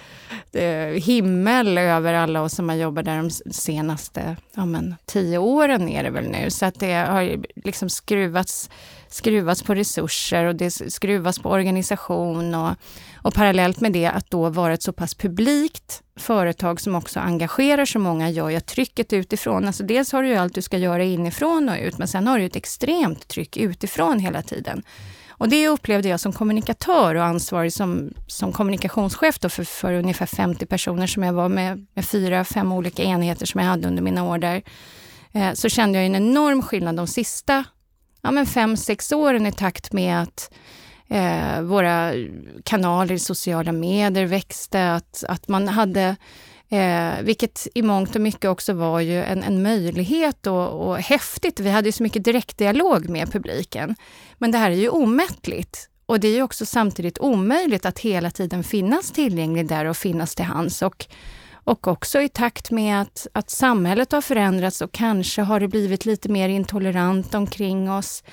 eh, 0.52 1.04
himmel 1.04 1.78
över 1.78 2.14
alla 2.14 2.42
oss 2.42 2.54
som 2.54 2.70
har 2.70 2.76
jobbat 2.76 3.06
där 3.06 3.18
de 3.18 3.30
senaste 3.54 4.36
ja, 4.56 4.66
men, 4.66 4.96
tio 5.06 5.38
åren 5.38 5.90
är 5.90 6.04
det 6.04 6.10
väl 6.10 6.30
nu. 6.30 6.50
Så 6.50 6.66
att 6.66 6.80
det 6.80 6.94
har 6.94 7.38
liksom 7.56 7.90
skruvats, 7.90 8.70
skruvats 9.08 9.64
på 9.64 9.76
resurser 9.76 10.46
och 10.46 10.56
det 10.56 10.72
skruvas 10.72 11.40
på 11.40 11.50
organisation 11.50 12.56
och, 12.56 12.76
och 13.16 13.34
parallellt 13.34 13.82
med 13.82 13.94
det 13.94 14.06
att 14.06 14.32
då 14.32 14.50
vara 14.50 14.74
ett 14.74 14.84
så 14.84 14.94
pass 14.94 15.16
publikt 15.16 16.04
företag 16.16 16.82
som 16.82 16.96
också 16.96 17.20
engagerar 17.20 17.86
så 17.86 18.00
många 18.00 18.30
gör 18.30 18.50
ju 18.50 18.56
att 18.56 18.66
trycket 18.66 19.14
utifrån, 19.14 19.68
alltså 19.68 19.84
dels 19.84 20.12
har 20.12 20.24
du 20.24 20.30
ju 20.30 20.36
allt 20.36 20.56
du 20.56 20.62
ska 20.62 20.78
göra 20.78 21.04
inifrån 21.04 21.70
och 21.70 21.78
ut, 21.82 21.98
men 21.98 22.08
sen 22.08 22.28
har 22.28 22.40
du 22.40 22.46
ett 22.46 22.56
extremt 22.56 23.28
tryck 23.28 23.58
utifrån 23.58 24.20
hela 24.20 24.42
tiden. 24.42 24.84
Och 25.38 25.50
det 25.50 25.68
upplevde 25.68 26.10
jag 26.10 26.20
som 26.20 26.34
kommunikatör 26.34 27.16
och 27.16 27.24
ansvarig 27.24 27.74
som, 27.74 28.14
som 28.28 28.52
kommunikationschef 28.52 29.40
då 29.40 29.50
för, 29.50 29.64
för 29.64 29.94
ungefär 29.94 30.26
50 30.26 30.66
personer 30.66 31.08
som 31.08 31.24
jag 31.24 31.34
var 31.34 31.50
med, 31.50 31.86
med 31.94 32.06
fyra, 32.06 32.44
fem 32.44 32.72
olika 32.72 33.04
enheter 33.04 33.46
som 33.46 33.62
jag 33.62 33.68
hade 33.68 33.88
under 33.88 34.04
mina 34.04 34.24
år 34.24 34.38
där. 34.38 34.62
Eh, 35.32 35.54
så 35.54 35.70
kände 35.70 35.98
jag 35.98 36.06
en 36.06 36.16
enorm 36.16 36.62
skillnad 36.62 36.96
de 36.96 37.08
sista 37.08 37.64
ja, 38.24 38.32
men 38.32 38.46
fem, 38.46 38.78
sex 38.78 39.12
åren 39.12 39.46
i 39.46 39.52
takt 39.52 39.94
med 39.94 40.22
att 40.22 40.54
eh, 41.08 41.62
våra 41.62 42.12
kanaler 42.64 43.16
i 43.16 43.20
sociala 43.20 43.72
medier 43.72 44.26
växte, 44.26 44.94
att, 44.94 45.24
att 45.28 45.48
man 45.48 45.68
hade 45.68 46.16
Eh, 46.74 47.22
vilket 47.24 47.68
i 47.76 47.82
mångt 47.82 48.16
och 48.16 48.22
mycket 48.22 48.50
också 48.50 48.74
var 48.74 49.00
ju 49.00 49.24
en, 49.24 49.44
en 49.44 49.64
möjlighet 49.64 50.48
och, 50.48 50.88
och 50.88 50.98
häftigt. 51.00 51.60
Vi 51.60 51.70
hade 51.70 51.88
ju 51.88 51.92
så 51.92 52.04
mycket 52.04 52.24
direktdialog 52.24 53.10
med 53.10 53.32
publiken. 53.32 53.96
Men 54.38 54.52
det 54.52 54.58
här 54.58 54.72
är 54.72 54.76
ju 54.76 54.90
omättligt. 54.90 55.90
Och 56.06 56.20
det 56.20 56.28
är 56.28 56.36
ju 56.36 56.44
också 56.44 56.66
samtidigt 56.66 57.20
omöjligt 57.20 57.86
att 57.86 58.00
hela 58.00 58.32
tiden 58.32 58.64
finnas 58.64 59.12
tillgänglig 59.12 59.68
där 59.68 59.86
och 59.86 59.98
finnas 59.98 60.36
till 60.36 60.46
hands. 60.46 60.82
Och, 60.82 61.06
och 61.54 61.88
också 61.88 62.22
i 62.22 62.30
takt 62.30 62.72
med 62.72 63.02
att, 63.02 63.28
att 63.34 63.50
samhället 63.50 64.12
har 64.12 64.22
förändrats 64.22 64.82
och 64.82 64.92
kanske 64.92 65.42
har 65.42 65.60
det 65.60 65.68
blivit 65.68 66.06
lite 66.06 66.30
mer 66.30 66.50
intolerant 66.50 67.36
omkring 67.36 67.92
oss 67.92 68.24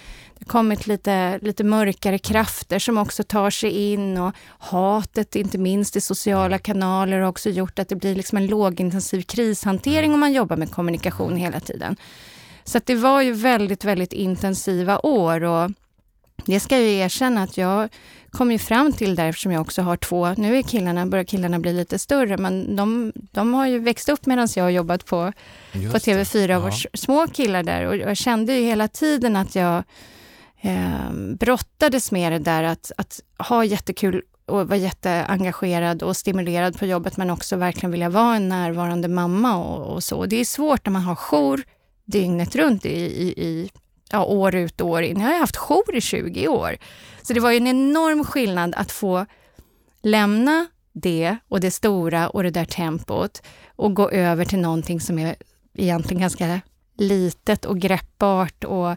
kommit 0.47 0.87
lite, 0.87 1.39
lite 1.43 1.65
mörkare 1.65 2.19
krafter 2.19 2.79
som 2.79 2.99
också 2.99 3.23
tar 3.23 3.51
sig 3.51 3.93
in 3.93 4.19
och 4.19 4.35
hatet, 4.59 5.37
inte 5.37 5.59
minst 5.59 5.97
i 5.97 6.01
sociala 6.01 6.59
kanaler, 6.59 7.19
har 7.19 7.29
också 7.29 7.51
gjort 7.51 7.79
att 7.79 7.89
det 7.89 7.97
blir 7.97 8.15
liksom 8.15 8.39
en 8.39 8.47
lågintensiv 8.47 9.23
krishantering 9.23 10.15
om 10.15 10.21
man 10.21 10.33
jobbar 10.33 10.57
med 10.57 10.71
kommunikation 10.71 11.37
hela 11.37 11.61
tiden. 11.61 11.97
Så 12.65 12.81
det 12.85 12.95
var 12.95 13.23
ju 13.23 13.33
väldigt, 13.33 13.85
väldigt 13.85 14.13
intensiva 14.13 14.99
år 14.99 15.43
och 15.45 15.71
det 16.47 16.61
ska 16.61 16.79
jag 16.79 16.87
erkänna 16.87 17.43
att 17.43 17.57
jag 17.57 17.89
kom 18.31 18.53
ju 18.53 18.59
fram 18.59 18.93
till 18.93 19.15
där 19.15 19.27
eftersom 19.27 19.53
jag 19.53 19.61
också 19.61 19.83
har 19.83 19.97
två, 19.97 20.35
nu 20.37 20.57
är 20.57 20.63
killarna, 20.63 21.07
börjar 21.07 21.25
killarna 21.25 21.59
bli 21.59 21.73
lite 21.73 21.99
större, 21.99 22.37
men 22.37 22.77
de, 22.77 23.13
de 23.15 23.55
har 23.55 23.67
ju 23.67 23.79
växt 23.79 24.09
upp 24.09 24.27
medan 24.27 24.49
jag 24.57 24.65
har 24.65 24.71
jobbat 24.71 25.07
på, 25.07 25.33
på 25.73 25.99
TV4 25.99 26.57
och 26.57 26.71
ja. 26.71 26.91
små 26.95 27.27
killar 27.27 27.63
där 27.63 27.87
och 27.87 27.97
jag 27.97 28.17
kände 28.17 28.55
ju 28.55 28.63
hela 28.63 28.89
tiden 28.89 29.37
att 29.37 29.55
jag 29.55 29.85
eh, 30.61 31.13
brottades 31.39 32.13
med 32.13 32.33
det 32.33 32.39
där 32.39 32.63
att, 32.63 32.93
att 32.97 33.21
ha 33.39 33.65
jättekul 33.65 34.23
och 34.47 34.69
vara 34.69 34.79
jätteengagerad 34.79 36.03
och 36.03 36.17
stimulerad 36.17 36.79
på 36.79 36.87
jobbet 36.87 37.17
men 37.17 37.31
också 37.31 37.57
verkligen 37.57 37.91
vilja 37.91 38.09
vara 38.09 38.37
en 38.37 38.49
närvarande 38.49 39.09
mamma 39.09 39.57
och, 39.57 39.95
och 39.95 40.05
så. 40.05 40.27
Det 40.27 40.37
är 40.37 40.45
svårt 40.45 40.87
när 40.87 40.93
man 40.93 41.03
har 41.03 41.15
jour 41.15 41.63
dygnet 42.05 42.57
runt 42.57 42.87
i, 42.87 42.99
i, 42.99 43.29
i 43.29 43.71
ja, 44.11 44.25
år 44.25 44.55
ut 44.55 44.81
och 44.81 44.89
år 44.89 45.03
in. 45.03 45.21
Jag 45.21 45.27
har 45.27 45.39
haft 45.39 45.57
jour 45.57 45.95
i 45.95 46.01
20 46.01 46.49
år. 46.49 46.77
Så 47.23 47.33
det 47.33 47.41
var 47.41 47.51
ju 47.51 47.57
en 47.57 47.67
enorm 47.67 48.25
skillnad 48.25 48.75
att 48.75 48.93
få 48.93 49.27
lämna 50.03 50.67
det 50.93 51.37
och 51.49 51.61
det 51.61 51.71
stora 51.71 52.29
och 52.29 52.43
det 52.43 52.51
där 52.51 52.65
tempot 52.65 53.43
och 53.77 53.95
gå 53.95 54.11
över 54.11 54.45
till 54.45 54.59
någonting 54.59 55.01
som 55.01 55.19
är 55.19 55.37
egentligen 55.75 56.21
ganska 56.21 56.61
litet 57.01 57.65
och 57.65 57.79
greppbart 57.79 58.65
och, 58.65 58.91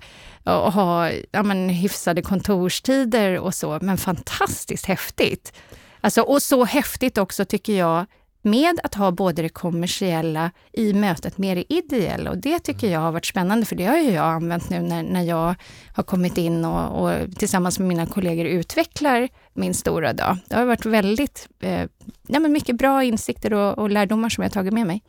och 0.44 0.74
ha 0.74 1.10
ja, 1.32 1.44
men, 1.44 1.70
hyfsade 1.70 2.22
kontorstider 2.22 3.40
och 3.40 3.54
så, 3.54 3.80
men 3.82 3.98
fantastiskt 3.98 4.86
häftigt. 4.86 5.54
Alltså, 6.02 6.22
och 6.22 6.42
så 6.42 6.64
häftigt 6.64 7.18
också 7.18 7.46
tycker 7.46 7.74
jag 7.74 8.06
med 8.42 8.80
att 8.84 8.96
ha 8.96 9.12
både 9.12 9.42
det 9.42 9.50
kommersiella 9.50 10.52
i 10.74 10.94
mötet 10.94 11.38
med 11.38 11.58
det 11.58 11.74
ideella. 11.74 12.30
Och 12.30 12.38
det 12.38 12.60
tycker 12.60 12.88
jag 12.88 13.00
har 13.00 13.12
varit 13.12 13.26
spännande, 13.26 13.66
för 13.66 13.76
det 13.76 13.86
har 13.86 13.98
ju 13.98 14.12
jag 14.12 14.26
använt 14.26 14.70
nu 14.70 14.82
när, 14.82 15.04
när 15.04 15.22
jag 15.22 15.56
har 15.94 16.04
kommit 16.04 16.38
in 16.38 16.66
och, 16.66 17.02
och 17.02 17.36
tillsammans 17.38 17.80
med 17.80 17.88
mina 17.88 18.06
kollegor 18.06 18.46
utvecklar 18.46 19.30
min 19.54 19.74
stora 19.74 20.14
dag. 20.14 20.38
Det 20.48 20.56
har 20.56 20.66
varit 20.66 20.86
väldigt 20.86 21.48
eh, 21.60 21.88
ja, 22.28 22.40
men 22.40 22.52
mycket 22.52 22.78
bra 22.78 23.04
insikter 23.04 23.54
och, 23.54 23.78
och 23.78 23.90
lärdomar 23.90 24.30
som 24.30 24.44
jag 24.44 24.52
tagit 24.54 24.74
med 24.74 24.88
mig. 24.88 25.02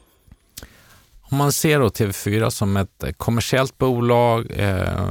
Om 1.35 1.39
man 1.39 1.53
ser 1.53 1.81
då 1.81 1.89
TV4 1.89 2.51
som 2.51 2.77
ett 2.77 3.05
kommersiellt 3.17 3.79
bolag, 3.79 4.47
eh, 4.51 5.11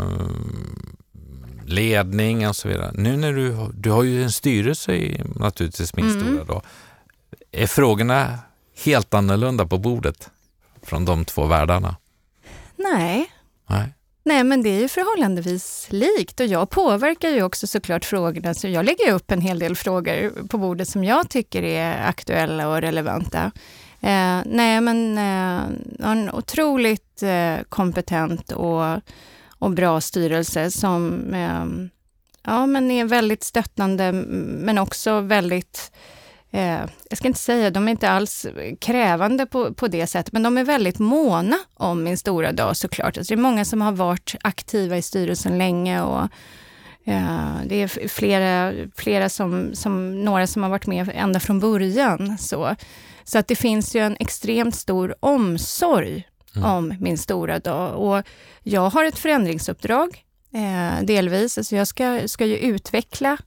ledning 1.65 2.47
och 2.47 2.55
så 2.55 2.67
vidare. 2.67 2.91
Nu 2.93 3.17
när 3.17 3.33
du, 3.33 3.71
du 3.73 3.91
har 3.91 4.03
ju 4.03 4.23
en 4.23 4.31
styrelse 4.31 4.93
i 4.93 5.21
naturligtvis 5.35 5.95
min 5.95 6.09
mm. 6.09 6.21
stora 6.21 6.43
då. 6.43 6.61
Är 7.51 7.67
frågorna 7.67 8.39
helt 8.85 9.13
annorlunda 9.13 9.67
på 9.67 9.77
bordet 9.77 10.29
från 10.83 11.05
de 11.05 11.25
två 11.25 11.45
världarna? 11.45 11.95
Nej. 12.75 13.31
Nej. 13.69 13.93
Nej, 14.23 14.43
men 14.43 14.63
det 14.63 14.69
är 14.69 14.79
ju 14.79 14.87
förhållandevis 14.87 15.87
likt 15.89 16.39
och 16.39 16.45
jag 16.45 16.69
påverkar 16.69 17.29
ju 17.29 17.43
också 17.43 17.67
såklart 17.67 18.05
frågorna. 18.05 18.53
Så 18.53 18.67
jag 18.67 18.85
lägger 18.85 19.13
upp 19.13 19.31
en 19.31 19.41
hel 19.41 19.59
del 19.59 19.75
frågor 19.75 20.47
på 20.47 20.57
bordet 20.57 20.87
som 20.87 21.03
jag 21.03 21.29
tycker 21.29 21.63
är 21.63 22.07
aktuella 22.07 22.67
och 22.67 22.81
relevanta. 22.81 23.51
Eh, 24.03 24.41
nej, 24.45 24.81
men 24.81 25.17
eh, 25.17 26.09
en 26.11 26.29
otroligt 26.33 27.23
eh, 27.23 27.63
kompetent 27.69 28.51
och, 28.51 28.99
och 29.59 29.71
bra 29.71 30.01
styrelse 30.01 30.71
som 30.71 31.33
eh, 31.33 31.65
ja, 32.43 32.65
men 32.65 32.91
är 32.91 33.05
väldigt 33.05 33.43
stöttande, 33.43 34.11
men 34.11 34.77
också 34.77 35.19
väldigt 35.19 35.91
eh, 36.51 36.79
jag 37.09 37.17
ska 37.17 37.27
inte 37.27 37.39
säga, 37.39 37.69
de 37.69 37.87
är 37.87 37.91
inte 37.91 38.09
alls 38.09 38.45
krävande 38.79 39.45
på, 39.45 39.73
på 39.73 39.87
det 39.87 40.07
sättet, 40.07 40.33
men 40.33 40.43
de 40.43 40.57
är 40.57 40.63
väldigt 40.63 40.99
måna 40.99 41.57
om 41.73 42.03
min 42.03 42.17
stora 42.17 42.51
dag 42.51 42.77
såklart. 42.77 43.17
Alltså 43.17 43.35
det 43.35 43.39
är 43.39 43.41
många 43.41 43.65
som 43.65 43.81
har 43.81 43.91
varit 43.91 44.35
aktiva 44.41 44.97
i 44.97 45.01
styrelsen 45.01 45.57
länge 45.57 46.01
och 46.01 46.23
eh, 47.03 47.55
det 47.65 47.75
är 47.75 48.07
flera, 48.07 48.73
flera 48.95 49.29
som, 49.29 49.75
som, 49.75 50.21
några 50.25 50.47
som 50.47 50.63
har 50.63 50.69
varit 50.69 50.87
med 50.87 51.11
ända 51.15 51.39
från 51.39 51.59
början. 51.59 52.37
Så. 52.37 52.75
Så 53.23 53.39
att 53.39 53.47
det 53.47 53.55
finns 53.55 53.95
ju 53.95 53.99
en 53.99 54.17
extremt 54.19 54.75
stor 54.75 55.15
omsorg 55.19 56.27
mm. 56.55 56.69
om 56.69 56.95
min 56.99 57.17
stora 57.17 57.59
dag. 57.59 57.97
Och 57.97 58.23
jag 58.63 58.89
har 58.89 59.05
ett 59.05 59.19
förändringsuppdrag, 59.19 60.23
eh, 60.53 61.05
delvis. 61.05 61.57
Alltså 61.57 61.75
jag 61.75 61.87
ska, 61.87 62.27
ska 62.27 62.45
ju 62.45 62.57
utveckla 62.57 63.37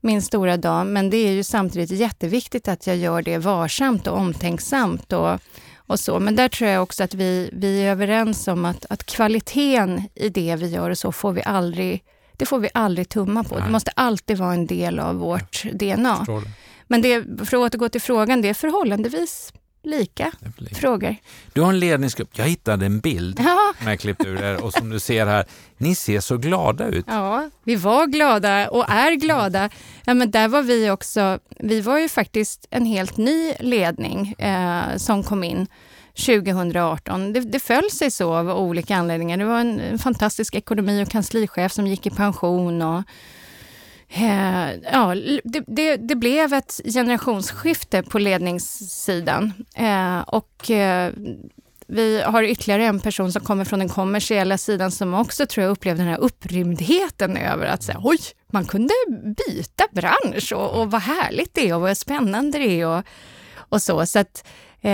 min 0.00 0.22
stora 0.22 0.56
dag, 0.56 0.86
men 0.86 1.10
det 1.10 1.16
är 1.16 1.32
ju 1.32 1.42
samtidigt 1.42 1.90
jätteviktigt 1.90 2.68
att 2.68 2.86
jag 2.86 2.96
gör 2.96 3.22
det 3.22 3.38
varsamt 3.38 4.06
och 4.06 4.18
omtänksamt. 4.18 5.12
Och, 5.12 5.40
och 5.76 6.00
så. 6.00 6.20
Men 6.20 6.36
där 6.36 6.48
tror 6.48 6.70
jag 6.70 6.82
också 6.82 7.04
att 7.04 7.14
vi, 7.14 7.50
vi 7.52 7.82
är 7.82 7.90
överens 7.90 8.48
om 8.48 8.64
att, 8.64 8.86
att 8.90 9.06
kvaliteten 9.06 10.02
i 10.14 10.28
det 10.28 10.56
vi 10.56 10.68
gör 10.68 10.90
och 10.90 10.98
så 10.98 11.12
får 11.12 11.32
vi 11.32 11.42
aldrig, 11.42 12.02
det 12.32 12.46
får 12.46 12.58
vi 12.58 12.68
aldrig 12.74 13.08
tumma 13.08 13.44
på. 13.44 13.54
Nej. 13.54 13.64
Det 13.64 13.70
måste 13.70 13.90
alltid 13.94 14.38
vara 14.38 14.52
en 14.52 14.66
del 14.66 14.98
av 14.98 15.16
vårt 15.16 15.64
DNA. 15.72 16.26
Men 16.86 17.02
det, 17.02 17.24
för 17.38 17.56
att 17.56 17.74
återgå 17.74 17.88
till 17.88 18.00
frågan, 18.00 18.42
det 18.42 18.48
är 18.48 18.54
förhållandevis 18.54 19.52
lika 19.86 20.32
frågor. 20.72 21.16
Du 21.52 21.60
har 21.60 21.68
en 21.68 21.78
ledningsgrupp. 21.78 22.30
Jag 22.32 22.44
hittade 22.44 22.86
en 22.86 23.00
bild 23.00 23.40
ja. 23.44 23.72
med 23.84 24.00
klippt 24.00 24.24
ur 24.24 24.42
er 24.42 24.64
och 24.64 24.72
som 24.72 24.90
du 24.90 25.00
ser 25.00 25.26
här, 25.26 25.44
ni 25.76 25.94
ser 25.94 26.20
så 26.20 26.36
glada 26.36 26.88
ut. 26.88 27.04
Ja, 27.08 27.50
vi 27.64 27.76
var 27.76 28.06
glada 28.06 28.68
och 28.68 28.90
är 28.90 29.12
glada. 29.12 29.70
Ja, 30.04 30.14
men 30.14 30.30
där 30.30 30.48
var 30.48 30.62
vi 30.62 30.90
också, 30.90 31.38
vi 31.60 31.80
var 31.80 31.98
ju 31.98 32.08
faktiskt 32.08 32.66
en 32.70 32.86
helt 32.86 33.16
ny 33.16 33.52
ledning 33.60 34.32
eh, 34.32 34.96
som 34.96 35.22
kom 35.22 35.44
in 35.44 35.66
2018. 36.26 37.32
Det, 37.32 37.40
det 37.40 37.60
föll 37.60 37.90
sig 37.90 38.10
så 38.10 38.34
av 38.34 38.50
olika 38.50 38.96
anledningar. 38.96 39.36
Det 39.36 39.44
var 39.44 39.60
en, 39.60 39.80
en 39.80 39.98
fantastisk 39.98 40.54
ekonomi 40.54 41.04
och 41.04 41.08
kanslichef 41.08 41.72
som 41.72 41.86
gick 41.86 42.06
i 42.06 42.10
pension 42.10 42.82
och 42.82 43.02
Eh, 44.08 44.74
ja, 44.92 45.14
det, 45.44 45.64
det, 45.66 45.96
det, 45.96 46.14
blev 46.14 46.52
ett 46.52 46.80
generationsskifte 46.84 48.02
på 48.02 48.18
ledningssidan. 48.18 49.52
Eh, 49.76 50.20
och 50.20 50.70
eh, 50.70 51.12
vi 51.86 52.22
har 52.22 52.42
ytterligare 52.42 52.84
en 52.84 53.00
person 53.00 53.32
som 53.32 53.42
kommer 53.42 53.64
från 53.64 53.78
den 53.78 53.88
kommersiella 53.88 54.58
sidan 54.58 54.90
som 54.90 55.14
också 55.14 55.46
tror 55.46 55.64
jag 55.64 55.70
upplevde 55.70 56.02
den 56.02 56.12
här 56.12 56.18
upprymdheten 56.18 57.36
över 57.36 57.66
att 57.66 57.82
säga 57.82 58.00
oj, 58.02 58.18
man 58.52 58.64
kunde 58.64 58.94
byta 59.46 59.84
bransch 59.92 60.52
och, 60.52 60.80
och 60.80 60.90
vad 60.90 61.02
härligt 61.02 61.54
det 61.54 61.68
är 61.68 61.74
och 61.74 61.80
vad 61.80 61.98
spännande 61.98 62.58
det 62.58 62.80
är 62.80 62.86
och, 62.86 63.04
och 63.56 63.82
så. 63.82 64.06
så 64.06 64.18
att, 64.18 64.46
Eh, 64.80 64.92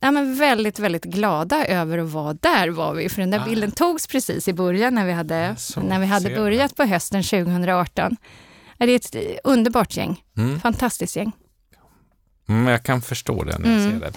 ja, 0.00 0.10
men 0.10 0.34
väldigt, 0.38 0.78
väldigt 0.78 1.04
glada 1.04 1.66
över 1.66 1.98
att 1.98 2.10
vara 2.10 2.34
där 2.34 2.68
var 2.68 2.94
vi, 2.94 3.08
för 3.08 3.20
den 3.20 3.30
där 3.30 3.40
ah. 3.40 3.44
bilden 3.44 3.70
togs 3.70 4.06
precis 4.06 4.48
i 4.48 4.52
början 4.52 4.94
när 4.94 5.06
vi 5.06 5.12
hade, 5.12 5.54
Så, 5.56 5.80
när 5.80 5.98
vi 6.00 6.06
hade 6.06 6.30
börjat 6.30 6.76
på 6.76 6.84
hösten 6.84 7.22
2018. 7.22 8.16
Det 8.78 8.84
är 8.84 8.96
ett 8.96 9.40
underbart 9.44 9.96
gäng, 9.96 10.24
mm. 10.36 10.60
fantastiskt 10.60 11.16
gäng. 11.16 11.32
Mm, 12.48 12.66
jag 12.66 12.82
kan 12.82 13.02
förstå 13.02 13.44
det 13.44 13.58
när 13.58 13.70
jag 13.70 13.80
mm. 13.80 14.00
ser 14.00 14.06
det. 14.06 14.12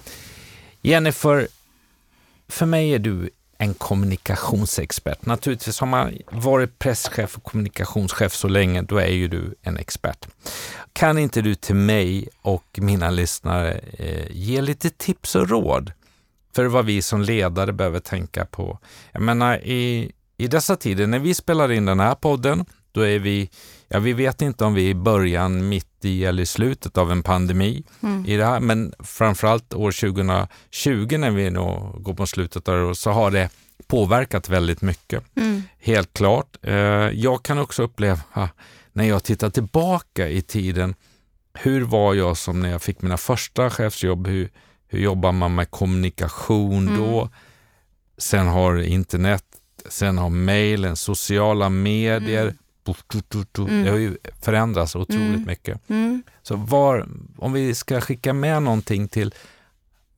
Jennifer, 0.82 1.48
för 2.48 2.66
mig 2.66 2.94
är 2.94 3.00
du 3.00 3.30
en 3.62 3.74
kommunikationsexpert. 3.74 5.26
Naturligtvis 5.26 5.80
har 5.80 5.88
man 5.88 6.18
varit 6.32 6.80
presschef 6.80 7.38
och 7.38 7.44
kommunikationschef 7.44 8.34
så 8.34 8.48
länge, 8.48 8.82
då 8.82 8.98
är 8.98 9.08
ju 9.08 9.28
du 9.28 9.56
en 9.62 9.78
expert. 9.78 10.28
Kan 10.94 11.18
inte 11.18 11.42
du 11.42 11.56
till 11.56 11.76
mig 11.76 12.28
och 12.42 12.80
mina 12.82 13.10
lyssnare 13.10 13.80
eh, 13.98 14.32
ge 14.32 14.62
lite 14.62 14.90
tips 14.90 15.36
och 15.36 15.50
råd 15.50 15.92
för 16.56 16.66
vad 16.66 16.86
vi 16.86 17.02
som 17.02 17.22
ledare 17.22 17.74
behöver 17.74 18.00
tänka 18.00 18.46
på? 18.46 18.80
Jag 19.12 19.22
menar, 19.22 19.58
i, 19.58 20.12
i 20.38 20.48
dessa 20.48 20.76
tider 20.76 21.08
när 21.08 21.20
vi 21.20 21.34
spelar 21.34 21.72
in 21.72 21.86
den 21.86 22.00
här 22.00 22.16
podden, 22.16 22.66
då 22.92 23.02
är 23.02 23.20
vi, 23.20 23.50
ja 23.94 24.00
vi 24.00 24.14
vet 24.14 24.42
inte 24.42 24.66
om 24.66 24.74
vi 24.74 24.86
är 24.86 24.90
i 24.90 24.96
början, 24.96 25.70
mitt 25.70 26.06
i 26.06 26.26
eller 26.26 26.44
i 26.44 26.46
slutet 26.46 26.98
av 26.98 27.12
en 27.12 27.24
pandemi 27.24 27.84
mm. 28.04 28.26
i 28.26 28.38
det 28.38 28.46
här, 28.46 28.60
men 28.60 28.94
framförallt 29.00 29.74
år 29.74 29.92
2020 29.92 31.18
när 31.18 31.32
vi 31.32 31.50
nu 31.50 31.60
går 31.96 32.14
på 32.14 32.28
slutet 32.28 32.68
av 32.68 32.88
det, 32.88 32.96
så 32.96 33.12
har 33.12 33.32
det 33.32 33.50
påverkat 33.88 34.50
väldigt 34.50 34.82
mycket. 34.82 35.24
Mm. 35.36 35.64
Helt 35.80 36.14
klart. 36.14 36.58
Eh, 36.62 36.74
jag 37.10 37.44
kan 37.44 37.60
också 37.60 37.84
uppleva 37.84 38.50
när 38.94 39.06
jag 39.06 39.24
tittar 39.24 39.50
tillbaka 39.50 40.28
i 40.28 40.42
tiden, 40.42 40.96
hur 41.54 41.82
var 41.82 42.14
jag 42.14 42.38
som 42.38 42.60
när 42.60 42.70
jag 42.70 42.82
fick 42.82 43.02
mina 43.02 43.18
första 43.18 43.70
chefsjobb? 43.70 44.28
Hur, 44.28 44.50
hur 44.88 45.00
jobbar 45.00 45.32
man 45.32 45.56
med 45.56 45.72
kommunikation 45.72 46.88
mm. 46.88 47.00
då? 47.00 47.30
Sen 48.18 48.48
har 48.48 48.82
internet, 48.82 49.44
sen 49.90 50.18
har 50.18 50.30
mejlen, 50.30 50.96
sociala 50.96 51.70
medier. 51.70 52.44
Mm. 52.44 52.58
Mm. 53.58 53.84
Det 53.84 53.90
har 53.90 53.98
ju 53.98 54.18
förändrats 54.42 54.96
otroligt 54.96 55.28
mm. 55.28 55.46
mycket. 55.46 55.90
Mm. 55.90 56.24
Så 56.42 56.56
var, 56.56 57.08
om 57.38 57.54
vi 57.54 57.76
ska 57.76 58.02
skicka 58.02 58.34
med 58.34 58.64
någonting 58.64 59.08
till 59.08 59.34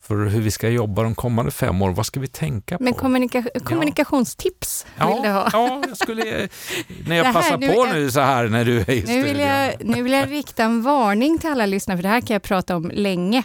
för 0.07 0.25
hur 0.25 0.41
vi 0.41 0.51
ska 0.51 0.69
jobba 0.69 1.03
de 1.03 1.15
kommande 1.15 1.51
fem 1.51 1.81
åren. 1.81 1.95
Vad 1.95 2.05
ska 2.05 2.19
vi 2.19 2.27
tänka 2.27 2.77
på? 2.77 2.83
Men 2.83 2.93
kommunika 2.93 3.43
kommunikationstips 3.63 4.85
ja. 4.97 5.13
vill 5.13 5.23
du 5.23 5.29
ha? 5.29 5.49
Ja, 5.53 5.83
jag 5.87 5.97
skulle, 5.97 6.47
när 7.07 7.15
jag 7.15 7.33
passar 7.33 7.57
nu, 7.57 7.73
på 7.73 7.85
nu 7.85 8.11
så 8.11 8.19
här 8.19 8.47
när 8.47 8.65
du 8.65 8.79
är 8.79 8.89
i 8.89 9.03
nu 9.07 9.23
vill, 9.23 9.39
jag, 9.39 9.73
nu 9.79 10.03
vill 10.03 10.11
jag 10.11 10.31
rikta 10.31 10.63
en 10.63 10.81
varning 10.81 11.39
till 11.39 11.49
alla 11.49 11.65
lyssnare, 11.65 11.97
för 11.97 12.03
det 12.03 12.09
här 12.09 12.21
kan 12.21 12.33
jag 12.33 12.41
prata 12.41 12.75
om 12.75 12.91
länge. 12.93 13.43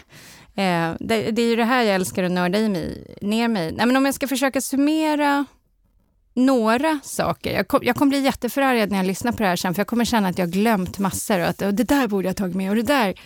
Eh, 0.55 0.91
det, 0.99 1.31
det, 1.31 1.41
är 1.41 1.49
ju 1.49 1.55
det 1.55 1.63
här 1.63 1.83
jag 1.83 1.95
älskar 1.95 2.23
att 2.23 2.31
nörda 2.31 2.59
i 2.59 2.69
mig, 2.69 3.15
ner 3.21 3.47
mig. 3.47 3.71
Nej, 3.71 3.85
men 3.85 3.95
om 3.95 4.05
jag 4.05 4.13
ska 4.13 4.27
försöka 4.27 4.61
summera 4.61 5.45
några 6.33 6.99
saker. 7.03 7.53
Jag, 7.53 7.67
kom, 7.67 7.79
jag 7.83 7.95
kommer 7.95 8.09
bli 8.09 8.19
jätteförargad 8.19 8.89
när 8.89 8.97
jag 8.97 9.05
lyssnar 9.05 9.31
på 9.31 9.37
det 9.37 9.49
här 9.49 9.55
sen, 9.55 9.73
för 9.73 9.79
jag 9.79 9.87
kommer 9.87 10.05
känna 10.05 10.27
att 10.27 10.37
jag 10.37 10.49
glömt 10.49 10.99
massor 10.99 11.39
och 11.39 11.47
att 11.47 11.61
och 11.61 11.73
det 11.73 11.83
där 11.83 12.07
borde 12.07 12.27
jag 12.27 12.37
tagit 12.37 12.55
med 12.55 12.69
och 12.69 12.75
det 12.75 12.83
där. 12.83 13.19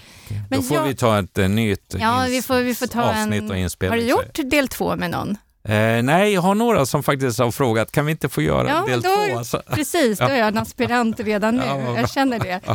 Men 0.50 0.60
Då 0.60 0.62
får 0.62 0.78
jag, 0.78 0.84
vi 0.84 0.96
ta 0.96 1.20
ett 1.20 1.38
uh, 1.38 1.50
nytt 1.50 1.96
ja, 2.00 2.26
vi 2.30 2.42
får, 2.42 2.60
vi 2.60 2.76
får 2.76 2.88
ta 2.88 3.04
avsnitt 3.04 3.42
en, 3.42 3.52
och 3.52 3.58
inspelning. 3.58 4.00
Har 4.00 4.06
du 4.06 4.10
gjort 4.10 4.52
del 4.52 4.68
två 4.68 4.96
med 4.96 5.12
någon? 5.12 5.38
Eh, 5.68 6.04
nej, 6.04 6.34
jag 6.34 6.42
har 6.42 6.56
några 6.56 6.86
som 6.86 7.04
faktiskt 7.04 7.40
har 7.40 7.52
frågat, 7.52 7.92
kan 7.92 8.06
vi 8.06 8.12
inte 8.12 8.30
få 8.30 8.42
göra 8.42 8.70
ja, 8.70 8.86
del 8.88 9.02
då, 9.02 9.10
två? 9.10 9.38
Alltså. 9.38 9.62
Precis, 9.70 10.20
då 10.20 10.26
är 10.26 10.36
jag 10.36 10.48
en 10.48 10.58
aspirant 10.58 11.20
redan 11.20 11.56
nu. 11.58 11.64
Ja, 11.66 12.00
jag 12.00 12.10
känner 12.10 12.40
det. 12.40 12.62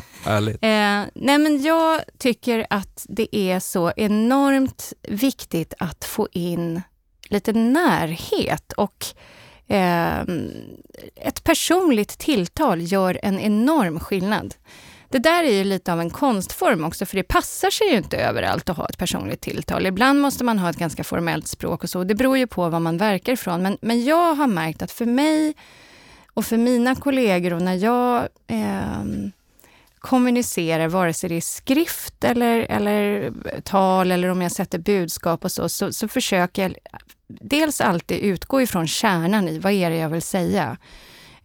Eh, 0.60 1.04
nej, 1.14 1.38
men 1.38 1.62
jag 1.62 2.00
tycker 2.18 2.66
att 2.70 3.06
det 3.08 3.36
är 3.36 3.60
så 3.60 3.92
enormt 3.96 4.92
viktigt 5.08 5.74
att 5.78 6.04
få 6.04 6.28
in 6.32 6.82
lite 7.28 7.52
närhet 7.52 8.72
och 8.72 9.06
eh, 9.68 10.20
ett 11.16 11.44
personligt 11.44 12.18
tilltal 12.18 12.80
gör 12.82 13.20
en 13.22 13.40
enorm 13.40 14.00
skillnad. 14.00 14.54
Det 15.10 15.18
där 15.18 15.44
är 15.44 15.52
ju 15.52 15.64
lite 15.64 15.92
av 15.92 16.00
en 16.00 16.10
konstform 16.10 16.84
också, 16.84 17.06
för 17.06 17.16
det 17.16 17.22
passar 17.22 17.70
sig 17.70 17.90
ju 17.90 17.96
inte 17.96 18.16
överallt 18.16 18.68
att 18.68 18.76
ha 18.76 18.88
ett 18.88 18.98
personligt 18.98 19.40
tilltal. 19.40 19.86
Ibland 19.86 20.20
måste 20.20 20.44
man 20.44 20.58
ha 20.58 20.70
ett 20.70 20.76
ganska 20.76 21.04
formellt 21.04 21.46
språk 21.46 21.82
och 21.82 21.90
så. 21.90 22.04
Det 22.04 22.14
beror 22.14 22.38
ju 22.38 22.46
på 22.46 22.68
vad 22.68 22.82
man 22.82 22.98
verkar 22.98 23.32
ifrån. 23.32 23.62
Men, 23.62 23.78
men 23.80 24.04
jag 24.04 24.34
har 24.34 24.46
märkt 24.46 24.82
att 24.82 24.92
för 24.92 25.06
mig 25.06 25.54
och 26.34 26.44
för 26.44 26.56
mina 26.56 26.94
kollegor 26.94 27.52
och 27.52 27.62
när 27.62 27.74
jag 27.74 28.28
eh, 28.46 29.02
kommunicerar, 30.00 30.88
vare 30.88 31.12
sig 31.12 31.28
det 31.28 31.36
är 31.36 31.40
skrift 31.40 32.24
eller, 32.24 32.58
eller 32.60 33.32
tal 33.62 34.10
eller 34.10 34.28
om 34.28 34.42
jag 34.42 34.52
sätter 34.52 34.78
budskap 34.78 35.44
och 35.44 35.52
så, 35.52 35.68
så, 35.68 35.92
så 35.92 36.08
försöker 36.08 36.62
jag 36.62 36.74
dels 37.28 37.80
alltid 37.80 38.18
utgå 38.18 38.62
ifrån 38.62 38.86
kärnan 38.86 39.48
i 39.48 39.58
vad 39.58 39.72
är 39.72 39.90
det 39.90 39.96
jag 39.96 40.08
vill 40.08 40.22
säga? 40.22 40.76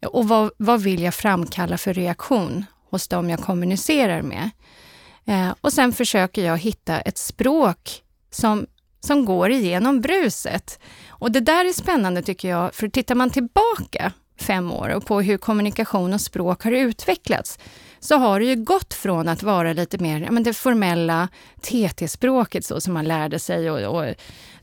Och 0.05 0.27
vad, 0.27 0.51
vad 0.57 0.81
vill 0.81 1.03
jag 1.03 1.13
framkalla 1.13 1.77
för 1.77 1.93
reaktion 1.93 2.65
hos 2.89 3.07
dem 3.07 3.29
jag 3.29 3.39
kommunicerar 3.39 4.21
med? 4.21 4.49
Eh, 5.25 5.53
och 5.61 5.73
sen 5.73 5.93
försöker 5.93 6.45
jag 6.45 6.57
hitta 6.57 7.01
ett 7.01 7.17
språk 7.17 8.01
som, 8.31 8.65
som 8.99 9.25
går 9.25 9.51
igenom 9.51 10.01
bruset. 10.01 10.79
Och 11.07 11.31
det 11.31 11.39
där 11.39 11.65
är 11.65 11.73
spännande 11.73 12.21
tycker 12.21 12.49
jag, 12.49 12.75
för 12.75 12.87
tittar 12.87 13.15
man 13.15 13.29
tillbaka 13.29 14.13
fem 14.39 14.71
år 14.71 14.89
och 14.89 15.05
på 15.05 15.21
hur 15.21 15.37
kommunikation 15.37 16.13
och 16.13 16.21
språk 16.21 16.63
har 16.63 16.71
utvecklats, 16.71 17.59
så 18.03 18.15
har 18.17 18.39
det 18.39 18.45
ju 18.45 18.55
gått 18.55 18.93
från 18.93 19.27
att 19.27 19.43
vara 19.43 19.73
lite 19.73 19.97
mer 19.97 20.21
ja, 20.21 20.31
men 20.31 20.43
det 20.43 20.53
formella 20.53 21.27
TT-språket 21.61 22.65
så 22.65 22.81
som 22.81 22.93
man 22.93 23.05
lärde 23.05 23.39
sig 23.39 23.71
och, 23.71 23.97
och 23.97 24.13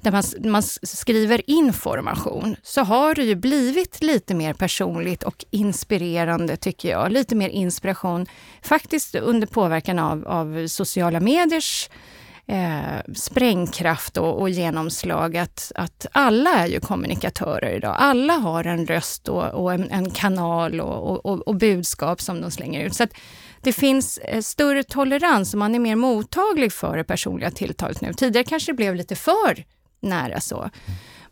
där 0.00 0.12
man, 0.12 0.22
man 0.53 0.62
skriver 0.83 1.50
information, 1.50 2.57
så 2.62 2.81
har 2.81 3.14
det 3.14 3.22
ju 3.22 3.35
blivit 3.35 4.03
lite 4.03 4.35
mer 4.35 4.53
personligt 4.53 5.22
och 5.22 5.44
inspirerande 5.50 6.57
tycker 6.57 6.90
jag. 6.90 7.12
Lite 7.12 7.35
mer 7.35 7.48
inspiration, 7.48 8.26
faktiskt 8.62 9.14
under 9.14 9.46
påverkan 9.46 9.98
av, 9.98 10.29
av 10.29 10.66
sociala 10.66 11.20
mediers 11.20 11.90
eh, 12.46 13.12
sprängkraft 13.14 14.16
och, 14.16 14.40
och 14.40 14.50
genomslag. 14.50 15.37
Att, 15.37 15.72
att 15.74 16.07
alla 16.12 16.50
är 16.50 16.66
ju 16.66 16.81
kommunikatörer 16.81 17.76
idag. 17.76 17.96
Alla 17.98 18.33
har 18.33 18.64
en 18.64 18.87
röst 18.87 19.29
och, 19.29 19.44
och 19.44 19.72
en, 19.72 19.90
en, 19.90 20.11
kanal 20.11 20.81
och, 20.81 21.26
och, 21.26 21.48
och, 21.48 21.57
budskap 21.57 22.20
som 22.20 22.40
de 22.40 22.50
slänger 22.50 22.85
ut. 22.85 22.94
Så 22.94 23.07
det 23.61 23.72
finns 23.72 24.18
eh, 24.18 24.40
större 24.40 24.83
tolerans 24.83 25.55
och 25.55 25.59
man 25.59 25.74
är 25.74 25.79
mer 25.79 25.96
mottaglig 25.96 26.72
för 26.72 26.96
det 26.96 27.05
personliga 27.05 27.50
tilltalet 27.50 28.00
nu. 28.00 28.12
Tidigare 28.12 28.44
kanske 28.44 28.72
det 28.72 28.76
blev 28.76 28.94
lite 28.94 29.16
för 29.16 29.64
nära 30.00 30.40
så. 30.40 30.70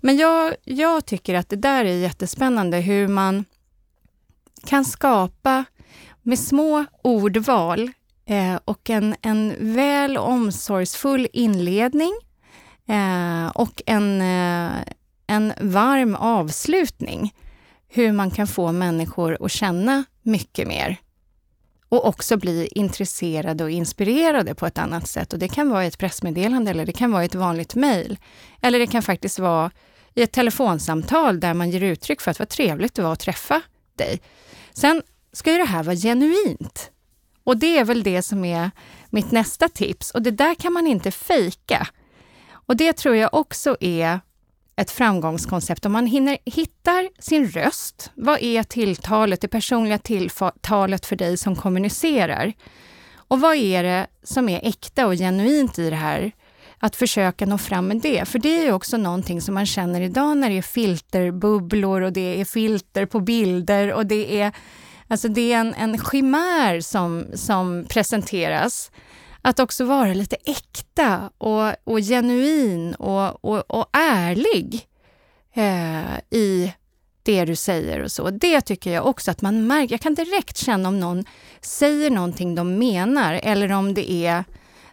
Men 0.00 0.16
jag, 0.16 0.54
jag 0.64 1.06
tycker 1.06 1.34
att 1.34 1.48
det 1.48 1.56
där 1.56 1.84
är 1.84 1.94
jättespännande 1.94 2.76
hur 2.76 3.08
man 3.08 3.44
kan 4.66 4.84
skapa 4.84 5.64
med 6.22 6.38
små 6.38 6.84
ordval 7.02 7.90
eh, 8.28 8.58
och 8.64 8.90
en, 8.90 9.16
en 9.22 9.54
väl 9.74 10.16
omsorgsfull 10.16 11.28
inledning 11.32 12.12
eh, 12.88 13.48
och 13.48 13.82
en, 13.86 14.20
eh, 14.20 14.72
en 15.26 15.52
varm 15.60 16.14
avslutning. 16.14 17.34
Hur 17.88 18.12
man 18.12 18.30
kan 18.30 18.46
få 18.46 18.72
människor 18.72 19.44
att 19.44 19.52
känna 19.52 20.04
mycket 20.22 20.68
mer 20.68 20.96
och 21.88 22.06
också 22.06 22.36
bli 22.36 22.68
intresserade 22.74 23.64
och 23.64 23.70
inspirerade 23.70 24.54
på 24.54 24.66
ett 24.66 24.78
annat 24.78 25.08
sätt. 25.08 25.32
Och 25.32 25.38
Det 25.38 25.48
kan 25.48 25.70
vara 25.70 25.84
i 25.84 25.88
ett 25.88 25.98
pressmeddelande 25.98 26.70
eller 26.70 26.86
det 26.86 26.92
kan 26.92 27.12
vara 27.12 27.22
i 27.22 27.26
ett 27.26 27.34
vanligt 27.34 27.74
mejl. 27.74 28.18
Eller 28.60 28.78
det 28.78 28.86
kan 28.86 29.02
faktiskt 29.02 29.38
vara 29.38 29.70
i 30.14 30.22
ett 30.22 30.32
telefonsamtal 30.32 31.40
där 31.40 31.54
man 31.54 31.70
ger 31.70 31.82
uttryck 31.82 32.20
för 32.20 32.30
att 32.30 32.38
vad 32.38 32.48
trevligt 32.48 32.94
det 32.94 33.02
var 33.02 33.12
att 33.12 33.20
träffa 33.20 33.62
dig. 33.96 34.20
Sen 34.72 35.02
ska 35.32 35.52
ju 35.52 35.58
det 35.58 35.64
här 35.64 35.82
vara 35.82 35.96
genuint. 35.96 36.90
Och 37.48 37.56
det 37.56 37.78
är 37.78 37.84
väl 37.84 38.02
det 38.02 38.22
som 38.22 38.44
är 38.44 38.70
mitt 39.10 39.30
nästa 39.30 39.68
tips. 39.68 40.10
Och 40.10 40.22
det 40.22 40.30
där 40.30 40.54
kan 40.54 40.72
man 40.72 40.86
inte 40.86 41.10
fejka. 41.10 41.86
Och 42.52 42.76
det 42.76 42.92
tror 42.92 43.16
jag 43.16 43.34
också 43.34 43.76
är 43.80 44.20
ett 44.76 44.90
framgångskoncept. 44.90 45.86
Om 45.86 45.92
man 45.92 46.06
hinner, 46.06 46.38
hittar 46.44 47.08
sin 47.18 47.48
röst, 47.50 48.10
vad 48.14 48.42
är 48.42 48.62
tilltalet, 48.62 49.40
det 49.40 49.48
personliga 49.48 49.98
tilltalet 49.98 51.06
för 51.06 51.16
dig 51.16 51.36
som 51.36 51.56
kommunicerar? 51.56 52.52
Och 53.14 53.40
vad 53.40 53.56
är 53.56 53.82
det 53.82 54.06
som 54.22 54.48
är 54.48 54.60
äkta 54.68 55.06
och 55.06 55.14
genuint 55.14 55.78
i 55.78 55.90
det 55.90 55.96
här? 55.96 56.32
Att 56.78 56.96
försöka 56.96 57.46
nå 57.46 57.58
fram 57.58 57.88
med 57.88 57.96
det. 57.96 58.28
För 58.28 58.38
det 58.38 58.66
är 58.66 58.72
också 58.72 58.96
någonting 58.96 59.40
som 59.40 59.54
man 59.54 59.66
känner 59.66 60.00
idag 60.00 60.36
när 60.36 60.50
det 60.50 60.58
är 60.58 60.62
filterbubblor 60.62 62.00
och 62.00 62.12
det 62.12 62.40
är 62.40 62.44
filter 62.44 63.06
på 63.06 63.20
bilder 63.20 63.92
och 63.92 64.06
det 64.06 64.40
är, 64.40 64.52
alltså 65.08 65.28
det 65.28 65.52
är 65.52 65.60
en, 65.60 65.74
en 65.74 65.98
chimär 65.98 66.80
som, 66.80 67.26
som 67.34 67.86
presenteras 67.88 68.90
att 69.42 69.60
också 69.60 69.84
vara 69.84 70.14
lite 70.14 70.36
äkta 70.44 71.30
och, 71.38 71.72
och 71.84 71.98
genuin 71.98 72.94
och, 72.94 73.44
och, 73.44 73.70
och 73.70 73.86
ärlig 73.92 74.86
eh, 75.54 76.18
i 76.30 76.72
det 77.22 77.44
du 77.44 77.56
säger 77.56 78.02
och 78.02 78.12
så. 78.12 78.30
Det 78.30 78.60
tycker 78.60 78.90
jag 78.90 79.06
också 79.06 79.30
att 79.30 79.42
man 79.42 79.66
märker. 79.66 79.92
Jag 79.94 80.00
kan 80.00 80.14
direkt 80.14 80.56
känna 80.56 80.88
om 80.88 81.00
någon 81.00 81.24
säger 81.60 82.10
någonting 82.10 82.54
de 82.54 82.78
menar 82.78 83.40
eller 83.42 83.72
om 83.72 83.94
det 83.94 84.12
är 84.12 84.44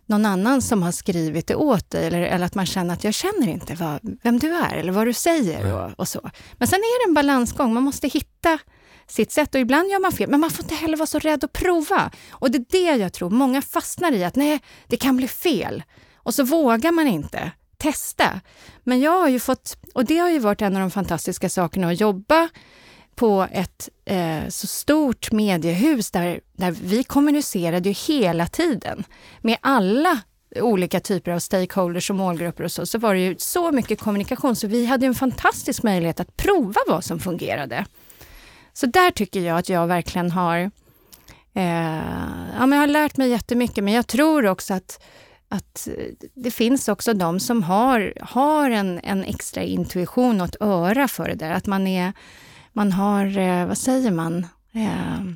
någon 0.05 0.25
annan 0.25 0.61
som 0.61 0.83
har 0.83 0.91
skrivit 0.91 1.47
det 1.47 1.55
åt 1.55 1.89
dig 1.89 2.07
eller, 2.07 2.21
eller 2.21 2.45
att 2.45 2.55
man 2.55 2.65
känner 2.65 2.93
att 2.93 3.03
jag 3.03 3.13
känner 3.13 3.47
inte 3.47 3.75
vad, 3.75 4.17
vem 4.23 4.39
du 4.39 4.55
är 4.55 4.75
eller 4.75 4.91
vad 4.91 5.07
du 5.07 5.13
säger 5.13 5.73
och, 5.73 5.99
och 5.99 6.07
så. 6.07 6.29
Men 6.53 6.67
sen 6.67 6.79
är 6.79 7.05
det 7.05 7.09
en 7.09 7.13
balansgång. 7.13 7.73
Man 7.73 7.83
måste 7.83 8.07
hitta 8.07 8.59
sitt 9.07 9.31
sätt 9.31 9.55
och 9.55 9.61
ibland 9.61 9.89
gör 9.89 9.99
man 9.99 10.11
fel, 10.11 10.29
men 10.29 10.39
man 10.39 10.49
får 10.49 10.65
inte 10.65 10.75
heller 10.75 10.97
vara 10.97 11.07
så 11.07 11.19
rädd 11.19 11.43
att 11.43 11.53
prova. 11.53 12.11
Och 12.29 12.51
det 12.51 12.57
är 12.57 12.65
det 12.69 13.01
jag 13.01 13.13
tror 13.13 13.29
många 13.29 13.61
fastnar 13.61 14.11
i, 14.11 14.23
att 14.23 14.35
nej, 14.35 14.59
det 14.87 14.97
kan 14.97 15.17
bli 15.17 15.27
fel. 15.27 15.83
Och 16.15 16.33
så 16.33 16.43
vågar 16.43 16.91
man 16.91 17.07
inte 17.07 17.51
testa. 17.77 18.41
Men 18.83 18.99
jag 18.99 19.19
har 19.21 19.29
ju 19.29 19.39
fått, 19.39 19.77
och 19.93 20.05
det 20.05 20.17
har 20.17 20.29
ju 20.29 20.39
varit 20.39 20.61
en 20.61 20.75
av 20.75 20.81
de 20.81 20.91
fantastiska 20.91 21.49
sakerna 21.49 21.89
att 21.89 21.99
jobba 21.99 22.49
på 23.15 23.47
ett 23.51 23.89
eh, 24.05 24.47
så 24.49 24.67
stort 24.67 25.31
mediehus 25.31 26.11
där, 26.11 26.39
där 26.53 26.71
vi 26.71 27.03
kommunicerade 27.03 27.89
ju 27.89 27.95
hela 28.13 28.47
tiden 28.47 29.03
med 29.41 29.57
alla 29.61 30.19
olika 30.55 30.99
typer 30.99 31.31
av 31.31 31.39
stakeholders 31.39 32.09
och 32.09 32.15
målgrupper 32.15 32.63
och 32.63 32.71
så, 32.71 32.85
så 32.85 32.97
var 32.97 33.13
det 33.13 33.19
ju 33.19 33.35
så 33.37 33.71
mycket 33.71 33.99
kommunikation 33.99 34.55
så 34.55 34.67
vi 34.67 34.85
hade 34.85 35.05
en 35.05 35.15
fantastisk 35.15 35.83
möjlighet 35.83 36.19
att 36.19 36.37
prova 36.37 36.81
vad 36.87 37.03
som 37.03 37.19
fungerade. 37.19 37.85
Så 38.75 38.85
där 38.85 39.11
tycker 39.11 39.39
jag 39.39 39.57
att 39.57 39.69
jag 39.69 39.87
verkligen 39.87 40.31
har 40.31 40.71
Eh, 41.55 42.53
ja, 42.57 42.65
men 42.65 42.71
jag 42.71 42.79
har 42.79 42.87
lärt 42.87 43.17
mig 43.17 43.29
jättemycket, 43.29 43.83
men 43.83 43.93
jag 43.93 44.07
tror 44.07 44.45
också 44.45 44.73
att, 44.73 45.03
att 45.49 45.87
det 46.33 46.51
finns 46.51 46.87
också 46.87 47.13
de 47.13 47.39
som 47.39 47.63
har, 47.63 48.13
har 48.21 48.69
en, 48.69 48.99
en 49.03 49.23
extra 49.23 49.63
intuition 49.63 50.41
och 50.41 50.47
ett 50.47 50.55
öra 50.59 51.07
för 51.07 51.27
det 51.27 51.35
där. 51.35 51.51
Att 51.51 51.65
man 51.65 51.87
är, 51.87 52.13
man 52.73 52.91
har, 52.91 53.37
eh, 53.37 53.65
vad 53.65 53.77
säger 53.77 54.11
man? 54.11 54.47
Eh, 54.73 55.33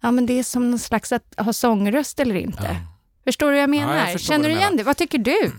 ja, 0.00 0.10
men 0.10 0.26
det 0.26 0.38
är 0.38 0.42
som 0.42 0.70
någon 0.70 0.78
slags 0.78 1.12
att 1.12 1.34
ha 1.36 1.52
sångröst 1.52 2.20
eller 2.20 2.34
inte. 2.34 2.62
Ja. 2.62 2.76
Förstår 3.24 3.46
du 3.46 3.52
vad 3.52 3.62
jag 3.62 3.70
menar? 3.70 3.96
Ja, 3.96 4.10
jag 4.10 4.20
Känner 4.20 4.48
du 4.48 4.54
igen 4.54 4.76
det? 4.76 4.82
Vad 4.82 4.96
tycker 4.96 5.18
du? 5.18 5.52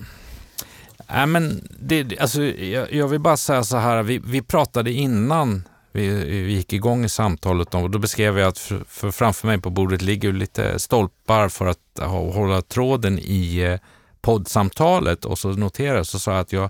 Nej, 1.09 1.25
men 1.27 1.67
det, 1.79 2.19
alltså, 2.19 2.43
jag, 2.43 2.93
jag, 2.93 3.07
vill 3.07 3.19
bara 3.19 3.37
säga 3.37 3.63
så 3.63 3.77
här, 3.77 4.03
vi, 4.03 4.17
vi 4.17 4.41
pratade 4.41 4.91
innan 4.91 5.63
vi, 5.91 6.09
vi 6.43 6.53
gick 6.53 6.73
igång 6.73 7.05
i 7.05 7.09
samtalet 7.09 7.75
och 7.75 7.91
då 7.91 7.99
beskrev 7.99 8.39
jag 8.39 8.47
att 8.47 8.57
för, 8.57 8.83
för 8.87 9.11
framför 9.11 9.47
mig 9.47 9.61
på 9.61 9.69
bordet 9.69 10.01
ligger 10.01 10.33
lite 10.33 10.79
stolpar 10.79 11.49
för 11.49 11.65
att 11.65 11.99
hålla 12.33 12.61
tråden 12.61 13.19
i 13.19 13.57
eh, 13.57 13.79
poddsamtalet 14.21 15.25
och 15.25 15.39
så 15.39 15.49
noterade 15.49 15.97
jag 15.97 16.05
så 16.05 16.19
sa 16.19 16.31
jag 16.31 16.39
att 16.39 16.53
jag, 16.53 16.69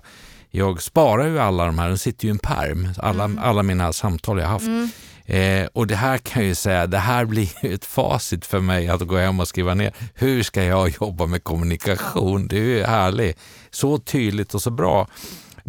jag 0.50 0.82
sparar 0.82 1.26
ju 1.26 1.38
alla 1.38 1.66
de 1.66 1.78
här, 1.78 1.88
de 1.88 1.98
sitter 1.98 2.24
ju 2.24 2.28
i 2.28 2.30
en 2.30 2.38
perm, 2.38 2.88
alla, 2.98 3.24
mm. 3.24 3.38
alla 3.42 3.62
mina 3.62 3.92
samtal 3.92 4.38
jag 4.38 4.48
haft. 4.48 4.66
Mm. 4.66 4.90
Eh, 5.26 5.68
och 5.72 5.86
det 5.86 5.96
här 5.96 6.18
kan 6.18 6.42
jag 6.42 6.48
ju 6.48 6.54
säga, 6.54 6.86
det 6.86 6.98
här 6.98 7.24
blir 7.24 7.50
ett 7.62 7.84
facit 7.84 8.46
för 8.46 8.60
mig 8.60 8.88
att 8.88 9.00
gå 9.00 9.16
hem 9.16 9.40
och 9.40 9.48
skriva 9.48 9.74
ner. 9.74 9.92
Hur 10.14 10.42
ska 10.42 10.64
jag 10.64 10.94
jobba 11.00 11.26
med 11.26 11.44
kommunikation? 11.44 12.48
Det 12.48 12.56
är 12.56 12.62
ju 12.62 12.82
härligt. 12.82 13.38
Så 13.70 13.98
tydligt 13.98 14.54
och 14.54 14.62
så 14.62 14.70
bra. 14.70 15.08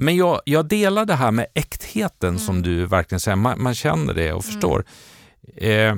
Men 0.02 0.16
jag, 0.16 0.42
jag 0.46 0.66
delar 0.66 1.06
det 1.06 1.16
här 1.16 1.32
med 1.32 1.48
äktheten 1.54 2.30
mm. 2.30 2.40
som 2.40 2.62
du 2.62 2.86
verkligen 2.86 3.20
säger, 3.20 3.36
man, 3.36 3.62
man 3.64 3.76
känner 3.76 4.14
det 4.14 4.34
och 4.34 4.44
mm. 4.44 4.54
förstår. 4.54 4.86
Eh, 5.56 5.96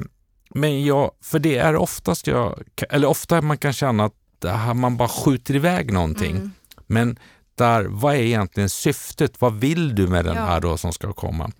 men 0.49 0.85
jag, 0.85 1.11
för 1.23 1.39
det 1.39 1.57
är 1.57 1.75
oftast 1.75 2.27
jag, 2.27 2.63
eller 2.89 3.07
ofta 3.07 3.41
man 3.41 3.57
kan 3.57 3.73
känna 3.73 4.05
att 4.05 4.75
man 4.75 4.97
bara 4.97 5.09
skjuter 5.09 5.55
iväg 5.55 5.93
någonting. 5.93 6.35
Mm. 6.35 6.51
Men 6.87 7.19
där, 7.55 7.83
vad 7.83 8.15
är 8.15 8.19
egentligen 8.19 8.69
syftet? 8.69 9.41
Vad 9.41 9.53
vill 9.53 9.95
du 9.95 10.07
med 10.07 10.25
den 10.25 10.35
ja. 10.35 10.45
här 10.45 10.61
då 10.61 10.77
som 10.77 10.93
ska 10.93 11.13
komma? 11.13 11.51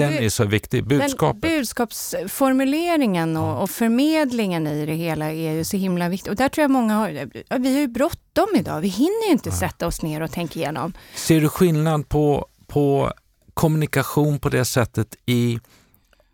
Den 0.00 0.24
är 0.24 0.28
så 0.28 0.44
viktig, 0.44 0.86
budskapet. 0.86 1.42
Den 1.42 1.50
budskapsformuleringen 1.50 3.36
och, 3.36 3.62
och, 3.62 3.70
förmedlingen 3.70 4.66
i 4.66 4.86
det 4.86 4.94
hela 4.94 5.32
är 5.32 5.52
ju 5.52 5.64
så 5.64 5.76
himla 5.76 6.08
viktig. 6.08 6.30
Och 6.30 6.36
där 6.36 6.48
tror 6.48 6.62
jag 6.62 6.70
många 6.70 6.94
har, 6.94 7.08
vi 7.58 7.74
har 7.74 7.80
ju 7.80 7.88
bråttom 7.88 8.48
idag. 8.56 8.80
Vi 8.80 8.88
hinner 8.88 9.26
ju 9.26 9.32
inte 9.32 9.48
ja. 9.48 9.56
sätta 9.56 9.86
oss 9.86 10.02
ner 10.02 10.20
och 10.20 10.30
tänka 10.30 10.58
igenom. 10.58 10.92
Ser 11.14 11.40
du 11.40 11.48
skillnad 11.48 12.08
på, 12.08 12.46
på 12.66 13.12
kommunikation 13.54 14.38
på 14.38 14.48
det 14.48 14.64
sättet 14.64 15.16
i, 15.26 15.58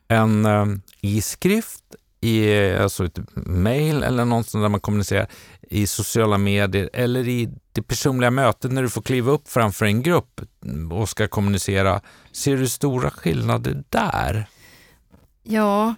en, 0.09 0.47
eh, 0.47 0.67
i 1.01 1.23
skrift, 1.23 1.85
i 2.27 2.77
alltså 2.77 3.05
ett 3.05 3.19
mail 3.35 4.03
eller 4.03 4.25
någonstans 4.25 4.62
där 4.62 4.69
man 4.69 4.81
kommunicerar 4.81 5.27
i 5.71 5.87
sociala 5.87 6.39
medier 6.39 6.91
eller 6.93 7.29
i 7.29 7.49
det 7.73 7.83
personliga 7.83 8.31
mötet 8.31 8.73
när 8.73 8.83
du 8.83 8.89
får 8.89 9.03
kliva 9.03 9.33
upp 9.33 9.49
framför 9.49 9.87
en 9.87 10.03
grupp 10.03 10.41
och 10.93 11.09
ska 11.09 11.29
kommunicera. 11.29 12.01
Ser 12.33 12.57
du 12.57 12.69
stora 12.69 13.11
skillnader 13.11 13.85
där? 13.91 14.47
Ja, 15.43 15.95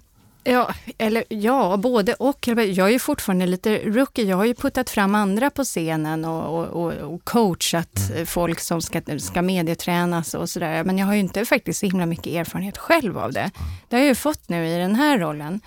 Ja, 0.49 0.75
eller 0.99 1.25
ja, 1.29 1.77
både 1.77 2.15
och. 2.15 2.49
Jag 2.49 2.79
är 2.79 2.89
ju 2.89 2.99
fortfarande 2.99 3.47
lite 3.47 3.79
rookie. 3.79 4.25
Jag 4.25 4.37
har 4.37 4.45
ju 4.45 4.55
puttat 4.55 4.91
fram 4.91 5.15
andra 5.15 5.51
på 5.51 5.65
scenen 5.65 6.25
och, 6.25 6.67
och, 6.69 6.93
och 6.93 7.25
coachat 7.25 7.99
mm. 8.11 8.27
folk 8.27 8.61
som 8.61 8.83
ska, 8.83 9.01
ska 9.19 9.43
medietränas 9.43 10.35
och 10.35 10.51
sådär. 10.51 10.85
Men 10.85 10.99
jag 10.99 11.07
har 11.07 11.15
ju 11.15 11.21
inte 11.21 11.45
faktiskt 11.45 11.81
så 11.81 11.87
himla 11.87 12.07
mycket 12.07 12.27
erfarenhet 12.27 12.79
själv 12.79 13.19
av 13.19 13.33
det. 13.33 13.51
Det 13.89 13.97
har 13.97 14.01
jag 14.01 14.09
ju 14.09 14.15
fått 14.15 14.49
nu 14.49 14.67
i 14.69 14.79
den 14.79 14.95
här 14.95 15.19
rollen. 15.19 15.61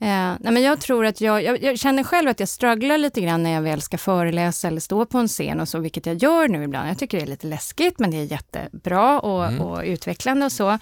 Eh, 0.00 0.34
nej 0.40 0.52
men 0.52 0.62
jag 0.62 0.80
tror 0.80 1.06
att 1.06 1.20
jag, 1.20 1.42
jag, 1.42 1.62
jag, 1.62 1.78
känner 1.78 2.04
själv 2.04 2.28
att 2.28 2.40
jag 2.40 2.48
strugglar 2.48 2.98
lite 2.98 3.20
grann 3.20 3.42
när 3.42 3.50
jag 3.50 3.62
väl 3.62 3.82
ska 3.82 3.98
föreläsa 3.98 4.68
eller 4.68 4.80
stå 4.80 5.06
på 5.06 5.18
en 5.18 5.28
scen 5.28 5.60
och 5.60 5.68
så, 5.68 5.78
vilket 5.78 6.06
jag 6.06 6.16
gör 6.16 6.48
nu 6.48 6.64
ibland. 6.64 6.88
Jag 6.88 6.98
tycker 6.98 7.18
det 7.18 7.24
är 7.24 7.26
lite 7.26 7.46
läskigt, 7.46 7.98
men 7.98 8.10
det 8.10 8.16
är 8.16 8.24
jättebra 8.24 9.20
och, 9.20 9.46
mm. 9.46 9.60
och 9.60 9.82
utvecklande 9.84 10.46
och 10.46 10.52
så. 10.52 10.78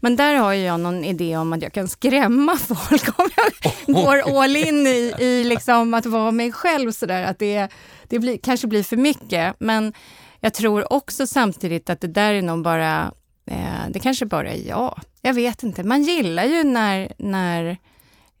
Men 0.00 0.16
där 0.16 0.34
har 0.34 0.52
jag 0.52 0.80
någon 0.80 1.04
idé 1.04 1.36
om 1.36 1.52
att 1.52 1.62
jag 1.62 1.72
kan 1.72 1.88
skrämma 1.88 2.56
folk 2.68 3.18
om 3.18 3.28
jag 3.36 3.94
går 3.94 4.42
all 4.42 4.56
in 4.56 4.86
i, 4.86 5.14
i 5.18 5.44
liksom 5.44 5.94
att 5.94 6.06
vara 6.06 6.30
mig 6.30 6.52
själv 6.52 6.92
sådär. 6.92 7.22
Att 7.22 7.38
det, 7.38 7.68
det 8.08 8.18
blir, 8.18 8.38
kanske 8.38 8.66
blir 8.66 8.82
för 8.82 8.96
mycket. 8.96 9.54
Men 9.58 9.92
jag 10.40 10.54
tror 10.54 10.92
också 10.92 11.26
samtidigt 11.26 11.90
att 11.90 12.00
det 12.00 12.08
där 12.08 12.34
är 12.34 12.42
nog 12.42 12.62
bara, 12.62 13.12
eh, 13.46 13.90
det 13.90 13.98
kanske 13.98 14.26
bara 14.26 14.50
är 14.50 14.68
jag. 14.68 15.00
Jag 15.22 15.34
vet 15.34 15.62
inte. 15.62 15.84
Man 15.84 16.02
gillar 16.02 16.44
ju 16.44 16.64
när, 16.64 17.12
när 17.18 17.78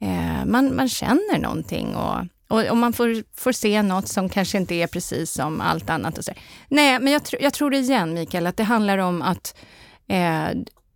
eh, 0.00 0.44
man, 0.44 0.76
man 0.76 0.88
känner 0.88 1.38
någonting 1.38 1.96
och, 1.96 2.16
och, 2.48 2.64
och, 2.64 2.76
man 2.76 2.92
får, 2.92 3.24
får 3.40 3.52
se 3.52 3.82
något 3.82 4.08
som 4.08 4.28
kanske 4.28 4.58
inte 4.58 4.74
är 4.74 4.86
precis 4.86 5.32
som 5.32 5.60
allt 5.60 5.90
annat. 5.90 6.18
Och 6.18 6.24
så. 6.24 6.32
Nej, 6.68 7.00
men 7.00 7.12
jag, 7.12 7.24
tr 7.24 7.36
jag 7.40 7.54
tror 7.54 7.70
det 7.70 7.78
igen, 7.78 8.14
Mikael, 8.14 8.46
att 8.46 8.56
det 8.56 8.64
handlar 8.64 8.98
om 8.98 9.22
att 9.22 9.56
eh, 10.08 10.48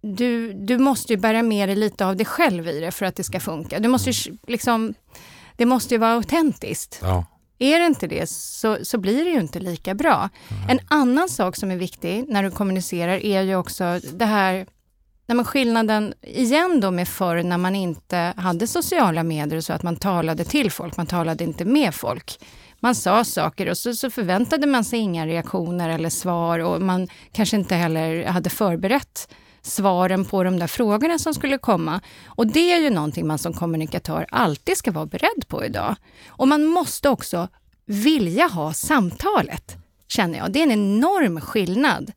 du, 0.03 0.53
du 0.53 0.79
måste 0.79 1.13
ju 1.13 1.19
bära 1.19 1.43
med 1.43 1.69
dig 1.69 1.77
lite 1.77 2.07
av 2.07 2.17
dig 2.17 2.27
själv 2.27 2.69
i 2.69 2.81
det 2.81 2.91
för 2.91 3.07
att 3.07 3.17
det 3.17 3.25
ska 3.25 3.41
funka. 3.41 3.79
Du 3.79 3.89
måste 3.89 4.11
ju, 4.11 4.37
liksom, 4.47 4.95
det 5.57 5.67
måste 5.67 5.95
ju 5.95 5.99
vara 5.99 6.13
autentiskt. 6.13 6.99
Ja. 7.03 7.27
Är 7.59 7.79
det 7.79 7.87
inte 7.87 8.07
det 8.07 8.31
så, 8.31 8.79
så 8.83 8.99
blir 8.99 9.25
det 9.25 9.31
ju 9.31 9.41
inte 9.41 9.61
lika 9.61 9.95
bra. 9.95 10.29
Mm. 10.49 10.71
En 10.71 10.81
annan 10.89 11.29
sak 11.29 11.57
som 11.57 11.71
är 11.71 11.77
viktig 11.77 12.25
när 12.29 12.43
du 12.43 12.51
kommunicerar 12.51 13.25
är 13.25 13.43
ju 13.43 13.57
också 13.57 14.01
det 14.13 14.25
här 14.25 14.67
Nej, 15.33 15.37
men 15.37 15.45
skillnaden 15.45 16.15
igen 16.23 16.81
då 16.81 16.91
med 16.91 17.09
förr 17.09 17.43
när 17.43 17.59
man 17.59 17.75
inte 17.75 18.35
hade 18.37 18.67
sociala 18.67 19.23
medier 19.23 19.61
så 19.61 19.73
att 19.73 19.83
man 19.83 19.97
talade 19.97 20.45
till 20.45 20.71
folk, 20.71 20.97
man 20.97 21.07
talade 21.07 21.45
inte 21.45 21.65
med 21.65 21.95
folk. 21.95 22.39
Man 22.81 22.95
sa 22.95 23.25
saker 23.25 23.71
och 23.71 23.79
så, 23.79 23.95
så 23.95 24.11
förväntade 24.11 24.67
man 24.67 24.85
sig 24.85 24.99
inga 24.99 25.27
reaktioner 25.27 25.89
eller 25.89 26.09
svar 26.09 26.59
och 26.59 26.83
man 26.83 27.09
kanske 27.33 27.57
inte 27.57 27.75
heller 27.75 28.27
hade 28.27 28.51
förberett 28.51 29.33
svaren 29.63 30.25
på 30.25 30.45
de 30.45 30.59
där 30.59 30.67
frågorna 30.67 31.19
som 31.19 31.35
skulle 31.35 31.59
komma. 31.59 32.01
Och 32.27 32.47
det 32.47 32.73
är 32.73 32.81
ju 32.81 32.91
någonting 32.91 33.27
man 33.27 33.39
som 33.39 33.53
kommunikatör 33.53 34.27
alltid 34.31 34.77
ska 34.77 34.91
vara 34.91 35.07
beredd 35.07 35.49
på 35.49 35.65
idag. 35.65 35.97
Och 36.29 36.49
man 36.49 36.65
måste 36.65 37.09
också 37.09 37.49
vilja 37.87 38.47
ha 38.47 38.73
samtalet, 38.73 39.77
känner 40.09 40.39
jag. 40.39 40.53
Det 40.53 40.59
är 40.59 40.63
en 40.63 40.73
enorm 40.73 41.41
skillnad 41.41 42.13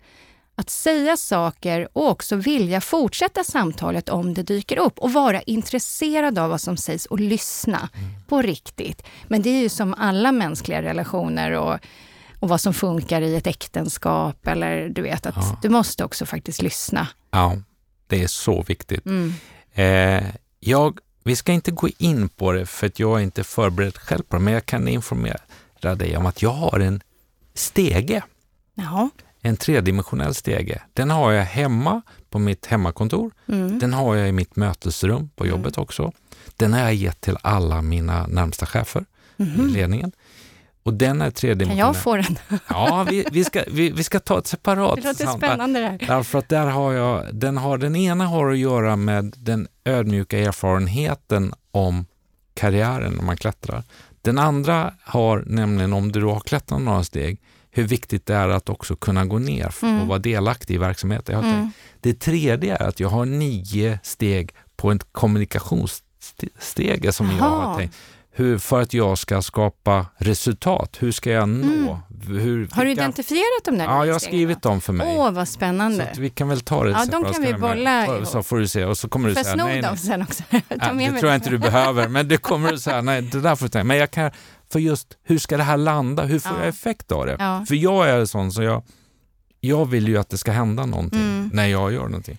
att 0.55 0.69
säga 0.69 1.17
saker 1.17 1.87
och 1.93 2.09
också 2.09 2.35
vilja 2.35 2.81
fortsätta 2.81 3.43
samtalet 3.43 4.09
om 4.09 4.33
det 4.33 4.43
dyker 4.43 4.77
upp 4.77 4.99
och 4.99 5.13
vara 5.13 5.41
intresserad 5.41 6.39
av 6.39 6.49
vad 6.49 6.61
som 6.61 6.77
sägs 6.77 7.05
och 7.05 7.19
lyssna 7.19 7.89
mm. 7.93 8.09
på 8.27 8.41
riktigt. 8.41 9.03
Men 9.27 9.41
det 9.41 9.49
är 9.49 9.61
ju 9.61 9.69
som 9.69 9.93
alla 9.93 10.31
mänskliga 10.31 10.81
relationer 10.81 11.51
och, 11.51 11.79
och 12.39 12.49
vad 12.49 12.61
som 12.61 12.73
funkar 12.73 13.21
i 13.21 13.35
ett 13.35 13.47
äktenskap 13.47 14.47
eller 14.47 14.89
du 14.89 15.01
vet 15.01 15.25
att 15.25 15.35
ja. 15.35 15.59
du 15.61 15.69
måste 15.69 16.03
också 16.05 16.25
faktiskt 16.25 16.61
lyssna. 16.61 17.07
Ja, 17.31 17.57
det 18.07 18.23
är 18.23 18.27
så 18.27 18.63
viktigt. 18.63 19.05
Mm. 19.05 19.33
Eh, 19.73 20.23
jag, 20.59 20.99
vi 21.23 21.35
ska 21.35 21.51
inte 21.51 21.71
gå 21.71 21.89
in 21.97 22.29
på 22.29 22.51
det 22.51 22.65
för 22.65 22.87
att 22.87 22.99
jag 22.99 23.19
är 23.19 23.23
inte 23.23 23.43
förberedd 23.43 23.97
själv 23.97 24.23
på 24.23 24.35
det, 24.35 24.41
men 24.41 24.53
jag 24.53 24.65
kan 24.65 24.87
informera 24.87 25.39
dig 25.95 26.17
om 26.17 26.25
att 26.25 26.41
jag 26.41 26.53
har 26.53 26.79
en 26.79 27.01
stege. 27.53 28.23
Jaha 28.73 29.09
en 29.45 29.57
tredimensionell 29.57 30.33
stege. 30.33 30.81
Den 30.93 31.09
har 31.09 31.31
jag 31.31 31.45
hemma 31.45 32.01
på 32.29 32.39
mitt 32.39 32.65
hemmakontor. 32.65 33.31
Mm. 33.47 33.79
Den 33.79 33.93
har 33.93 34.15
jag 34.15 34.29
i 34.29 34.31
mitt 34.31 34.55
mötesrum 34.55 35.29
på 35.35 35.43
mm. 35.43 35.55
jobbet 35.55 35.77
mm. 35.77 35.83
också. 35.83 36.11
Den 36.55 36.73
har 36.73 36.79
jag 36.79 36.93
gett 36.93 37.21
till 37.21 37.37
alla 37.41 37.81
mina 37.81 38.27
närmsta 38.27 38.65
chefer 38.65 39.05
mm. 39.37 39.69
i 39.69 39.71
ledningen. 39.71 40.11
Och 40.83 40.93
den 40.93 41.21
är 41.21 41.31
tredimensionell. 41.31 41.77
Kan 41.77 41.87
jag 41.87 42.03
få 42.03 42.15
den? 42.15 42.59
Ja, 42.67 43.05
vi, 43.09 43.25
vi, 43.31 43.43
ska, 43.43 43.63
vi, 43.67 43.89
vi 43.89 44.03
ska 44.03 44.19
ta 44.19 44.39
ett 44.39 44.47
separat 44.47 44.95
Det 44.95 45.07
låter 45.07 45.37
spännande 45.37 45.79
det 45.79 45.87
här. 45.87 45.97
Därför 46.07 46.39
att 46.39 46.49
där 46.49 46.65
har 46.65 46.93
jag, 46.93 47.35
den, 47.35 47.57
har, 47.57 47.77
den 47.77 47.95
ena 47.95 48.25
har 48.25 48.51
att 48.51 48.57
göra 48.57 48.95
med 48.95 49.33
den 49.37 49.67
ödmjuka 49.85 50.39
erfarenheten 50.39 51.53
om 51.71 52.05
karriären 52.53 53.13
när 53.13 53.23
man 53.23 53.37
klättrar. 53.37 53.83
Den 54.21 54.37
andra 54.37 54.93
har 55.03 55.43
nämligen, 55.47 55.93
om 55.93 56.11
du 56.11 56.23
har 56.23 56.39
klättrat 56.39 56.81
några 56.81 57.03
steg, 57.03 57.39
hur 57.75 57.83
viktigt 57.83 58.25
det 58.25 58.35
är 58.35 58.49
att 58.49 58.69
också 58.69 58.95
kunna 58.95 59.25
gå 59.25 59.39
ner 59.39 59.75
mm. 59.81 60.01
och 60.01 60.07
vara 60.07 60.19
delaktig 60.19 60.75
i 60.75 60.77
verksamheten. 60.77 61.43
Mm. 61.43 61.71
Det 62.01 62.19
tredje 62.19 62.77
är 62.77 62.87
att 62.87 62.99
jag 62.99 63.09
har 63.09 63.25
nio 63.25 63.99
steg 64.03 64.51
på 64.75 64.91
en 64.91 64.99
kommunikationsstege 65.11 67.11
som 67.11 67.29
Aha. 67.29 67.37
jag 67.37 67.45
har 67.45 67.77
tänkt. 67.77 67.95
Hur, 68.31 68.57
för 68.57 68.81
att 68.81 68.93
jag 68.93 69.17
ska 69.17 69.41
skapa 69.41 70.05
resultat. 70.17 70.97
Hur 70.99 71.11
ska 71.11 71.31
jag 71.31 71.49
nå? 71.49 71.99
Mm. 72.27 72.41
Hur, 72.41 72.69
har 72.71 72.85
du 72.85 72.91
identifierat 72.91 73.65
dem 73.65 73.77
där? 73.77 73.85
Ja, 73.85 74.05
jag 74.05 74.13
har 74.13 74.19
skrivit 74.19 74.61
dem 74.61 74.81
för 74.81 74.93
mig. 74.93 75.17
Åh, 75.17 75.31
vad 75.31 75.47
spännande. 75.47 76.11
Så 76.15 76.21
vi 76.21 76.29
kan 76.29 76.49
väl 76.49 76.61
ta 76.61 76.83
det 76.83 76.89
Ja, 76.89 77.05
de 77.05 77.33
kan 77.33 77.41
vi 77.41 77.53
bolla 77.53 78.25
Så 78.25 78.43
får 78.43 78.57
du 78.57 78.67
se. 78.67 78.85
Och 78.85 78.97
så 78.97 79.09
kommer 79.09 79.29
du 79.29 79.35
säga, 79.35 79.55
nej, 79.55 79.65
nej. 79.65 79.81
dem 79.81 79.97
sen 79.97 80.21
också? 80.21 80.43
Ja, 80.51 80.93
det 80.93 81.19
tror 81.19 81.25
jag 81.25 81.35
inte 81.35 81.49
du 81.49 81.57
behöver, 81.57 82.07
men 82.07 82.27
det 82.27 82.37
kommer 82.37 82.71
du 82.71 82.79
säga, 82.79 83.01
nej, 83.01 83.21
det 83.21 83.41
där 83.41 83.55
får 83.55 83.65
du 83.65 83.69
tänka. 83.69 83.83
Men 83.83 83.97
jag 83.97 84.11
kan 84.11 84.31
för 84.71 84.79
just 84.79 85.17
hur 85.23 85.37
ska 85.37 85.57
det 85.57 85.63
här 85.63 85.77
landa? 85.77 86.23
Hur 86.23 86.39
får 86.39 86.57
ja. 86.57 86.59
jag 86.59 86.67
effekt 86.67 87.11
av 87.11 87.25
det? 87.25 87.35
Ja. 87.39 87.65
För 87.67 87.75
jag 87.75 88.09
är 88.09 88.25
sån 88.25 88.51
så 88.51 88.63
jag, 88.63 88.83
jag 89.59 89.85
vill 89.85 90.07
ju 90.07 90.17
att 90.17 90.29
det 90.29 90.37
ska 90.37 90.51
hända 90.51 90.85
någonting 90.85 91.21
mm. 91.21 91.49
när 91.53 91.65
jag 91.65 91.93
gör 91.93 92.03
någonting. 92.03 92.37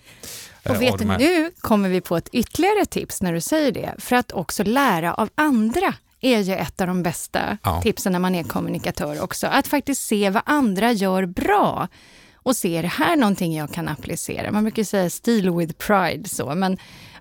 Och 0.69 0.81
vet 0.81 0.97
du, 0.97 1.05
nu 1.05 1.51
kommer 1.59 1.89
vi 1.89 2.01
på 2.01 2.17
ett 2.17 2.29
ytterligare 2.31 2.85
tips 2.85 3.21
när 3.21 3.33
du 3.33 3.41
säger 3.41 3.71
det. 3.71 3.95
För 3.97 4.15
att 4.15 4.31
också 4.31 4.63
lära 4.63 5.13
av 5.13 5.29
andra 5.35 5.93
är 6.21 6.39
ju 6.39 6.53
ett 6.53 6.81
av 6.81 6.87
de 6.87 7.03
bästa 7.03 7.57
ja. 7.63 7.81
tipsen 7.81 8.11
när 8.11 8.19
man 8.19 8.35
är 8.35 8.43
kommunikatör 8.43 9.21
också. 9.21 9.47
Att 9.47 9.67
faktiskt 9.67 10.07
se 10.07 10.29
vad 10.29 10.43
andra 10.45 10.91
gör 10.91 11.25
bra 11.25 11.87
och 12.35 12.55
se, 12.55 12.77
är 12.77 12.81
det 12.81 12.87
här 12.87 13.15
någonting 13.15 13.55
jag 13.55 13.73
kan 13.73 13.87
applicera? 13.87 14.51
Man 14.51 14.63
brukar 14.63 14.83
säga 14.83 15.09
stil 15.09 15.51
with 15.51 15.73
pride, 15.73 16.29
så, 16.29 16.55
men 16.55 16.77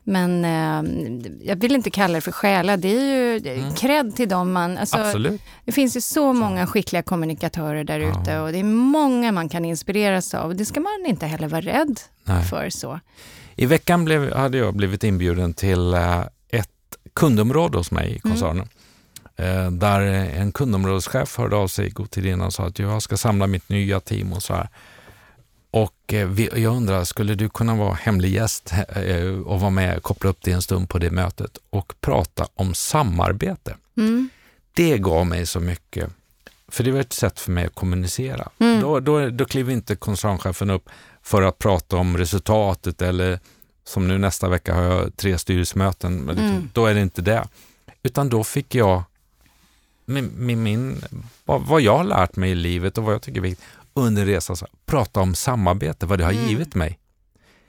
men 0.09 0.45
eh, 0.45 0.93
jag 1.43 1.57
vill 1.57 1.75
inte 1.75 1.91
kalla 1.91 2.15
det 2.15 2.21
för 2.21 2.33
stjäla. 2.33 2.77
Det 2.77 2.89
är 2.89 3.41
ju 3.41 3.53
mm. 3.53 3.75
cred 3.75 4.17
till 4.17 4.29
dem 4.29 4.53
man... 4.53 4.79
Alltså, 4.79 4.97
Absolut. 4.97 5.41
Det 5.65 5.73
finns 5.73 5.97
ju 5.97 6.01
så 6.01 6.33
många 6.33 6.67
skickliga 6.67 7.03
kommunikatörer 7.03 7.85
där 7.85 8.01
ja. 8.01 8.11
ute 8.11 8.39
och 8.39 8.53
det 8.53 8.59
är 8.59 8.65
många 8.65 9.33
man 9.33 9.49
kan 9.49 9.65
inspireras 9.65 10.35
av. 10.35 10.57
Det 10.57 10.65
ska 10.65 10.81
man 10.81 11.07
inte 11.07 11.27
heller 11.27 11.49
vara 11.49 11.61
rädd 11.61 12.01
Nej. 12.25 12.45
för. 12.45 12.71
så. 12.71 13.01
I 13.57 13.67
veckan 13.67 14.05
blev, 14.05 14.35
hade 14.35 14.59
jag 14.59 14.75
blivit 14.75 15.05
inbjuden 15.05 15.55
till 15.55 15.95
uh, 15.95 16.21
ett 16.49 16.97
kundområde 17.15 17.79
hos 17.79 17.91
mig 17.91 18.07
i 18.07 18.21
mm. 18.25 18.37
koncernen. 18.37 18.69
Mm. 19.37 19.79
Där 19.79 20.01
en 20.01 20.53
kundområdeschef 20.53 21.39
hörde 21.39 21.57
av 21.57 21.69
sig 21.69 21.91
god 21.91 22.11
tid 22.11 22.27
innan 22.27 22.47
och 22.47 22.53
sa 22.53 22.67
att 22.67 22.79
jag 22.79 23.03
ska 23.03 23.17
samla 23.17 23.47
mitt 23.47 23.69
nya 23.69 24.01
team 24.01 24.33
och 24.33 24.43
så 24.43 24.55
här. 24.55 24.69
Och 25.77 26.15
eh, 26.15 26.41
jag 26.41 26.77
undrar, 26.77 27.05
skulle 27.05 27.35
du 27.35 27.49
kunna 27.49 27.75
vara 27.75 27.95
hemlig 27.95 28.33
gäst 28.33 28.73
eh, 28.89 29.27
och 29.27 29.61
vara 29.61 29.71
med, 29.71 30.03
koppla 30.03 30.31
upp 30.31 30.43
dig 30.43 30.55
en 30.55 30.63
stund 30.63 30.89
på 30.89 30.99
det 30.99 31.11
mötet 31.11 31.59
och 31.71 31.95
prata 32.01 32.47
om 32.55 32.75
samarbete? 32.75 33.77
Mm. 33.97 34.29
Det 34.73 34.99
gav 34.99 35.27
mig 35.27 35.47
så 35.47 35.61
mycket, 35.61 36.11
för 36.69 36.85
det 36.85 36.91
var 36.91 37.01
ett 37.01 37.13
sätt 37.13 37.41
för 37.41 37.51
mig 37.53 37.67
att 37.67 37.75
kommunicera. 37.75 38.49
Mm. 38.59 38.81
Då, 38.81 39.01
då, 39.01 39.31
då 39.31 39.45
kliver 39.45 39.73
inte 39.73 39.97
koncernchefen 39.97 40.71
upp 40.71 40.89
för 41.23 41.43
att 41.43 41.59
prata 41.59 41.97
om 41.97 42.19
resultatet 42.19 43.03
eller 43.03 43.41
som 43.85 44.09
nu 44.09 44.19
nästa 44.19 44.49
vecka 44.49 44.75
har 44.75 44.83
jag 44.83 45.17
tre 45.17 45.39
styrelsemöten, 45.39 46.19
liksom, 46.19 46.47
mm. 46.47 46.71
då 46.73 46.87
är 46.87 46.95
det 46.95 47.01
inte 47.01 47.23
det. 47.23 47.49
Utan 48.03 48.29
då 48.29 48.45
fick 48.45 48.75
jag 48.75 49.03
med 50.05 50.59
min, 50.59 51.05
vad, 51.45 51.63
vad 51.63 51.81
jag 51.81 51.97
har 51.97 52.05
lärt 52.05 52.37
mig 52.37 52.51
i 52.51 52.55
livet 52.55 52.99
och 52.99 53.05
vad 53.05 53.15
jag 53.15 53.23
tycker 53.23 53.41
är 53.41 53.43
viktigt 53.43 53.67
under 53.97 54.27
resan 54.27 54.57
prata 54.87 55.21
om 55.21 55.35
samarbete, 55.35 56.07
vad 56.07 56.19
det 56.19 56.25
har 56.25 56.33
mm. 56.33 56.49
givit 56.49 56.75
mig. 56.75 56.99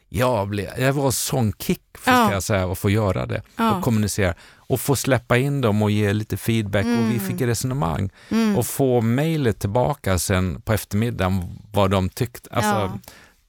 Jag, 0.10 0.48
blev, 0.48 0.70
jag 0.80 0.94
var 0.94 1.12
sån 1.12 1.54
kick, 1.60 1.82
för, 1.98 2.12
ja. 2.12 2.32
jag 2.32 2.44
säga, 2.44 2.72
att 2.72 2.78
få 2.78 2.90
göra 2.90 3.26
det 3.26 3.42
ja. 3.56 3.76
och 3.76 3.84
kommunicera 3.84 4.34
och 4.56 4.82
få 4.82 4.96
släppa 4.96 5.38
in 5.38 5.62
dem 5.62 5.82
och 5.82 5.92
ge 5.92 6.14
lite 6.14 6.38
feedback 6.38 6.86
mm. 6.86 7.00
och 7.00 7.12
vi 7.12 7.16
mm. 7.16 7.28
fick 7.28 7.42
resonemang 7.42 8.10
mm. 8.30 8.58
och 8.58 8.66
få 8.66 9.02
mejlet 9.02 9.60
tillbaka 9.60 10.20
sen 10.20 10.62
på 10.62 10.74
eftermiddagen 10.74 11.60
vad 11.74 11.92
de 11.92 12.10
tyckte. 12.10 12.50
Alltså, 12.54 12.70
ja. 12.70 13.00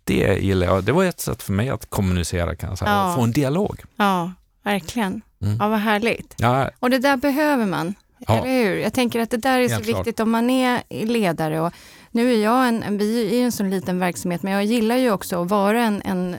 Det 0.04 0.38
gillar 0.38 0.66
jag. 0.66 0.84
Det 0.84 0.92
var 0.92 1.04
ett 1.04 1.20
sätt 1.20 1.42
för 1.42 1.52
mig 1.52 1.68
att 1.68 1.90
kommunicera 1.90 2.56
kan 2.56 2.68
jag 2.68 2.78
säga, 2.78 3.04
och 3.04 3.14
få 3.14 3.22
en 3.22 3.32
dialog. 3.32 3.82
Ja, 3.96 4.32
verkligen. 4.62 5.22
Mm. 5.42 5.56
Ja, 5.60 5.68
vad 5.68 5.78
härligt. 5.78 6.34
Ja. 6.38 6.70
Och 6.78 6.90
det 6.90 6.98
där 6.98 7.16
behöver 7.16 7.66
man. 7.66 7.94
Ja. 8.18 8.34
Eller 8.34 8.64
hur? 8.64 8.76
Jag 8.76 8.92
tänker 8.92 9.20
att 9.20 9.30
det 9.30 9.36
där 9.36 9.58
är 9.58 9.68
Helt 9.68 9.86
så 9.86 9.96
viktigt 9.96 10.20
om 10.20 10.30
man 10.30 10.50
är 10.50 10.82
ledare 10.90 11.60
och 11.60 11.72
nu 12.10 12.34
är 12.34 12.44
jag 12.44 12.68
en, 12.68 12.98
vi 12.98 13.40
är 13.40 13.44
en 13.44 13.52
sån 13.52 13.70
liten 13.70 13.98
verksamhet, 13.98 14.42
men 14.42 14.52
jag 14.52 14.64
gillar 14.64 14.96
ju 14.96 15.10
också 15.10 15.42
att 15.42 15.50
vara 15.50 15.84
en, 15.84 16.02
en 16.04 16.36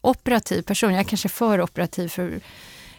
operativ 0.00 0.62
person. 0.62 0.92
Jag 0.92 1.00
är 1.00 1.04
kanske 1.04 1.28
för 1.28 1.60
operativ 1.60 2.08
för 2.08 2.40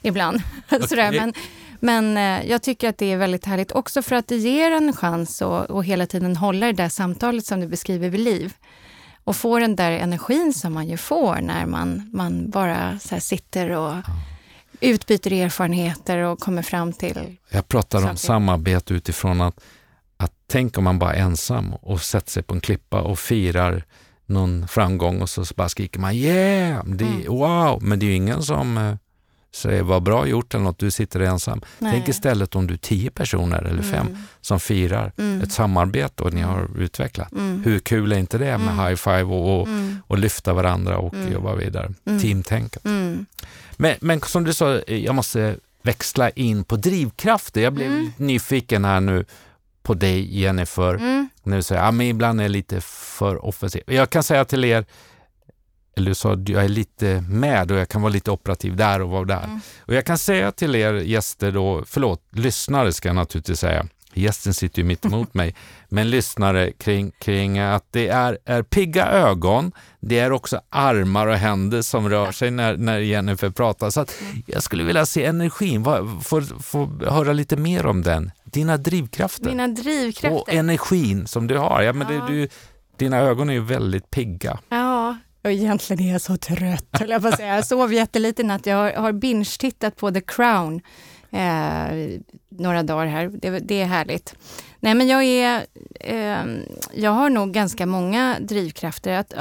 ibland. 0.02 0.42
Okay. 0.72 0.88
Sådär, 0.88 1.12
men, 1.12 1.34
men 1.80 2.18
eh, 2.18 2.50
jag 2.50 2.62
tycker 2.62 2.90
att 2.90 2.98
det 2.98 3.12
är 3.12 3.18
väldigt 3.18 3.46
härligt 3.46 3.72
också 3.72 4.02
för 4.02 4.16
att 4.16 4.28
det 4.28 4.38
ger 4.38 4.72
en 4.72 4.94
chans 4.94 5.42
att, 5.42 5.86
hela 5.86 6.06
tiden 6.06 6.36
hålla 6.36 6.66
det 6.66 6.74
där 6.74 6.90
samtalet 6.90 7.46
som 7.46 7.60
du 7.60 7.68
beskriver 7.68 8.10
vid 8.10 8.20
liv. 8.20 8.54
Och 9.24 9.36
få 9.36 9.60
den 9.60 9.76
där 9.76 9.92
energin 9.92 10.54
som 10.54 10.74
man 10.74 10.88
ju 10.88 10.98
får 10.98 11.36
när 11.36 11.66
man, 11.66 12.10
man 12.14 12.50
bara 12.50 13.00
sitter 13.00 13.70
och 13.70 13.96
utbyter 14.80 15.34
erfarenheter 15.34 16.18
och 16.18 16.40
kommer 16.40 16.62
fram 16.62 16.94
till... 16.94 17.38
Jag 17.50 17.68
pratar 17.68 18.00
saker. 18.00 18.12
om 18.12 18.18
samarbete 18.18 18.94
utifrån 18.94 19.42
att 19.42 19.64
att 20.24 20.34
tänk 20.48 20.78
om 20.78 20.84
man 20.84 21.00
bara 21.00 21.14
är 21.14 21.22
ensam 21.22 21.74
och 21.74 22.02
sätter 22.02 22.32
sig 22.32 22.44
på 22.44 22.54
en 22.54 22.62
klippa 22.62 23.02
och 23.02 23.20
firar 23.20 23.86
någon 24.26 24.68
framgång 24.68 25.22
och 25.22 25.30
så 25.30 25.44
bara 25.56 25.70
skriker 25.70 26.00
man 26.00 26.16
yeah, 26.16 26.86
det, 26.86 27.06
mm. 27.06 27.26
wow, 27.28 27.84
men 27.84 28.00
det 28.00 28.06
är 28.06 28.08
ju 28.08 28.16
ingen 28.16 28.44
som 28.44 28.78
eh, 28.78 28.96
säger 29.54 29.84
vad 29.84 30.04
bra 30.04 30.28
gjort 30.28 30.54
eller 30.54 30.64
något, 30.64 30.80
du 30.80 30.92
sitter 30.92 31.20
ensam. 31.20 31.62
Nej. 31.80 31.92
Tänk 31.92 32.08
istället 32.08 32.56
om 32.56 32.68
du 32.68 32.74
är 32.74 32.78
tio 32.78 33.12
personer 33.12 33.64
eller 33.64 33.82
fem 33.82 34.08
mm. 34.08 34.18
som 34.42 34.60
firar 34.60 35.14
mm. 35.18 35.42
ett 35.42 35.52
samarbete 35.52 36.24
och 36.24 36.34
ni 36.34 36.42
har 36.42 36.80
utvecklat. 36.80 37.32
Mm. 37.32 37.64
Hur 37.64 37.80
kul 37.80 38.12
är 38.12 38.18
inte 38.18 38.38
det 38.38 38.58
med 38.58 38.74
mm. 38.74 38.86
high 38.86 38.96
five 38.96 39.24
och, 39.24 39.62
och, 39.62 39.68
mm. 39.68 39.98
och 40.08 40.18
lyfta 40.18 40.54
varandra 40.54 40.98
och 40.98 41.16
jobba 41.32 41.56
vidare? 41.56 41.94
Teamtänket. 42.22 42.84
Men, 43.78 43.96
men 44.02 44.22
som 44.22 44.44
du 44.44 44.54
sa, 44.54 44.80
jag 44.88 45.16
måste 45.16 45.56
växla 45.82 46.30
in 46.30 46.64
på 46.64 46.76
drivkrafter. 46.76 47.62
Jag 47.62 47.74
blev 47.74 48.12
nyfiken 48.18 48.86
här 48.86 49.00
nu 49.00 49.26
på 49.84 49.94
dig 49.94 50.40
Jennifer. 50.40 50.94
Mm. 50.94 51.30
När 51.44 51.58
du 51.58 51.64
säger, 51.64 51.84
ja 51.84 51.92
men 51.92 52.08
ibland 52.08 52.40
är 52.40 52.44
jag 52.44 52.52
lite 52.52 52.82
för 52.82 53.46
offensiv. 53.46 53.82
Jag 53.86 54.10
kan 54.10 54.24
säga 54.24 54.46
till 54.46 54.66
er, 54.66 54.86
eller 55.98 56.08
du 56.12 56.16
sa 56.16 56.34
att 56.34 56.50
jag 56.50 56.64
är 56.64 56.70
lite 56.70 57.22
med 57.22 57.72
och 57.72 57.78
jag 57.78 57.90
kan 57.90 58.02
vara 58.02 58.14
lite 58.14 58.32
operativ 58.32 58.76
där 58.76 59.02
och 59.02 59.10
vara 59.10 59.26
där. 59.26 59.44
Mm. 59.44 59.60
Och 59.80 59.94
jag 59.94 60.06
kan 60.06 60.18
säga 60.18 60.52
till 60.52 60.76
er 60.76 60.94
gäster 60.94 61.52
då, 61.52 61.84
förlåt, 61.88 62.22
lyssnare 62.32 62.94
ska 62.94 63.10
jag 63.10 63.16
naturligtvis 63.16 63.60
säga, 63.60 63.88
gästen 64.14 64.54
sitter 64.54 64.82
ju 64.82 64.86
mitt 64.86 65.06
emot 65.06 65.34
mig, 65.34 65.56
men 65.90 66.10
lyssnare 66.10 66.72
kring, 66.72 67.12
kring 67.12 67.60
att 67.60 67.86
det 67.92 68.08
är, 68.08 68.38
är 68.46 68.64
pigga 68.64 69.08
ögon, 69.08 69.72
det 70.00 70.20
är 70.20 70.32
också 70.32 70.62
armar 70.70 71.28
och 71.28 71.36
händer 71.36 71.82
som 71.82 72.10
rör 72.10 72.32
sig 72.32 72.52
när, 72.52 72.78
när 72.78 73.00
Jennifer 73.00 73.50
pratar. 73.50 73.90
Så 73.90 74.02
att 74.02 74.22
mm. 74.22 74.44
jag 74.48 74.64
skulle 74.64 74.84
vilja 74.84 75.06
se 75.06 75.26
energin, 75.26 75.86
få, 76.24 76.42
få 76.42 76.90
höra 77.08 77.34
lite 77.34 77.58
mer 77.58 77.86
om 77.86 78.02
den. 78.02 78.32
Dina 78.44 78.78
drivkrafter. 78.78 79.46
Mina 79.46 79.68
drivkrafter. 79.68 80.42
Och 80.42 80.54
energin 80.54 81.28
som 81.28 81.48
du 81.48 81.58
har. 81.58 81.82
Ja, 81.82 81.94
men 81.94 82.14
ja. 82.14 82.26
Det, 82.26 82.34
du, 82.34 82.48
dina 82.98 83.18
ögon 83.18 83.50
är 83.50 83.54
ju 83.54 83.62
väldigt 83.62 84.12
pigga. 84.12 84.60
Ja, 84.70 85.18
och 85.44 85.52
egentligen 85.52 86.08
är 86.08 86.12
jag 86.12 86.22
så 86.22 86.38
trött, 86.38 86.88
jag 87.10 87.22
på 87.22 87.32
säga. 87.32 87.56
Jag 87.56 87.68
sov 87.68 87.94
jättelite 87.94 88.44
natt. 88.44 88.66
Jag 88.66 88.78
har, 88.78 88.92
har 88.92 89.12
binge-tittat 89.12 89.96
på 89.96 90.12
The 90.12 90.22
Crown 90.22 90.82
eh, 91.32 92.20
några 92.50 92.84
dagar 92.84 93.06
här. 93.06 93.28
Det, 93.28 93.60
det, 93.60 93.82
är 93.82 93.86
härligt. 93.86 94.36
Nej, 94.80 94.96
men 94.96 95.08
jag 95.08 95.24
är... 95.24 95.66
Eh, 96.00 96.46
jag 96.94 97.12
har 97.12 97.30
nog 97.30 97.52
ganska 97.52 97.86
många 97.86 98.38
drivkrafter. 98.40 99.14
Att, 99.14 99.34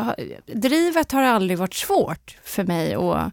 drivet 0.46 1.12
har 1.12 1.22
aldrig 1.22 1.58
varit 1.58 1.74
svårt 1.74 2.38
för 2.44 2.64
mig 2.64 2.94
att 2.94 3.32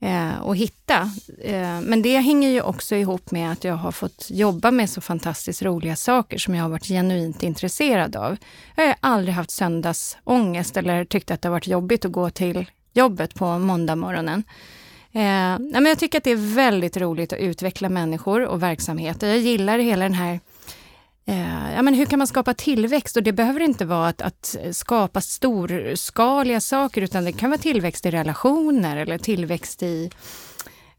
eh, 0.00 0.42
att 0.42 0.56
hitta. 0.56 1.10
Eh, 1.42 1.80
men 1.80 2.02
det 2.02 2.18
hänger 2.18 2.48
ju 2.48 2.62
också 2.62 2.96
ihop 2.96 3.30
med 3.30 3.52
att 3.52 3.64
jag 3.64 3.74
har 3.74 3.92
fått 3.92 4.26
jobba 4.30 4.70
med 4.70 4.90
så 4.90 5.00
fantastiskt 5.00 5.62
roliga 5.62 5.96
saker 5.96 6.38
som 6.38 6.54
jag 6.54 6.62
har 6.62 6.70
varit 6.70 6.86
genuint 6.86 7.42
intresserad 7.42 8.16
av. 8.16 8.36
Jag 8.76 8.86
har 8.86 8.94
aldrig 9.00 9.34
haft 9.34 9.50
söndagsångest 9.50 10.76
eller 10.76 11.04
tyckt 11.04 11.30
att 11.30 11.42
det 11.42 11.48
har 11.48 11.52
varit 11.52 11.66
jobbigt 11.66 12.04
att 12.04 12.12
gå 12.12 12.30
till 12.30 12.70
jobbet 12.92 13.34
på 13.34 13.58
måndag 13.58 13.96
morgonen. 13.96 14.44
Eh, 15.12 15.58
men 15.58 15.86
jag 15.86 15.98
tycker 15.98 16.18
att 16.18 16.24
det 16.24 16.30
är 16.30 16.54
väldigt 16.54 16.96
roligt 16.96 17.32
att 17.32 17.38
utveckla 17.38 17.88
människor 17.88 18.44
och 18.44 18.62
verksamheter. 18.62 19.28
Jag 19.28 19.38
gillar 19.38 19.78
hela 19.78 20.04
den 20.04 20.14
här 20.14 20.40
Eh, 21.28 21.74
ja, 21.74 21.82
men 21.82 21.94
hur 21.94 22.06
kan 22.06 22.18
man 22.18 22.26
skapa 22.26 22.54
tillväxt? 22.54 23.16
Och 23.16 23.22
det 23.22 23.32
behöver 23.32 23.60
inte 23.60 23.84
vara 23.84 24.08
att, 24.08 24.22
att, 24.22 24.56
skapa 24.72 25.20
storskaliga 25.20 26.60
saker, 26.60 27.02
utan 27.02 27.24
det 27.24 27.32
kan 27.32 27.50
vara 27.50 27.60
tillväxt 27.60 28.06
i 28.06 28.10
relationer 28.10 28.96
eller 28.96 29.18
tillväxt 29.18 29.82
i 29.82 30.10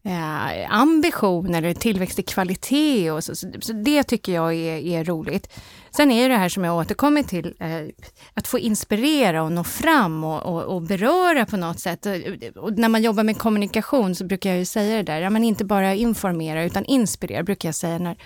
eh, 0.04 0.74
ambition 0.74 1.54
eller 1.54 1.74
tillväxt 1.74 2.18
i 2.18 2.22
kvalitet. 2.22 3.10
Och 3.10 3.24
så, 3.24 3.34
så, 3.34 3.46
så 3.60 3.72
det 3.72 4.02
tycker 4.02 4.32
jag 4.32 4.54
är, 4.54 4.78
är, 4.78 5.04
roligt. 5.04 5.52
Sen 5.96 6.10
är 6.10 6.28
det 6.28 6.36
här 6.36 6.48
som 6.48 6.64
jag 6.64 6.76
återkommer 6.76 7.22
till, 7.22 7.54
eh, 7.60 8.08
att 8.34 8.46
få 8.46 8.58
inspirera 8.58 9.42
och 9.42 9.52
nå 9.52 9.64
fram 9.64 10.24
och, 10.24 10.42
och, 10.42 10.62
och 10.62 10.82
beröra 10.82 11.46
på 11.46 11.56
något 11.56 11.80
sätt. 11.80 12.06
Och, 12.06 12.12
och, 12.62 12.78
när 12.78 12.88
man 12.88 13.02
jobbar 13.02 13.24
med 13.24 13.38
kommunikation 13.38 14.14
så 14.14 14.24
brukar 14.24 14.50
jag 14.50 14.58
ju 14.58 14.64
säga 14.64 14.96
det 14.96 15.02
där, 15.02 15.20
ja, 15.20 15.30
men 15.30 15.44
inte 15.44 15.64
bara 15.64 15.94
informera 15.94 16.64
utan 16.64 16.84
inspirera, 16.84 17.42
brukar 17.42 17.68
jag 17.68 17.74
säga 17.74 17.98
när, 17.98 18.16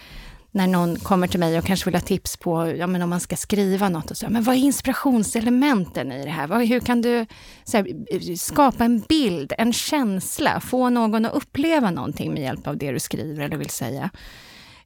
när 0.55 0.67
någon 0.67 0.97
kommer 0.97 1.27
till 1.27 1.41
mig 1.41 1.59
och 1.59 1.65
kanske 1.65 1.85
vill 1.85 1.95
ha 1.95 2.01
tips 2.01 2.37
på 2.37 2.67
ja, 2.67 2.87
men 2.87 3.03
om 3.03 3.11
man 3.11 3.21
ska 3.21 3.37
skriva 3.37 3.89
något. 3.89 4.11
Och 4.11 4.17
så, 4.17 4.27
men 4.29 4.43
vad 4.43 4.55
är 4.55 4.59
inspirationselementen 4.59 6.13
i 6.13 6.25
det 6.25 6.31
här? 6.31 6.47
Vad, 6.47 6.67
hur 6.67 6.81
kan 6.81 7.03
du 7.03 7.27
här, 7.73 8.37
skapa 8.37 8.85
en 8.85 9.01
bild, 9.01 9.53
en 9.59 9.73
känsla, 9.73 10.61
få 10.61 10.91
någon 10.91 11.25
att 11.25 11.35
uppleva 11.35 11.91
någonting 11.91 12.33
med 12.33 12.43
hjälp 12.43 12.67
av 12.67 12.77
det 12.77 12.93
du 12.93 13.01
skriver 13.01 13.45
eller 13.45 13.57
vill 13.57 13.71
säga? 13.71 14.11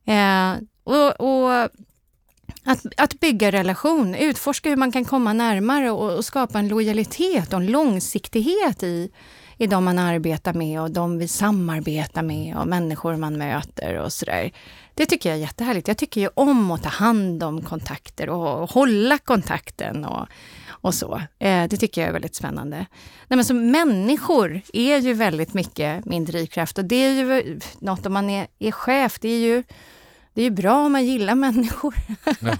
Eh, 0.04 0.62
och, 0.84 1.20
och 1.20 1.70
att, 2.64 2.86
att, 2.96 3.20
bygga 3.20 3.52
relation, 3.52 4.14
utforska 4.14 4.68
hur 4.68 4.76
man 4.76 4.92
kan 4.92 5.04
komma 5.04 5.32
närmare 5.32 5.90
och, 5.90 6.16
och 6.16 6.24
skapa 6.24 6.58
en 6.58 6.68
lojalitet 6.68 7.52
och 7.52 7.60
en 7.60 7.66
långsiktighet 7.66 8.82
i, 8.82 9.10
i 9.58 9.66
de 9.66 9.84
man 9.84 9.98
arbetar 9.98 10.52
med 10.52 10.80
och 10.80 10.90
de 10.90 11.18
vi 11.18 11.28
samarbetar 11.28 12.22
med 12.22 12.56
och 12.56 12.68
människor 12.68 13.16
man 13.16 13.38
möter 13.38 13.98
och 13.98 14.12
sådär. 14.12 14.52
Det 14.94 15.06
tycker 15.06 15.28
jag 15.28 15.36
är 15.36 15.40
jättehärligt. 15.40 15.88
Jag 15.88 15.96
tycker 15.96 16.20
ju 16.20 16.28
om 16.34 16.70
att 16.70 16.82
ta 16.82 16.88
hand 16.88 17.42
om 17.42 17.62
kontakter 17.62 18.28
och 18.28 18.70
hålla 18.70 19.18
kontakten 19.18 20.04
och, 20.04 20.26
och 20.68 20.94
så. 20.94 21.22
Eh, 21.38 21.68
det 21.68 21.76
tycker 21.76 22.00
jag 22.00 22.08
är 22.08 22.12
väldigt 22.12 22.34
spännande. 22.34 22.76
Nej, 23.28 23.36
men 23.36 23.44
så 23.44 23.54
människor 23.54 24.60
är 24.72 24.98
ju 24.98 25.12
väldigt 25.12 25.54
mycket 25.54 26.04
min 26.04 26.24
drivkraft 26.24 26.78
och 26.78 26.84
det 26.84 26.96
är 26.96 27.12
ju 27.12 27.60
något 27.78 28.06
om 28.06 28.12
man 28.12 28.30
är, 28.30 28.46
är 28.58 28.70
chef, 28.70 29.18
det 29.20 29.28
är 29.28 29.38
ju 29.38 29.62
det 30.38 30.44
är 30.44 30.50
bra 30.50 30.86
om 30.86 30.92
man 30.92 31.06
gillar 31.06 31.34
människor. 31.34 31.94
Ja. 32.40 32.56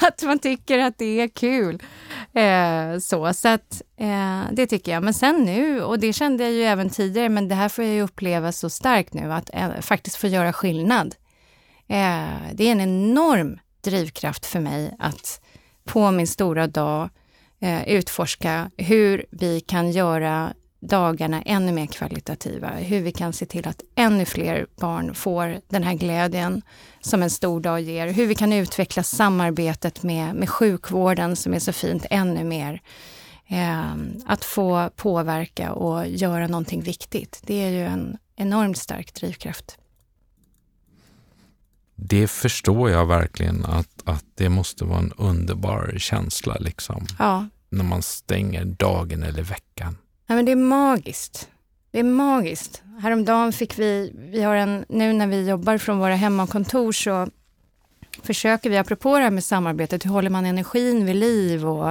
att 0.00 0.22
man 0.22 0.38
tycker 0.38 0.78
att 0.78 0.98
det 0.98 1.20
är 1.20 1.28
kul. 1.28 1.82
Eh, 2.32 2.98
så 2.98 3.34
så 3.34 3.48
att, 3.48 3.82
eh, 3.96 4.42
det 4.52 4.66
tycker 4.66 4.92
jag. 4.92 5.02
Men 5.02 5.14
sen 5.14 5.36
nu, 5.36 5.82
och 5.82 5.98
det 5.98 6.12
kände 6.12 6.44
jag 6.44 6.52
ju 6.52 6.62
även 6.62 6.90
tidigare, 6.90 7.28
men 7.28 7.48
det 7.48 7.54
här 7.54 7.68
får 7.68 7.84
jag 7.84 7.94
ju 7.94 8.02
uppleva 8.02 8.52
så 8.52 8.70
starkt 8.70 9.14
nu, 9.14 9.32
att 9.32 9.50
eh, 9.52 9.80
faktiskt 9.80 10.16
få 10.16 10.26
göra 10.26 10.52
skillnad. 10.52 11.14
Eh, 11.88 12.52
det 12.52 12.64
är 12.64 12.72
en 12.72 12.80
enorm 12.80 13.58
drivkraft 13.84 14.46
för 14.46 14.60
mig 14.60 14.96
att 14.98 15.40
på 15.84 16.10
min 16.10 16.26
stora 16.26 16.66
dag 16.66 17.10
eh, 17.60 17.88
utforska 17.88 18.70
hur 18.76 19.26
vi 19.30 19.60
kan 19.60 19.90
göra 19.90 20.52
dagarna 20.80 21.42
ännu 21.42 21.72
mer 21.72 21.86
kvalitativa. 21.86 22.68
Hur 22.68 23.00
vi 23.00 23.12
kan 23.12 23.32
se 23.32 23.46
till 23.46 23.68
att 23.68 23.82
ännu 23.94 24.24
fler 24.24 24.66
barn 24.76 25.14
får 25.14 25.60
den 25.68 25.82
här 25.82 25.94
glädjen 25.94 26.62
som 27.00 27.22
en 27.22 27.30
stor 27.30 27.60
dag 27.60 27.80
ger. 27.80 28.12
Hur 28.12 28.26
vi 28.26 28.34
kan 28.34 28.52
utveckla 28.52 29.02
samarbetet 29.02 30.02
med, 30.02 30.34
med 30.34 30.48
sjukvården 30.48 31.36
som 31.36 31.54
är 31.54 31.58
så 31.58 31.72
fint 31.72 32.06
ännu 32.10 32.44
mer. 32.44 32.82
Eh, 33.46 33.94
att 34.26 34.44
få 34.44 34.90
påverka 34.96 35.72
och 35.72 36.08
göra 36.08 36.46
någonting 36.46 36.82
viktigt. 36.82 37.40
Det 37.46 37.64
är 37.64 37.70
ju 37.70 37.84
en 37.84 38.18
enormt 38.36 38.78
stark 38.78 39.14
drivkraft. 39.14 39.78
Det 41.94 42.28
förstår 42.28 42.90
jag 42.90 43.06
verkligen 43.06 43.64
att, 43.64 44.02
att 44.04 44.24
det 44.34 44.48
måste 44.48 44.84
vara 44.84 44.98
en 44.98 45.12
underbar 45.16 45.94
känsla 45.98 46.56
liksom. 46.60 47.06
Ja. 47.18 47.48
När 47.68 47.84
man 47.84 48.02
stänger 48.02 48.64
dagen 48.64 49.22
eller 49.22 49.42
veckan. 49.42 49.96
Ja, 50.30 50.36
men 50.36 50.44
det 50.44 50.52
är 50.52 50.56
magiskt. 50.56 51.48
Det 51.90 51.98
är 51.98 52.04
magiskt. 52.04 52.82
Häromdagen 53.02 53.52
fick 53.52 53.78
vi, 53.78 54.12
vi 54.14 54.42
har 54.42 54.56
en, 54.56 54.84
nu 54.88 55.12
när 55.12 55.26
vi 55.26 55.48
jobbar 55.48 55.78
från 55.78 55.98
våra 55.98 56.14
hemmakontor 56.14 56.92
så 56.92 57.28
försöker 58.22 58.70
vi, 58.70 58.76
apropå 58.76 59.16
det 59.16 59.24
här 59.24 59.30
med 59.30 59.44
samarbetet, 59.44 60.04
hur 60.04 60.10
håller 60.10 60.30
man 60.30 60.46
energin 60.46 61.06
vid 61.06 61.16
liv 61.16 61.66
och 61.66 61.88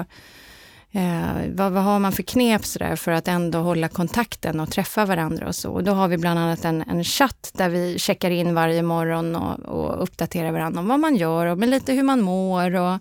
eh, 0.92 1.26
vad, 1.48 1.72
vad, 1.72 1.84
har 1.84 2.00
man 2.00 2.12
för 2.12 2.24
knep 2.24 2.66
sådär 2.66 2.96
för 2.96 3.12
att 3.12 3.28
ändå 3.28 3.60
hålla 3.60 3.88
kontakten 3.88 4.60
och 4.60 4.72
träffa 4.72 5.06
varandra 5.06 5.48
och 5.48 5.56
så. 5.56 5.72
Och 5.72 5.84
då 5.84 5.92
har 5.92 6.08
vi 6.08 6.18
bland 6.18 6.40
annat 6.40 6.66
en, 6.66 6.82
en 6.82 7.04
chatt 7.04 7.52
där 7.54 7.70
vi 7.70 8.00
checkar 8.00 8.32
in 8.32 8.54
varje 8.54 8.82
morgon 8.82 9.36
och, 9.36 9.60
och 9.60 10.04
uppdaterar 10.04 10.52
varandra 10.52 10.80
om 10.80 10.88
vad 10.88 11.00
man 11.00 11.16
gör 11.16 11.46
och 11.46 11.58
med 11.58 11.70
lite 11.70 11.94
hur 11.94 12.04
man 12.04 12.22
mår 12.22 12.76
och 12.76 13.00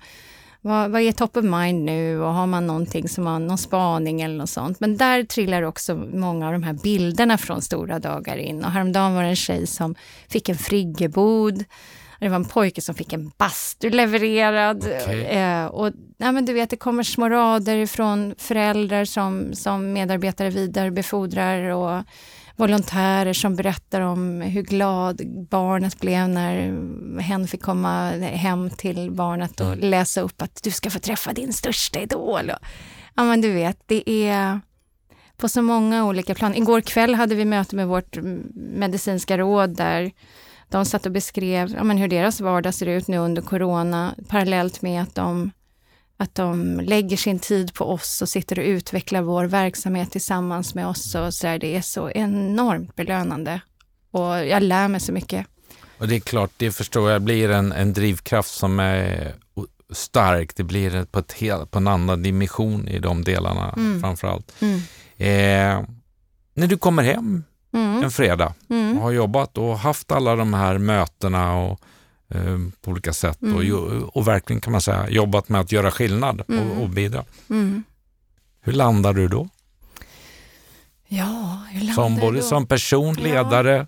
vad, 0.61 0.91
vad 0.91 1.01
är 1.01 1.13
top 1.13 1.37
of 1.37 1.45
mind 1.45 1.85
nu 1.85 2.21
och 2.21 2.35
har 2.35 2.47
man 2.47 2.67
någonting 2.67 3.09
som 3.09 3.27
har 3.27 3.39
någon 3.39 3.59
spaning 3.59 4.21
eller 4.21 4.37
något 4.37 4.51
sånt. 4.51 4.81
Men 4.81 4.97
där 4.97 5.25
trillar 5.25 5.63
också 5.63 5.95
många 5.95 6.47
av 6.47 6.53
de 6.53 6.63
här 6.63 6.73
bilderna 6.73 7.39
från 7.39 7.63
stora 7.63 7.99
dagar 7.99 8.37
in. 8.37 8.65
Och 8.65 8.71
häromdagen 8.71 9.15
var 9.15 9.23
det 9.23 9.29
en 9.29 9.37
tjej 9.37 9.67
som 9.67 9.95
fick 10.29 10.49
en 10.49 10.59
friggebod. 10.59 11.65
Det 12.21 12.29
var 12.29 12.37
en 12.37 12.45
pojke 12.45 12.81
som 12.81 12.95
fick 12.95 13.13
en 13.13 13.33
bastu 13.39 13.91
levererad. 13.91 14.79
Okay. 14.79 15.21
Eh, 15.21 15.67
och 15.67 15.93
ja, 16.17 16.33
men 16.33 16.45
du 16.45 16.53
vet, 16.53 16.71
det 16.71 16.77
kommer 16.77 17.03
små 17.03 17.29
rader 17.29 17.87
från 17.87 18.35
föräldrar 18.39 19.05
som, 19.05 19.55
som 19.55 19.93
medarbetare 19.93 20.51
vidarebefordrar 20.51 21.63
och 21.63 22.05
volontärer 22.59 23.33
som 23.33 23.57
berättar 23.57 24.01
om 24.01 24.41
hur 24.41 24.63
glad 24.63 25.21
barnet 25.51 26.01
blev 26.01 26.29
när 26.29 26.73
hen 27.21 27.49
fick 27.49 27.63
komma 27.63 28.11
hem 28.21 28.71
till 28.71 29.11
barnet 29.11 29.61
och 29.61 29.67
mm. 29.67 29.91
läsa 29.91 30.21
upp 30.21 30.43
att 30.43 30.63
du 30.63 30.71
ska 30.71 30.91
få 30.91 30.99
träffa 30.99 31.33
din 31.33 31.53
största 31.53 32.01
idol. 32.01 32.53
Ja, 33.15 33.25
men 33.25 33.41
du 33.41 33.53
vet, 33.53 33.79
det 33.87 34.11
är 34.11 34.61
på 35.37 35.49
så 35.49 35.63
många 35.63 36.05
olika 36.05 36.35
plan. 36.35 36.55
Igår 36.55 36.81
kväll 36.81 37.15
hade 37.15 37.35
vi 37.35 37.45
möte 37.45 37.77
med 37.77 37.89
vårt 37.89 38.17
medicinska 38.55 39.39
råd 39.39 39.77
där 39.77 40.11
de 40.69 40.85
satt 40.85 41.07
och 41.07 41.13
beskrev 41.13 41.71
ja, 41.77 41.85
men 41.85 41.99
hur 41.99 42.09
deras 42.09 42.41
vardag 42.41 42.75
ser 42.75 42.87
ut 42.87 43.09
nu 43.09 43.19
under 43.19 43.43
corona 43.43 44.15
parallellt 44.29 44.83
med 44.83 45.03
att 45.03 45.15
de 45.15 45.51
att 46.21 46.35
de 46.35 46.81
lägger 46.81 47.17
sin 47.17 47.39
tid 47.39 47.75
på 47.75 47.85
oss 47.85 48.23
och 48.23 48.29
sitter 48.29 48.59
och 48.59 48.65
utvecklar 48.65 49.23
vår 49.23 49.45
verksamhet 49.45 50.11
tillsammans 50.11 50.75
med 50.75 50.87
oss. 50.87 51.15
Och 51.15 51.35
så 51.35 51.47
där. 51.47 51.59
Det 51.59 51.77
är 51.77 51.83
så 51.83 52.11
enormt 52.11 52.97
belönande 52.97 53.61
och 54.11 54.47
jag 54.47 54.63
lär 54.63 54.89
mig 54.89 55.01
så 55.01 55.13
mycket. 55.13 55.47
Och 55.99 56.09
det 56.09 56.17
är 56.17 56.21
klart, 56.21 56.51
det 56.57 56.73
förstår 56.73 57.11
jag, 57.11 57.23
blir 57.23 57.51
en, 57.51 57.73
en 57.73 57.93
drivkraft 57.93 58.51
som 58.51 58.81
är 58.81 59.35
stark. 59.93 60.57
Det 60.57 60.65
blir 60.65 61.05
på, 61.05 61.19
ett 61.19 61.33
helt, 61.33 61.71
på 61.71 61.79
en 61.79 61.89
annan 61.89 62.23
dimension 62.23 62.89
i 62.89 62.99
de 62.99 63.25
delarna 63.25 63.73
mm. 63.77 64.01
framför 64.01 64.29
allt. 64.29 64.53
Mm. 64.61 64.79
Eh, 65.17 65.89
när 66.55 66.67
du 66.67 66.79
kommer 66.79 67.03
hem 67.03 67.45
mm. 67.73 68.03
en 68.03 68.11
fredag 68.11 68.55
mm. 68.71 68.97
och 68.97 69.03
har 69.03 69.11
jobbat 69.11 69.59
och 69.59 69.79
haft 69.79 70.13
alla 70.13 70.37
de 70.37 70.55
här 70.55 70.79
mötena 70.79 71.57
och 71.57 71.81
på 72.81 72.91
olika 72.91 73.13
sätt 73.13 73.43
mm. 73.43 73.57
och, 73.57 74.17
och 74.17 74.29
verkligen 74.29 74.61
kan 74.61 74.73
man 74.73 74.81
säga 74.81 75.11
jobbat 75.11 75.49
med 75.49 75.61
att 75.61 75.73
göra 75.73 75.91
skillnad 75.91 76.43
mm. 76.49 76.71
och, 76.71 76.83
och 76.83 76.89
bidra. 76.89 77.25
Mm. 77.51 77.83
Hur 78.61 78.73
landar 78.73 79.13
du 79.13 79.29
då? 79.29 79.49
Ja, 81.07 81.63
hur 81.71 81.81
landar 81.81 81.95
som, 81.95 82.17
både 82.17 82.39
då? 82.39 82.45
som 82.45 82.67
person, 82.67 83.15
ledare? 83.15 83.77
Ja. 83.77 83.87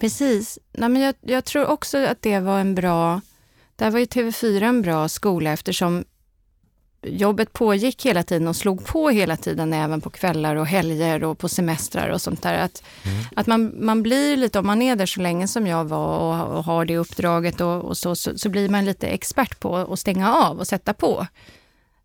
Precis. 0.00 0.58
Nej, 0.72 0.88
men 0.88 1.02
jag, 1.02 1.14
jag, 1.20 1.44
tror 1.44 1.66
också 1.66 1.98
att 2.06 2.22
det 2.22 2.40
var 2.40 2.60
en 2.60 2.74
bra, 2.74 3.20
där 3.76 3.90
var 3.90 3.98
ju 3.98 4.04
TV4 4.04 4.62
en 4.62 4.82
bra 4.82 5.08
skola 5.08 5.52
eftersom 5.52 6.04
jobbet 7.02 7.52
pågick 7.52 8.06
hela 8.06 8.22
tiden 8.22 8.48
och 8.48 8.56
slog 8.56 8.86
på 8.86 9.10
hela 9.10 9.36
tiden, 9.36 9.72
även 9.72 10.00
på 10.00 10.10
kvällar 10.10 10.56
och 10.56 10.66
helger 10.66 11.24
och 11.24 11.38
på 11.38 11.48
semestrar 11.48 12.08
och 12.08 12.22
sånt 12.22 12.42
där. 12.42 12.58
Att, 12.58 12.82
mm. 13.04 13.24
att 13.36 13.46
man, 13.46 13.84
man 13.84 14.02
blir 14.02 14.36
lite, 14.36 14.58
om 14.58 14.66
man 14.66 14.82
är 14.82 14.96
där 14.96 15.06
så 15.06 15.20
länge 15.20 15.48
som 15.48 15.66
jag 15.66 15.84
var 15.84 16.18
och, 16.18 16.56
och 16.56 16.64
har 16.64 16.84
det 16.84 16.98
uppdraget 16.98 17.60
och, 17.60 17.84
och 17.84 17.96
så, 17.96 18.16
så, 18.16 18.38
så, 18.38 18.48
blir 18.48 18.68
man 18.68 18.84
lite 18.84 19.06
expert 19.06 19.60
på 19.60 19.76
att 19.76 19.98
stänga 19.98 20.34
av 20.34 20.58
och 20.58 20.66
sätta 20.66 20.94
på. 20.94 21.26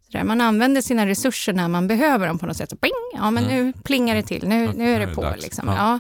Så 0.06 0.18
där, 0.18 0.24
man 0.24 0.42
använder 0.42 0.82
sina 0.82 1.08
resurser 1.08 1.54
när 1.54 1.68
man 1.68 1.88
behöver 1.88 2.28
dem 2.28 2.40
på 2.40 2.46
något 2.46 2.58
sätt. 2.58 2.70
Så 2.70 2.76
pling, 2.76 2.92
ja, 3.14 3.32
men 3.32 3.44
mm. 3.44 3.66
nu 3.66 3.74
plingar 3.84 4.16
det 4.16 4.24
till, 4.24 4.48
nu, 4.48 4.74
nu 4.76 4.96
är 4.96 5.00
det 5.00 5.08
på. 5.08 5.34
Liksom. 5.38 5.68
Ja. 5.68 5.76
ja. 5.76 6.00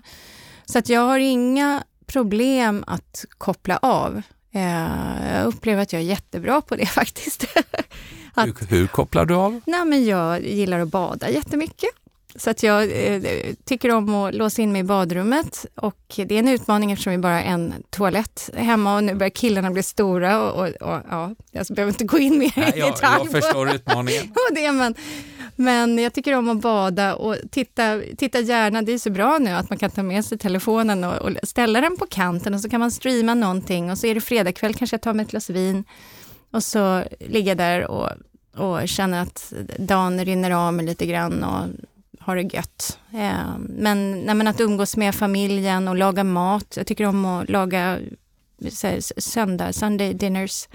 Så 0.66 0.80
att 0.80 0.89
jag 0.89 1.02
har 1.02 1.20
inga 1.20 1.84
problem 2.06 2.84
att 2.88 3.26
koppla 3.38 3.78
av. 3.78 4.22
Eh, 4.54 5.34
jag 5.34 5.46
upplever 5.46 5.82
att 5.82 5.94
jag 5.94 6.02
är 6.02 6.06
jättebra 6.06 6.62
på 6.62 6.76
det 6.76 6.86
faktiskt. 7.00 7.46
Att, 8.34 8.48
hur, 8.48 8.68
hur, 8.68 8.88
kopplar 8.88 9.26
du 9.26 9.34
av? 9.36 9.62
Nej, 9.66 9.86
men 9.86 10.06
jag 10.06 10.44
gillar 10.44 10.80
att 10.80 10.88
bada 10.88 11.30
jättemycket. 11.30 11.90
Så 12.36 12.50
att 12.50 12.64
jag 12.64 12.84
eh, 12.84 13.22
tycker 13.66 13.92
om 13.92 14.16
att 14.16 14.36
låsa 14.36 14.62
in 14.62 14.72
mig 14.72 14.82
i 14.82 14.84
badrummet 14.84 15.66
och 15.76 15.98
det 16.16 16.36
är 16.36 16.40
en 16.40 16.48
utmaning 16.48 16.92
eftersom 16.92 17.12
vi 17.12 17.18
bara 17.18 17.34
har 17.34 17.42
en 17.42 17.74
toalett 17.90 18.50
hemma 18.54 18.96
och 18.96 19.04
nu 19.04 19.16
börjar 19.16 19.30
killarna 19.30 19.72
bli 19.72 19.84
stora 19.84 20.42
och, 20.42 20.60
och, 20.60 20.68
och 20.68 21.02
ja, 21.10 21.36
jag 21.52 21.66
behöver 21.68 21.92
inte 21.92 22.04
gå 22.04 22.18
in 22.18 22.40
mer 22.40 22.54
Nej, 22.56 22.74
i 22.76 22.80
jag, 22.80 22.94
detalj. 22.94 23.30
Jag 23.32 23.44
förstår 23.44 23.70
utmaningen. 23.76 24.24
och 24.24 24.56
det, 24.56 24.72
men, 24.72 24.96
men 25.56 25.98
jag 25.98 26.14
tycker 26.14 26.36
om 26.36 26.50
att 26.50 26.62
bada 26.62 27.16
och 27.16 27.36
titta, 27.52 28.02
titta 28.18 28.40
gärna, 28.40 28.82
det 28.82 28.94
är 28.94 28.98
så 28.98 29.10
bra 29.10 29.38
nu 29.38 29.52
att 29.52 29.70
man 29.70 29.80
kan 29.80 29.92
ta 29.92 30.04
med 30.04 30.26
sig 30.26 30.38
telefonen 30.38 31.04
och, 31.04 31.16
och 31.16 31.32
ställa 31.44 31.82
den 31.82 31.98
på 31.98 32.06
kanten 32.06 32.54
och 32.54 32.62
så 32.62 32.70
kan 32.70 32.80
man 32.80 32.92
streama 32.92 33.34
någonting 33.34 33.92
och 33.92 33.98
så 33.98 34.08
är 34.08 34.16
det 34.16 34.22
fredagkväll, 34.22 34.74
kanske 34.74 34.94
jag 34.94 35.02
tar 35.02 35.14
mig 35.14 35.24
ett 35.24 35.32
glas 35.32 35.50
vin 35.50 35.84
och 36.54 36.64
så 36.64 37.04
ligger 37.20 37.51
jag 37.51 37.58
där 37.58 37.91
och, 37.91 38.10
och 38.56 38.88
känner 38.89 39.22
att 39.22 39.54
dagen 39.78 40.26
rinner 40.26 40.51
av 40.51 40.74
mig 40.74 40.86
lite 40.86 41.06
grann 41.06 41.43
och 41.43 41.68
har 42.20 42.36
det 42.36 42.54
gött. 42.54 42.99
Eh, 43.14 43.58
men, 43.60 44.22
nej, 44.22 44.36
men 44.36 44.47
att 44.47 44.60
umgås 44.60 44.97
med 44.97 45.16
familjen 45.16 45.88
och 45.88 45.95
laga 45.95 46.24
mat. 46.24 46.74
Jag 46.78 46.88
tycker 46.88 47.06
om 47.06 47.26
att 47.26 47.49
laga 47.49 47.99
här, 48.84 49.20
söndag, 49.22 49.74
Sunday 49.74 50.14
dinners. 50.14 50.68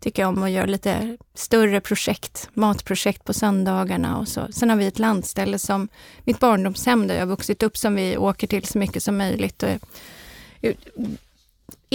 Tycker 0.00 0.24
om 0.24 0.42
att 0.42 0.50
göra 0.50 0.66
lite 0.66 1.16
större 1.34 1.80
projekt, 1.80 2.50
matprojekt 2.54 3.24
på 3.24 3.32
söndagarna 3.32 4.18
och 4.18 4.28
så. 4.28 4.46
Sen 4.52 4.70
har 4.70 4.76
vi 4.76 4.86
ett 4.86 4.98
landställe 4.98 5.58
som 5.58 5.88
mitt 6.24 6.40
barndomshem 6.40 7.06
där 7.06 7.14
jag 7.14 7.26
vuxit 7.26 7.62
upp 7.62 7.76
som 7.76 7.94
vi 7.94 8.16
åker 8.16 8.46
till 8.46 8.64
så 8.64 8.78
mycket 8.78 9.02
som 9.02 9.16
möjligt. 9.16 9.62
Och, 9.62 9.70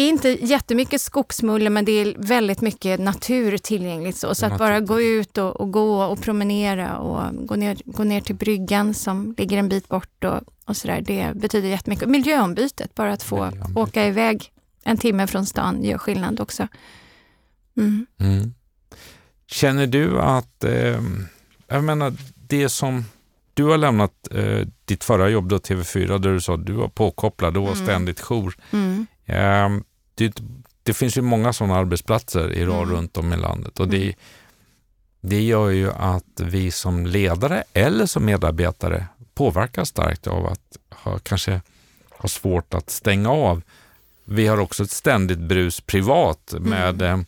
inte 0.05 0.29
jättemycket 0.29 1.01
skogsmulle, 1.01 1.69
men 1.69 1.85
det 1.85 1.91
är 1.91 2.15
väldigt 2.17 2.61
mycket 2.61 2.99
natur 2.99 3.57
tillgängligt. 3.57 4.17
Så, 4.17 4.35
så 4.35 4.45
att 4.45 4.57
bara 4.57 4.79
gå 4.79 5.01
ut 5.01 5.37
och, 5.37 5.61
och, 5.61 5.71
gå 5.71 6.03
och 6.03 6.21
promenera 6.21 6.97
och 6.97 7.47
gå 7.47 7.55
ner, 7.55 7.77
gå 7.85 8.03
ner 8.03 8.21
till 8.21 8.35
bryggan 8.35 8.93
som 8.93 9.35
ligger 9.37 9.57
en 9.57 9.69
bit 9.69 9.87
bort 9.87 10.23
och, 10.23 10.41
och 10.65 10.77
sådär, 10.77 11.01
det 11.01 11.31
betyder 11.35 11.69
jättemycket. 11.69 12.09
Miljöombytet, 12.09 12.95
bara 12.95 13.13
att 13.13 13.23
få 13.23 13.51
åka 13.75 14.05
iväg 14.05 14.51
en 14.83 14.97
timme 14.97 15.27
från 15.27 15.45
stan 15.45 15.83
gör 15.83 15.97
skillnad 15.97 16.39
också. 16.39 16.67
Mm. 17.77 18.05
Mm. 18.19 18.53
Känner 19.47 19.87
du 19.87 20.19
att, 20.19 20.63
eh, 20.63 21.01
jag 21.67 21.83
menar 21.83 22.13
det 22.35 22.69
som 22.69 23.03
du 23.53 23.63
har 23.63 23.77
lämnat 23.77 24.27
eh, 24.31 24.67
ditt 24.85 25.03
förra 25.03 25.29
jobb 25.29 25.49
då, 25.49 25.57
TV4, 25.57 26.17
där 26.17 26.33
du 26.33 26.41
sa 26.41 26.53
att 26.53 26.65
du 26.65 26.73
var 26.73 26.87
påkopplad, 26.87 27.53
du 27.53 27.59
var 27.59 27.71
mm. 27.71 27.85
ständigt 27.85 28.19
jour. 28.19 28.55
Mm. 28.71 29.07
Eh, 29.27 29.69
det, 30.15 30.41
det, 30.83 30.93
finns 30.93 31.17
ju 31.17 31.21
många 31.21 31.53
sådana 31.53 31.75
arbetsplatser 31.75 32.53
i 32.53 32.61
mm. 32.61 32.85
runt 32.85 33.17
om 33.17 33.33
i 33.33 33.37
landet 33.37 33.79
och 33.79 33.87
det, 33.87 34.03
mm. 34.03 34.15
det 35.21 35.41
gör 35.41 35.69
ju 35.69 35.91
att 35.91 36.41
vi 36.41 36.71
som 36.71 37.05
ledare 37.05 37.63
eller 37.73 38.05
som 38.05 38.25
medarbetare 38.25 39.07
påverkas 39.33 39.89
starkt 39.89 40.27
av 40.27 40.45
att 40.45 40.77
ha, 40.89 41.19
kanske 41.19 41.61
ha 42.09 42.29
svårt 42.29 42.73
att 42.73 42.89
stänga 42.89 43.29
av. 43.29 43.61
Vi 44.25 44.47
har 44.47 44.57
också 44.57 44.83
ett 44.83 44.91
ständigt 44.91 45.39
brus 45.39 45.81
privat 45.81 46.53
med, 46.59 47.01
mm. 47.01 47.25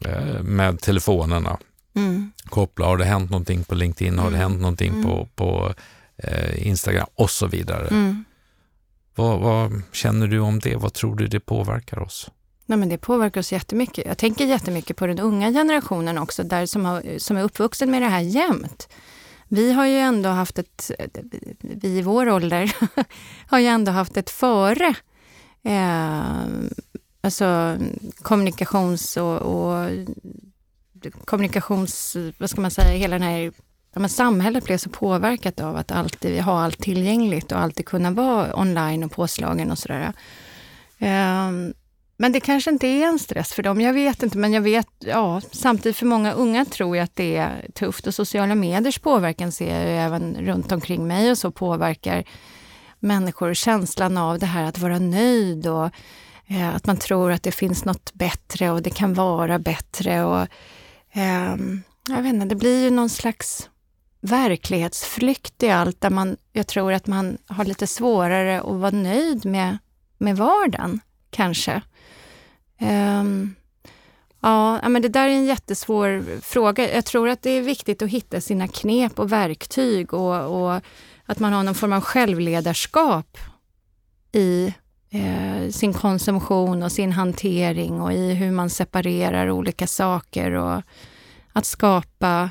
eh, 0.00 0.42
med 0.42 0.80
telefonerna. 0.80 1.58
Mm. 1.94 2.32
Koppla, 2.44 2.86
har 2.86 2.96
det 2.96 3.04
hänt 3.04 3.30
någonting 3.30 3.64
på 3.64 3.74
LinkedIn, 3.74 4.18
har 4.18 4.30
det 4.30 4.36
mm. 4.36 4.40
hänt 4.40 4.60
någonting 4.60 4.92
mm. 4.92 5.02
på, 5.04 5.28
på 5.34 5.74
eh, 6.16 6.66
Instagram 6.66 7.06
och 7.14 7.30
så 7.30 7.46
vidare. 7.46 7.88
Mm. 7.88 8.24
Vad, 9.14 9.40
vad, 9.40 9.82
känner 9.92 10.26
du 10.26 10.40
om 10.40 10.58
det? 10.58 10.76
Vad 10.76 10.92
tror 10.92 11.16
du 11.16 11.26
det 11.26 11.40
påverkar 11.40 11.98
oss? 11.98 12.30
Nej, 12.66 12.78
men 12.78 12.88
det 12.88 12.98
påverkar 12.98 13.40
oss 13.40 13.52
jättemycket. 13.52 14.06
Jag 14.06 14.18
tänker 14.18 14.44
jättemycket 14.46 14.96
på 14.96 15.06
den 15.06 15.18
unga 15.18 15.50
generationen 15.52 16.18
också, 16.18 16.42
där 16.42 16.66
som, 16.66 16.84
har, 16.84 17.18
som 17.18 17.36
är 17.36 17.42
uppvuxen 17.42 17.90
med 17.90 18.02
det 18.02 18.08
här 18.08 18.20
jämt. 18.20 18.88
Vi 19.48 19.72
har 19.72 19.86
ju 19.86 19.98
ändå 19.98 20.28
haft 20.28 20.58
ett, 20.58 20.90
vi 21.60 21.88
i 21.88 22.02
vår 22.02 22.28
ålder 22.28 22.76
har 23.46 23.58
ju 23.58 23.66
ändå 23.66 23.92
haft 23.92 24.16
ett 24.16 24.30
före. 24.30 24.94
Eh, 25.62 26.46
alltså 27.20 27.76
kommunikations 28.22 29.16
och, 29.16 29.36
och 29.36 29.90
kommunikations, 31.24 32.16
vad 32.38 32.50
ska 32.50 32.60
man 32.60 32.70
säga, 32.70 32.98
hela 32.98 33.18
den 33.18 33.28
här 33.28 33.52
ja, 33.94 34.00
men 34.00 34.10
samhället 34.10 34.64
blev 34.64 34.78
så 34.78 34.90
påverkat 34.90 35.60
av 35.60 35.76
att 35.76 35.92
alltid 35.92 36.42
ha 36.42 36.62
allt 36.62 36.78
tillgängligt 36.78 37.52
och 37.52 37.58
alltid 37.58 37.86
kunna 37.86 38.10
vara 38.10 38.60
online 38.60 39.04
och 39.04 39.12
påslagen 39.12 39.70
och 39.70 39.78
sådär. 39.78 40.12
Um, 40.98 41.74
men 42.16 42.32
det 42.32 42.40
kanske 42.40 42.70
inte 42.70 42.86
är 42.86 43.06
en 43.06 43.18
stress 43.18 43.52
för 43.52 43.62
dem, 43.62 43.80
jag 43.80 43.92
vet 43.92 44.22
inte, 44.22 44.38
men 44.38 44.52
jag 44.52 44.60
vet, 44.60 44.88
ja, 44.98 45.40
samtidigt 45.52 45.96
för 45.96 46.06
många 46.06 46.32
unga 46.32 46.64
tror 46.64 46.96
jag 46.96 47.04
att 47.04 47.16
det 47.16 47.36
är 47.36 47.66
tufft 47.74 48.06
och 48.06 48.14
sociala 48.14 48.54
mediers 48.54 48.98
påverkan 48.98 49.52
ser 49.52 49.78
jag 49.78 49.90
ju 49.90 49.96
även 49.96 50.36
runt 50.36 50.72
omkring 50.72 51.06
mig 51.06 51.30
och 51.30 51.38
så 51.38 51.50
påverkar 51.50 52.24
människor 52.98 53.48
och 53.48 53.56
känslan 53.56 54.16
av 54.16 54.38
det 54.38 54.46
här 54.46 54.64
att 54.64 54.78
vara 54.78 54.98
nöjd 54.98 55.66
och 55.66 55.90
eh, 56.46 56.74
att 56.74 56.86
man 56.86 56.96
tror 56.96 57.32
att 57.32 57.42
det 57.42 57.52
finns 57.52 57.84
något 57.84 58.14
bättre 58.14 58.70
och 58.70 58.82
det 58.82 58.90
kan 58.90 59.14
vara 59.14 59.58
bättre 59.58 60.24
och 60.24 60.46
eh, 61.12 61.56
jag 62.08 62.22
vet 62.22 62.34
inte, 62.34 62.46
det 62.46 62.56
blir 62.56 62.84
ju 62.84 62.90
någon 62.90 63.08
slags 63.08 63.68
verklighetsflykt 64.24 65.62
i 65.62 65.70
allt 65.70 66.00
där 66.00 66.10
man, 66.10 66.36
jag 66.52 66.66
tror 66.66 66.92
att 66.92 67.06
man 67.06 67.38
har 67.46 67.64
lite 67.64 67.86
svårare 67.86 68.60
att 68.60 68.76
vara 68.76 68.90
nöjd 68.90 69.46
med, 69.46 69.78
med 70.18 70.36
vardagen, 70.36 71.00
kanske. 71.30 71.82
Um, 72.80 73.54
ja, 74.40 74.88
men 74.88 75.02
det 75.02 75.08
där 75.08 75.28
är 75.28 75.32
en 75.32 75.44
jättesvår 75.44 76.40
fråga. 76.40 76.94
Jag 76.94 77.04
tror 77.04 77.28
att 77.28 77.42
det 77.42 77.50
är 77.50 77.62
viktigt 77.62 78.02
att 78.02 78.10
hitta 78.10 78.40
sina 78.40 78.68
knep 78.68 79.18
och 79.18 79.32
verktyg 79.32 80.14
och, 80.14 80.64
och 80.64 80.80
att 81.24 81.38
man 81.38 81.52
har 81.52 81.62
någon 81.62 81.74
form 81.74 81.92
av 81.92 82.00
självledarskap 82.00 83.38
i 84.32 84.74
eh, 85.10 85.70
sin 85.70 85.94
konsumtion 85.94 86.82
och 86.82 86.92
sin 86.92 87.12
hantering 87.12 88.00
och 88.00 88.12
i 88.12 88.34
hur 88.34 88.50
man 88.50 88.70
separerar 88.70 89.50
olika 89.50 89.86
saker 89.86 90.50
och 90.52 90.82
att 91.52 91.66
skapa 91.66 92.50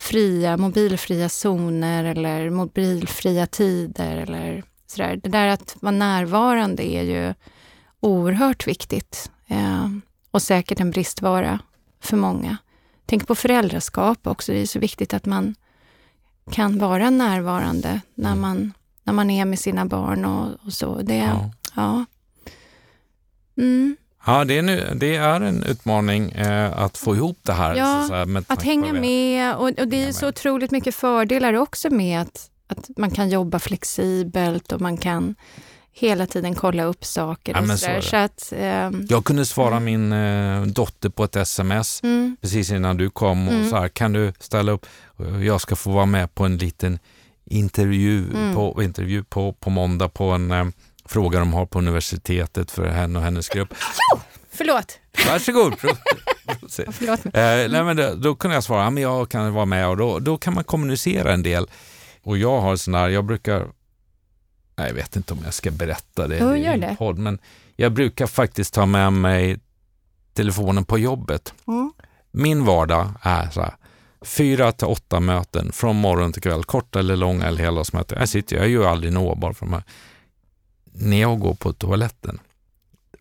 fria, 0.00 0.56
mobilfria 0.56 1.28
zoner 1.28 2.04
eller 2.04 2.50
mobilfria 2.50 3.46
tider 3.46 4.16
eller 4.16 4.64
sådär. 4.86 5.20
Det 5.22 5.28
där 5.28 5.48
att 5.48 5.76
vara 5.80 5.92
närvarande 5.92 6.86
är 6.86 7.02
ju 7.02 7.34
oerhört 8.00 8.66
viktigt 8.66 9.30
eh, 9.46 9.88
och 10.30 10.42
säkert 10.42 10.80
en 10.80 10.90
bristvara 10.90 11.58
för 12.00 12.16
många. 12.16 12.56
Tänk 13.06 13.26
på 13.26 13.34
föräldraskap 13.34 14.26
också. 14.26 14.52
Det 14.52 14.58
är 14.58 14.66
så 14.66 14.78
viktigt 14.78 15.14
att 15.14 15.26
man 15.26 15.54
kan 16.50 16.78
vara 16.78 17.10
närvarande 17.10 18.00
när 18.14 18.32
mm. 18.32 18.40
man, 18.40 18.72
när 19.04 19.12
man 19.12 19.30
är 19.30 19.44
med 19.44 19.58
sina 19.58 19.86
barn 19.86 20.24
och, 20.24 20.66
och 20.66 20.72
så. 20.72 21.02
Det, 21.02 21.16
ja. 21.16 21.50
ja. 21.76 22.04
Mm. 23.56 23.96
Ja, 24.30 24.44
det 24.44 24.58
är, 24.58 24.62
nu, 24.62 24.92
det 24.94 25.16
är 25.16 25.40
en 25.40 25.62
utmaning 25.62 26.30
eh, 26.32 26.78
att 26.78 26.98
få 26.98 27.16
ihop 27.16 27.38
det 27.42 27.52
här. 27.52 27.74
Ja, 27.74 28.04
så, 28.08 28.42
att 28.52 28.62
hänga 28.62 28.92
med. 28.92 29.54
Och, 29.54 29.68
och 29.68 29.88
det 29.88 30.04
är 30.04 30.12
så 30.12 30.28
otroligt 30.28 30.70
mycket 30.70 30.94
fördelar 30.94 31.54
också 31.54 31.90
med 31.90 32.20
att, 32.20 32.50
att 32.66 32.88
man 32.96 33.10
kan 33.10 33.30
jobba 33.30 33.58
flexibelt 33.58 34.72
och 34.72 34.80
man 34.80 34.96
kan 34.96 35.34
hela 35.92 36.26
tiden 36.26 36.54
kolla 36.54 36.84
upp 36.84 37.04
saker. 37.04 37.52
Ja, 37.52 37.72
och 37.72 37.78
så, 37.78 38.00
så 38.00 38.16
att, 38.16 38.52
eh, 38.56 38.90
jag 39.08 39.24
kunde 39.24 39.46
svara 39.46 39.76
mm. 39.76 39.84
min 39.84 40.12
eh, 40.12 40.62
dotter 40.62 41.08
på 41.08 41.24
ett 41.24 41.36
sms 41.36 42.02
mm. 42.02 42.36
precis 42.40 42.70
innan 42.70 42.96
du 42.96 43.10
kom 43.10 43.48
och 43.48 43.54
mm. 43.54 43.70
så 43.70 43.76
här, 43.76 43.88
kan 43.88 44.12
du 44.12 44.32
ställa 44.38 44.72
upp? 44.72 44.86
Jag 45.44 45.60
ska 45.60 45.76
få 45.76 45.90
vara 45.90 46.06
med 46.06 46.34
på 46.34 46.44
en 46.44 46.56
liten 46.56 46.98
intervju, 47.44 48.24
mm. 48.34 48.54
på, 48.54 48.82
intervju 48.82 49.24
på, 49.24 49.52
på 49.52 49.70
måndag 49.70 50.08
på 50.08 50.24
en 50.24 50.50
eh, 50.50 50.64
fråga 51.04 51.38
de 51.38 51.52
har 51.52 51.66
på 51.66 51.78
universitetet 51.78 52.70
för 52.70 52.86
henne 52.86 53.18
och 53.18 53.24
hennes 53.24 53.48
grupp. 53.48 53.74
Förlåt. 54.60 54.98
Varsågod. 55.26 55.74
Förlåt. 56.92 57.26
Eh, 57.26 57.32
nej, 57.32 57.84
men 57.84 57.96
då, 57.96 58.14
då 58.14 58.34
kunde 58.34 58.56
jag 58.56 58.64
svara, 58.64 58.90
men 58.90 59.02
jag 59.02 59.28
kan 59.28 59.52
vara 59.52 59.64
med 59.64 59.88
och 59.88 59.96
då, 59.96 60.18
då 60.18 60.38
kan 60.38 60.54
man 60.54 60.64
kommunicera 60.64 61.32
en 61.32 61.42
del. 61.42 61.66
Och 62.22 62.38
jag 62.38 62.60
har 62.60 62.76
sån 62.76 62.94
här, 62.94 63.08
jag 63.08 63.24
brukar 63.24 63.66
Nej, 64.76 64.86
jag 64.88 64.94
vet 64.94 65.16
inte 65.16 65.32
om 65.32 65.38
jag 65.44 65.54
ska 65.54 65.70
berätta 65.70 66.28
det 66.28 66.38
jo, 66.38 66.56
gör 66.56 66.76
det. 66.76 66.96
podd, 66.98 67.18
men 67.18 67.38
jag 67.76 67.92
brukar 67.92 68.26
faktiskt 68.26 68.74
ta 68.74 68.86
med 68.86 69.12
mig 69.12 69.58
telefonen 70.32 70.84
på 70.84 70.98
jobbet. 70.98 71.54
Mm. 71.66 71.92
Min 72.30 72.64
vardag 72.64 73.08
är 73.22 73.50
så 73.50 73.60
här, 73.60 73.74
fyra 74.22 74.72
till 74.72 74.86
åtta 74.86 75.20
möten 75.20 75.72
från 75.72 75.96
morgon 75.96 76.32
till 76.32 76.42
kväll, 76.42 76.64
korta 76.64 76.98
eller 76.98 77.16
långa 77.16 77.46
eller 77.46 77.64
heldagsmöten. 77.64 78.18
Jag 78.18 78.28
sitter, 78.28 78.56
jag 78.56 78.64
är 78.64 78.68
ju 78.68 78.84
aldrig 78.84 79.12
nåbar 79.12 79.52
för 79.52 79.66
de 79.66 79.72
här. 79.72 79.84
När 80.92 81.20
jag 81.20 81.40
går 81.40 81.54
på 81.54 81.72
toaletten, 81.72 82.40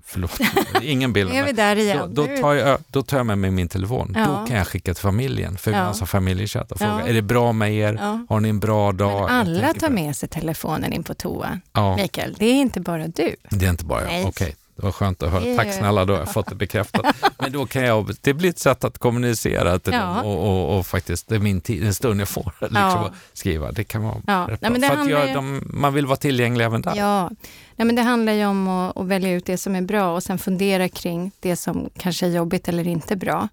förlåt, 0.09 0.39
ingen 0.81 1.13
bild. 1.13 1.31
är 1.33 1.45
vi 1.45 1.51
där 1.51 1.75
igen. 1.75 2.13
Då, 2.13 2.27
då, 2.27 2.41
tar 2.41 2.53
jag, 2.53 2.79
då 2.87 3.03
tar 3.03 3.17
jag 3.17 3.25
med 3.25 3.37
mig 3.37 3.51
min 3.51 3.67
telefon. 3.67 4.13
Ja. 4.15 4.25
Då 4.25 4.47
kan 4.47 4.57
jag 4.57 4.67
skicka 4.67 4.93
till 4.93 5.03
familjen, 5.03 5.57
för 5.57 5.71
ja. 5.71 5.77
alltså 5.77 6.05
familjechatt 6.05 6.71
och 6.71 6.77
fråga, 6.77 6.99
ja. 6.99 7.07
är 7.07 7.13
det 7.13 7.21
bra 7.21 7.51
med 7.51 7.73
er? 7.73 7.97
Ja. 8.01 8.25
Har 8.29 8.39
ni 8.39 8.49
en 8.49 8.59
bra 8.59 8.91
dag? 8.91 9.21
Men 9.21 9.29
alla 9.29 9.73
tar 9.73 9.89
med 9.89 10.15
sig 10.15 10.29
telefonen 10.29 10.93
in 10.93 11.03
på 11.03 11.13
toa, 11.13 11.59
ja. 11.73 11.95
Mikael. 11.95 12.35
Det 12.39 12.45
är 12.45 12.55
inte 12.55 12.79
bara 12.79 13.07
du. 13.07 13.35
Det 13.49 13.65
är 13.65 13.69
inte 13.69 13.85
bara 13.85 14.01
jag, 14.01 14.09
okej. 14.09 14.27
Okay. 14.27 14.53
Det 14.79 14.85
var 14.85 14.91
skönt 14.91 15.23
att 15.23 15.31
höra. 15.31 15.55
Tack 15.55 15.73
snälla, 15.73 16.05
då 16.05 16.13
har 16.13 16.19
jag 16.19 16.33
fått 16.33 16.47
det 16.47 16.55
bekräftat. 16.55 17.15
Men 17.37 17.51
då 17.51 17.65
kan 17.65 17.83
jag, 17.83 18.11
det 18.21 18.33
blir 18.33 18.49
ett 18.49 18.59
sätt 18.59 18.83
att 18.83 18.97
kommunicera 18.97 19.79
till 19.79 19.93
ja. 19.93 19.99
dem 19.99 20.25
och, 20.25 20.49
och, 20.49 20.77
och, 20.77 20.87
faktiskt, 20.87 21.27
det 21.27 21.35
är 21.35 21.39
min 21.39 21.61
tid, 21.61 21.83
en 21.83 21.93
stund 21.93 22.21
jag 22.21 22.29
får 22.29 22.53
liksom, 22.61 22.75
ja. 22.75 23.11
skriva. 23.33 23.71
Det 23.71 23.83
kan 23.83 24.03
vara 24.03 24.15
ja. 24.27 24.47
Nej. 24.61 24.81
För 24.81 25.09
jag, 25.09 25.33
de, 25.33 25.63
man 25.65 25.93
vill 25.93 26.05
vara 26.05 26.17
tillgänglig 26.17 26.65
även 26.65 26.81
där. 26.81 26.95
Ja, 26.95 27.29
Nej, 27.79 27.85
men 27.85 27.95
det 27.95 28.01
handlar 28.01 28.33
ju 28.33 28.45
om 28.45 28.67
att, 28.67 28.97
att, 28.97 29.07
välja 29.07 29.31
ut 29.31 29.45
det 29.45 29.57
som 29.57 29.75
är 29.75 29.81
bra 29.81 30.15
och 30.15 30.23
sen 30.23 30.39
fundera 30.39 30.89
kring 30.89 31.31
det 31.39 31.55
som 31.55 31.89
kanske 31.97 32.25
är 32.25 32.29
jobbigt 32.29 32.67
eller 32.67 32.87
inte 32.87 33.15
bra. 33.15 33.47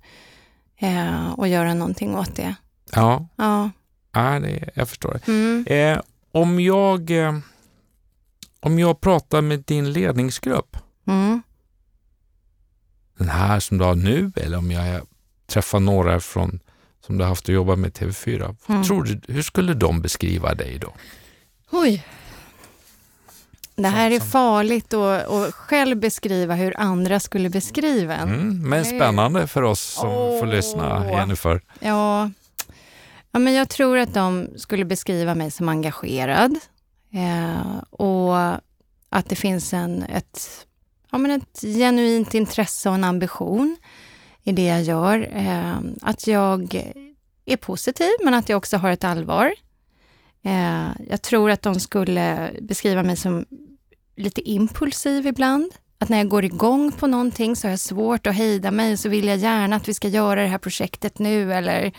Eh, 0.77 1.33
och 1.33 1.49
göra 1.49 1.75
någonting 1.75 2.17
åt 2.17 2.37
det. 2.37 2.55
Ja, 2.93 3.27
ja. 3.37 3.71
ja 4.13 4.41
det, 4.41 4.71
jag 4.75 4.89
förstår 4.89 5.13
det. 5.13 5.33
Mm. 5.33 5.67
Eh, 5.67 6.03
om, 6.33 6.61
jag, 6.61 7.11
eh, 7.11 7.39
om 8.61 8.79
jag 8.79 9.01
pratar 9.01 9.43
med 9.43 9.61
din 9.61 9.93
ledningsgrupp, 9.93 10.77
mm. 11.07 11.43
den 13.19 13.29
här 13.29 13.61
som 13.61 13.79
du 13.79 13.85
har 13.85 13.95
nu 13.95 14.33
eller 14.37 14.59
om 14.59 14.71
jag 14.71 15.07
träffar 15.47 15.81
några 15.81 16.21
från 16.21 16.61
som 17.07 17.19
du 17.19 17.25
har 17.25 17.29
haft 17.29 17.49
att 17.49 17.55
jobba 17.55 17.77
med 17.77 17.93
TV4, 17.93 18.57
mm. 18.69 18.85
tror 18.85 19.05
du, 19.05 19.21
hur 19.33 19.43
skulle 19.43 19.75
de 19.75 20.01
beskriva 20.01 20.55
dig 20.55 20.79
då? 20.79 20.93
Oj, 21.71 22.05
det 23.77 23.89
här 23.89 24.11
är 24.11 24.21
farligt 24.21 24.95
att, 24.95 25.29
att 25.29 25.55
själv 25.55 25.97
beskriva 25.97 26.55
hur 26.55 26.81
andra 26.81 27.21
skulle 27.21 27.51
beskriva 27.51 28.15
en. 28.15 28.29
Mm, 28.29 28.69
men 28.69 28.85
spännande 28.85 29.47
för 29.47 29.63
oss 29.63 29.81
som 29.81 30.09
oh. 30.09 30.41
får 30.41 30.47
lyssna, 30.47 31.11
Jennifer. 31.11 31.61
Ja. 31.81 32.31
ja, 33.33 33.39
men 33.39 33.53
jag 33.53 33.69
tror 33.69 33.99
att 33.99 34.15
de 34.15 34.49
skulle 34.57 34.85
beskriva 34.85 35.35
mig 35.35 35.51
som 35.51 35.69
engagerad 35.69 36.59
eh, 37.13 37.83
och 37.91 38.37
att 39.09 39.29
det 39.29 39.37
finns 39.37 39.73
en, 39.73 40.03
ett, 40.03 40.67
ja, 41.11 41.19
men 41.19 41.31
ett 41.31 41.61
genuint 41.61 42.35
intresse 42.35 42.89
och 42.89 42.95
en 42.95 43.05
ambition 43.05 43.77
i 44.43 44.53
det 44.53 44.67
jag 44.67 44.83
gör. 44.83 45.29
Eh, 45.33 45.77
att 46.03 46.27
jag 46.27 46.75
är 47.45 47.57
positiv, 47.57 48.11
men 48.25 48.35
att 48.35 48.49
jag 48.49 48.57
också 48.57 48.77
har 48.77 48.91
ett 48.91 49.05
allvar. 49.05 49.53
Eh, 50.47 50.89
jag 51.09 51.23
tror 51.23 51.51
att 51.51 51.63
de 51.63 51.81
skulle 51.81 52.51
beskriva 52.63 53.03
mig 53.03 53.17
som 53.17 53.45
lite 54.17 54.51
impulsiv 54.51 55.27
ibland. 55.27 55.73
Att 55.99 56.09
när 56.09 56.19
jag 56.19 56.29
går 56.29 56.45
igång 56.45 56.93
på 56.93 57.07
någonting 57.07 57.57
så 57.57 57.67
har 57.67 57.71
jag 57.71 57.81
svårt 57.81 58.27
att 58.27 58.35
hejda 58.35 58.71
mig 58.71 58.93
och 58.93 58.99
så 58.99 59.09
vill 59.09 59.27
jag 59.27 59.37
gärna 59.37 59.77
att 59.77 59.89
vi 59.89 59.95
ska 59.95 60.09
göra 60.09 60.43
det 60.43 60.49
här 60.49 60.59
projektet 60.59 61.19
nu 61.19 61.55
eller 61.55 61.93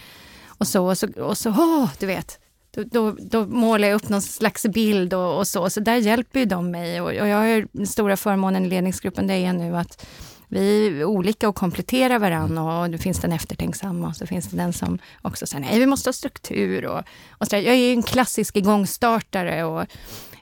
och 0.47 0.67
så 0.67 0.85
och 0.85 0.97
så, 0.97 1.07
och 1.07 1.37
så 1.37 1.49
oh, 1.49 1.89
du 1.99 2.05
vet. 2.05 2.39
Då, 2.71 2.83
då, 2.83 3.11
då, 3.11 3.45
målar 3.45 3.87
jag 3.87 3.95
upp 3.95 4.09
någon 4.09 4.21
slags 4.21 4.65
bild 4.65 5.13
och, 5.13 5.37
och 5.37 5.47
så. 5.47 5.69
Så 5.69 5.79
där 5.79 5.95
hjälper 5.95 6.39
ju 6.39 6.45
de 6.45 6.71
mig 6.71 7.01
och, 7.01 7.07
och 7.07 7.27
jag 7.27 7.37
har 7.37 7.67
den 7.71 7.87
stora 7.87 8.17
förmånen 8.17 8.65
i 8.65 8.69
ledningsgruppen, 8.69 9.27
där 9.27 9.35
jag 9.35 9.43
är 9.43 9.53
nu 9.53 9.77
att 9.77 10.07
vi 10.47 10.87
är 10.87 11.03
olika 11.03 11.49
och 11.49 11.55
kompletterar 11.55 12.19
varandra 12.19 12.79
och 12.81 12.89
det 12.89 12.97
finns 12.97 13.19
den 13.19 13.31
eftertänksamma 13.31 14.07
och 14.07 14.15
så 14.15 14.27
finns 14.27 14.47
det 14.47 14.57
den 14.57 14.73
som 14.73 14.99
också 15.21 15.47
säger 15.47 15.65
nej, 15.65 15.79
vi 15.79 15.85
måste 15.85 16.07
ha 16.07 16.13
struktur. 16.13 16.85
Och, 16.85 17.03
och. 17.29 17.47
Jag 17.51 17.63
är 17.63 17.93
en 17.93 18.03
klassisk 18.03 18.55
igångstartare 18.55 19.63
och 19.63 19.85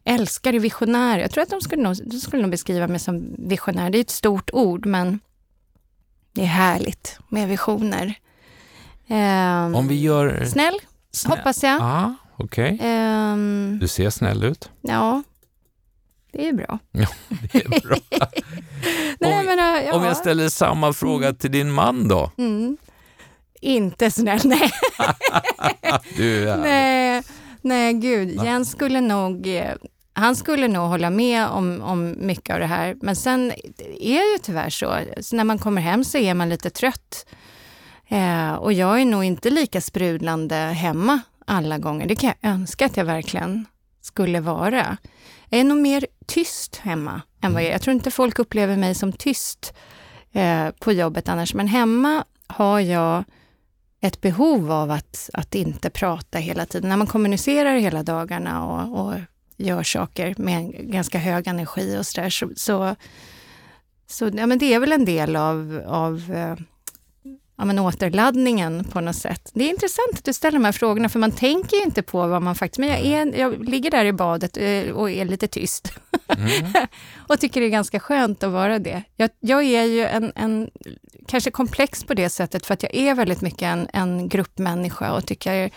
älskar 0.04 0.54
visionär. 0.54 1.20
Jag 1.20 1.32
tror 1.32 1.44
att 1.44 1.50
de 1.50 1.62
skulle, 1.62 1.84
nog, 1.84 1.96
de 2.06 2.18
skulle 2.18 2.42
nog 2.42 2.52
beskriva 2.52 2.88
mig 2.88 3.00
som 3.00 3.36
visionär. 3.38 3.90
Det 3.90 3.98
är 3.98 4.02
ett 4.02 4.10
stort 4.10 4.50
ord, 4.54 4.86
men 4.86 5.20
det 6.34 6.42
är 6.42 6.46
härligt 6.46 7.20
med 7.30 7.48
visioner. 7.48 8.14
Um, 9.08 9.76
Om 9.76 9.88
vi 9.88 10.02
gör... 10.02 10.46
Snäll, 10.46 10.80
snäll. 11.12 11.38
hoppas 11.38 11.64
jag. 11.64 11.82
Ah. 11.82 12.16
Okay. 12.38 12.78
Ehm, 12.82 13.78
du 13.82 13.88
ser 13.88 14.10
snäll 14.10 14.44
ut. 14.44 14.70
Ja, 14.82 15.24
det 16.36 16.48
är 16.48 16.54
bra. 16.54 16.80
Ja, 16.92 17.08
det 17.52 17.66
är 17.66 17.88
bra. 17.88 17.98
Nej, 19.20 19.40
om, 19.40 19.46
men, 19.46 19.86
ja. 19.86 19.94
om 19.94 20.04
jag 20.04 20.18
ställer 20.18 20.50
samma 20.50 20.94
fråga 20.94 21.34
till 21.34 21.52
din 21.52 21.72
man 21.72 22.08
då? 22.08 22.32
Mm. 22.38 22.78
Inte 23.62 24.12
snäll, 24.12 24.40
nej. 24.46 24.72
du 26.18 26.50
är... 26.50 26.58
nej. 26.58 27.24
Nej, 27.62 27.94
gud. 27.94 28.44
Jens 28.44 28.72
skulle 28.72 29.02
nog 29.02 29.48
eh, 29.48 29.74
han 30.14 30.36
skulle 30.36 30.68
nog 30.68 30.88
hålla 30.88 31.10
med 31.10 31.48
om, 31.48 31.82
om 31.82 32.16
mycket 32.18 32.54
av 32.54 32.60
det 32.60 32.66
här. 32.66 32.96
Men 33.02 33.16
sen 33.16 33.52
är 34.00 34.20
det 34.20 34.32
ju 34.32 34.38
tyvärr 34.42 34.70
så. 34.70 35.00
så 35.22 35.36
när 35.36 35.44
man 35.44 35.60
kommer 35.60 35.82
hem 35.82 36.04
så 36.04 36.18
är 36.18 36.34
man 36.34 36.50
lite 36.50 36.70
trött. 36.70 37.26
Eh, 38.08 38.54
och 38.54 38.74
jag 38.74 39.02
är 39.02 39.06
nog 39.06 39.24
inte 39.24 39.50
lika 39.50 39.82
sprudlande 39.82 40.56
hemma 40.56 41.20
alla 41.46 41.78
gånger. 41.78 42.08
Det 42.08 42.16
kan 42.16 42.34
jag 42.42 42.52
önska 42.52 42.86
att 42.86 42.98
jag 42.98 43.06
verkligen 43.06 43.66
skulle 44.02 44.40
vara. 44.40 44.98
Jag 45.50 45.60
är 45.60 45.64
nog 45.64 45.78
mer 45.78 46.08
tyst 46.26 46.76
hemma 46.76 47.22
än 47.42 47.54
vad 47.54 47.62
jag 47.62 47.70
är. 47.70 47.72
Jag 47.72 47.82
tror 47.82 47.94
inte 47.94 48.12
folk 48.12 48.40
upplever 48.40 48.78
mig 48.78 48.96
som 48.96 49.12
tyst 49.14 49.74
eh, 50.32 50.70
på 50.80 50.92
jobbet 50.92 51.30
annars, 51.30 51.54
men 51.54 51.68
hemma 51.68 52.24
har 52.48 52.80
jag 52.80 53.24
ett 54.02 54.22
behov 54.22 54.72
av 54.72 54.92
att, 54.92 55.30
att 55.34 55.56
inte 55.56 55.90
prata 55.90 56.38
hela 56.38 56.66
tiden. 56.66 56.90
När 56.90 56.98
man 56.98 57.08
kommunicerar 57.08 57.76
hela 57.76 58.04
dagarna 58.04 58.66
och, 58.66 59.06
och 59.06 59.14
gör 59.58 59.84
saker 59.84 60.36
med 60.38 60.58
en 60.58 60.92
ganska 60.92 61.18
hög 61.18 61.48
energi 61.48 61.98
och 62.00 62.06
sådär, 62.06 62.30
så, 62.30 62.50
så, 62.56 62.96
så 64.08 64.32
ja, 64.34 64.46
men 64.46 64.58
det 64.58 64.74
är 64.74 64.80
väl 64.80 64.92
en 64.92 65.06
del 65.06 65.36
av, 65.36 65.84
av 65.88 66.32
eh, 66.34 66.56
ja, 67.58 67.66
men 67.66 67.80
återladdningen 67.80 68.84
på 68.84 69.02
något 69.02 69.16
sätt. 69.16 69.52
Det 69.54 69.64
är 69.64 69.70
intressant 69.70 70.14
att 70.14 70.24
du 70.24 70.34
ställer 70.34 70.60
de 70.60 70.66
här 70.66 70.72
frågorna, 70.72 71.10
för 71.10 71.20
man 71.20 71.32
tänker 71.32 71.78
ju 71.78 71.84
inte 71.84 72.02
på 72.02 72.28
vad 72.28 72.42
man 72.42 72.56
faktiskt... 72.56 72.80
Men 72.80 72.90
jag, 72.90 73.06
är, 73.06 73.40
jag 73.40 73.70
ligger 73.70 73.92
där 73.92 74.06
i 74.06 74.14
badet 74.14 74.58
eh, 74.58 74.92
och 74.92 75.12
är 75.12 75.26
lite 75.26 75.48
tyst. 75.48 75.94
Mm. 76.28 76.74
och 77.28 77.40
tycker 77.40 77.62
det 77.62 77.68
är 77.68 77.72
ganska 77.72 78.00
skönt 78.00 78.44
att 78.44 78.52
vara 78.52 78.80
det. 78.80 79.04
Jag, 79.16 79.30
jag 79.40 79.64
är 79.64 79.84
ju 79.84 80.06
en, 80.06 80.32
en, 80.36 80.70
kanske 81.28 81.52
komplex 81.52 82.04
på 82.04 82.14
det 82.14 82.30
sättet, 82.30 82.66
för 82.66 82.74
att 82.74 82.84
jag 82.84 82.96
är 82.96 83.16
väldigt 83.16 83.42
mycket 83.42 83.62
en, 83.62 83.88
en 83.94 84.30
gruppmänniska 84.30 85.14
och 85.14 85.26
tycker 85.26 85.72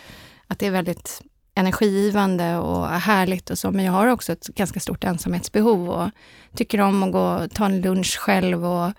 att 0.46 0.58
det 0.58 0.66
är 0.66 0.70
väldigt 0.70 1.22
energigivande 1.54 2.56
och 2.56 2.88
härligt 2.88 3.50
och 3.50 3.58
så, 3.58 3.70
men 3.70 3.84
jag 3.84 3.92
har 3.92 4.06
också 4.06 4.32
ett 4.32 4.46
ganska 4.46 4.80
stort 4.80 5.04
ensamhetsbehov 5.04 5.90
och 5.90 6.10
tycker 6.54 6.80
om 6.80 7.02
att 7.02 7.12
gå 7.12 7.48
ta 7.54 7.64
en 7.64 7.80
lunch 7.80 8.18
själv 8.18 8.66
och 8.66 8.92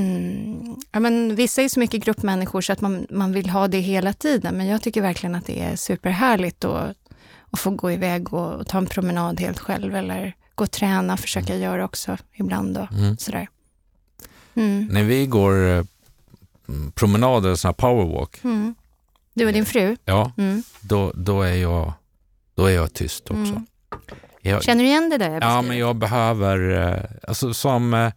Mm, 0.00 0.76
ja, 0.92 1.00
men 1.00 1.34
vissa 1.34 1.62
är 1.62 1.68
så 1.68 1.80
mycket 1.80 2.04
gruppmänniskor 2.04 2.60
så 2.60 2.72
att 2.72 2.80
man, 2.80 3.06
man 3.10 3.32
vill 3.32 3.50
ha 3.50 3.68
det 3.68 3.80
hela 3.80 4.12
tiden, 4.12 4.56
men 4.56 4.66
jag 4.66 4.82
tycker 4.82 5.02
verkligen 5.02 5.34
att 5.34 5.46
det 5.46 5.60
är 5.60 5.76
superhärligt 5.76 6.64
att, 6.64 6.96
att 7.50 7.60
få 7.60 7.70
gå 7.70 7.90
iväg 7.90 8.34
och, 8.34 8.54
och 8.54 8.66
ta 8.66 8.78
en 8.78 8.86
promenad 8.86 9.40
helt 9.40 9.58
själv 9.58 9.96
eller 9.96 10.34
gå 10.54 10.64
och 10.64 10.70
träna, 10.70 11.16
försöka 11.16 11.54
mm. 11.54 11.64
göra 11.64 11.84
också 11.84 12.16
ibland. 12.32 12.78
Och 12.78 12.92
mm. 12.92 13.16
sådär. 13.18 13.48
Mm. 14.54 14.86
När 14.86 15.02
vi 15.02 15.26
går 15.26 15.68
eh, 15.68 15.84
promenader, 16.94 17.54
sådana 17.54 17.72
powerwalk. 17.72 18.44
Mm. 18.44 18.74
Du 19.34 19.46
och 19.46 19.52
din 19.52 19.66
fru? 19.66 19.96
Ja, 20.04 20.32
mm. 20.38 20.62
då, 20.80 21.12
då, 21.14 21.42
är 21.42 21.54
jag, 21.54 21.92
då 22.54 22.66
är 22.66 22.74
jag 22.74 22.92
tyst 22.92 23.30
också. 23.30 23.62
Jag, 24.42 24.62
Känner 24.62 24.82
du 24.82 24.88
igen 24.88 25.10
det 25.10 25.18
där? 25.18 25.40
Ja, 25.40 25.62
men 25.62 25.78
jag 25.78 25.96
behöver, 25.96 26.70
eh, 26.70 27.28
alltså 27.28 27.54
som 27.54 27.94
eh, 27.94 28.12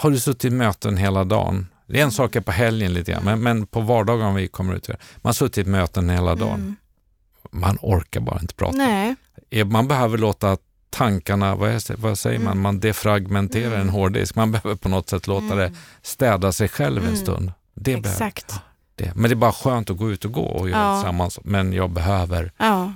har 0.00 0.10
du 0.10 0.20
suttit 0.20 0.44
i 0.44 0.50
möten 0.50 0.96
hela 0.96 1.24
dagen? 1.24 1.66
Det 1.86 2.00
är 2.00 2.04
en 2.04 2.12
sak 2.12 2.36
är 2.36 2.40
på 2.40 2.52
helgen 2.52 2.92
lite 2.92 3.12
grann, 3.12 3.24
men, 3.24 3.40
men 3.40 3.66
på 3.66 3.80
vardagen 3.80 4.26
om 4.26 4.34
vi 4.34 4.48
kommer 4.48 4.74
ut. 4.74 4.88
Man 4.88 4.96
har 5.22 5.32
suttit 5.32 5.66
i 5.66 5.70
möten 5.70 6.10
hela 6.10 6.34
dagen. 6.34 6.60
Mm. 6.60 6.76
Man 7.50 7.78
orkar 7.82 8.20
bara 8.20 8.40
inte 8.40 8.54
prata. 8.54 8.76
Nej. 8.76 9.16
Man 9.64 9.88
behöver 9.88 10.18
låta 10.18 10.56
tankarna, 10.90 11.54
vad, 11.54 11.70
är, 11.70 11.96
vad 11.96 12.18
säger 12.18 12.36
mm. 12.36 12.48
man, 12.48 12.60
man 12.60 12.80
defragmenterar 12.80 13.74
mm. 13.74 13.80
en 13.80 13.88
hårddisk. 13.88 14.34
Man 14.34 14.52
behöver 14.52 14.76
på 14.76 14.88
något 14.88 15.08
sätt 15.08 15.26
låta 15.26 15.54
det 15.54 15.66
mm. 15.66 15.78
städa 16.02 16.52
sig 16.52 16.68
själv 16.68 17.02
en 17.02 17.08
mm. 17.08 17.16
stund. 17.16 17.52
Det 17.74 17.92
Exakt. 17.92 18.46
Behöver, 18.46 18.64
det. 18.94 19.12
Men 19.14 19.30
det 19.30 19.34
är 19.34 19.36
bara 19.36 19.52
skönt 19.52 19.90
att 19.90 19.96
gå 19.96 20.10
ut 20.10 20.24
och 20.24 20.32
gå 20.32 20.44
och 20.44 20.68
göra 20.70 20.80
ja. 20.80 20.88
det 20.88 20.96
tillsammans. 20.96 21.38
Men 21.44 21.72
jag 21.72 21.90
behöver 21.90 22.52
ja. 22.56 22.92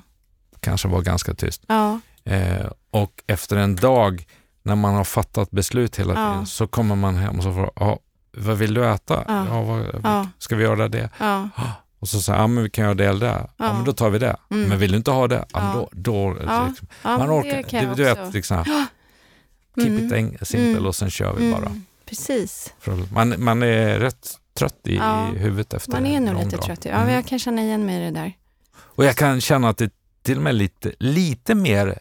kanske 0.61 0.89
vara 0.89 1.03
ganska 1.03 1.35
tyst. 1.35 1.63
Ja. 1.67 2.01
Eh, 2.25 2.67
och 2.91 3.23
efter 3.27 3.57
en 3.57 3.77
dag 3.77 4.27
när 4.65 4.75
man 4.75 4.95
har 4.95 5.05
fattat 5.05 5.51
beslut 5.51 5.99
hela 5.99 6.15
tiden 6.15 6.39
ja. 6.39 6.47
så 6.47 6.67
kommer 6.67 6.95
man 6.97 7.17
hem 7.17 7.37
och 7.37 7.43
så 7.43 7.53
får 7.53 7.71
ja, 7.77 7.99
vad 8.37 8.59
vill 8.59 8.75
du 8.75 8.87
äta? 8.87 9.25
Ja. 9.29 9.47
ja 9.47 9.63
vad, 9.63 10.29
Ska 10.39 10.57
vi 10.57 10.65
göra 10.65 10.89
det? 10.89 11.11
Och 11.99 12.09
så 12.09 12.21
säger 12.21 12.39
ja 12.39 12.47
men 12.47 12.65
vi 12.65 12.71
kan 12.71 12.85
göra 12.85 12.95
det 12.95 13.07
eller 13.07 13.27
det. 13.27 13.51
Ja. 13.57 13.73
men 13.73 13.85
då 13.85 13.93
tar 13.93 14.11
vi 14.11 14.19
det. 14.19 14.37
Mm. 14.51 14.69
Men 14.69 14.79
vill 14.79 14.91
du 14.91 14.97
inte 14.97 15.11
ha 15.11 15.29
det? 15.29 15.45
Ja, 15.53 15.61
men 15.61 15.77
då, 15.77 15.89
då 15.93 16.33
liksom, 16.33 16.87
man 17.03 17.31
orkar. 17.31 17.81
Du, 17.81 17.95
du 17.95 18.05
vet, 18.05 18.35
liksom, 18.35 18.65
keep 19.75 19.87
mm. 19.87 20.35
it 20.35 20.49
simple 20.49 20.71
mm. 20.71 20.87
och 20.87 20.95
sen 20.95 21.11
kör 21.11 21.35
vi 21.35 21.53
bara. 21.53 21.67
Mm. 21.67 21.85
Precis. 22.07 22.73
Man, 23.13 23.35
man 23.39 23.63
är 23.63 23.99
rätt 23.99 24.39
trött 24.55 24.81
i, 24.85 24.95
i 24.95 25.39
huvudet 25.39 25.75
efter 25.75 25.93
Man 25.93 26.07
är 26.07 26.21
nog 26.21 26.45
lite 26.45 26.59
trött. 26.59 26.85
Ja, 26.85 26.93
mm. 26.93 27.15
jag 27.15 27.27
kan 27.27 27.39
känna 27.39 27.63
igen 27.63 27.87
mig 27.87 27.97
i 27.97 28.05
det 28.05 28.11
där. 28.11 28.33
Och 28.77 29.05
jag 29.05 29.17
kan 29.17 29.41
känna 29.41 29.69
att 29.69 29.79
det 29.79 29.93
till 30.23 30.37
och 30.37 30.43
med 30.43 30.55
lite, 30.55 30.93
lite 30.99 31.55
mer 31.55 31.99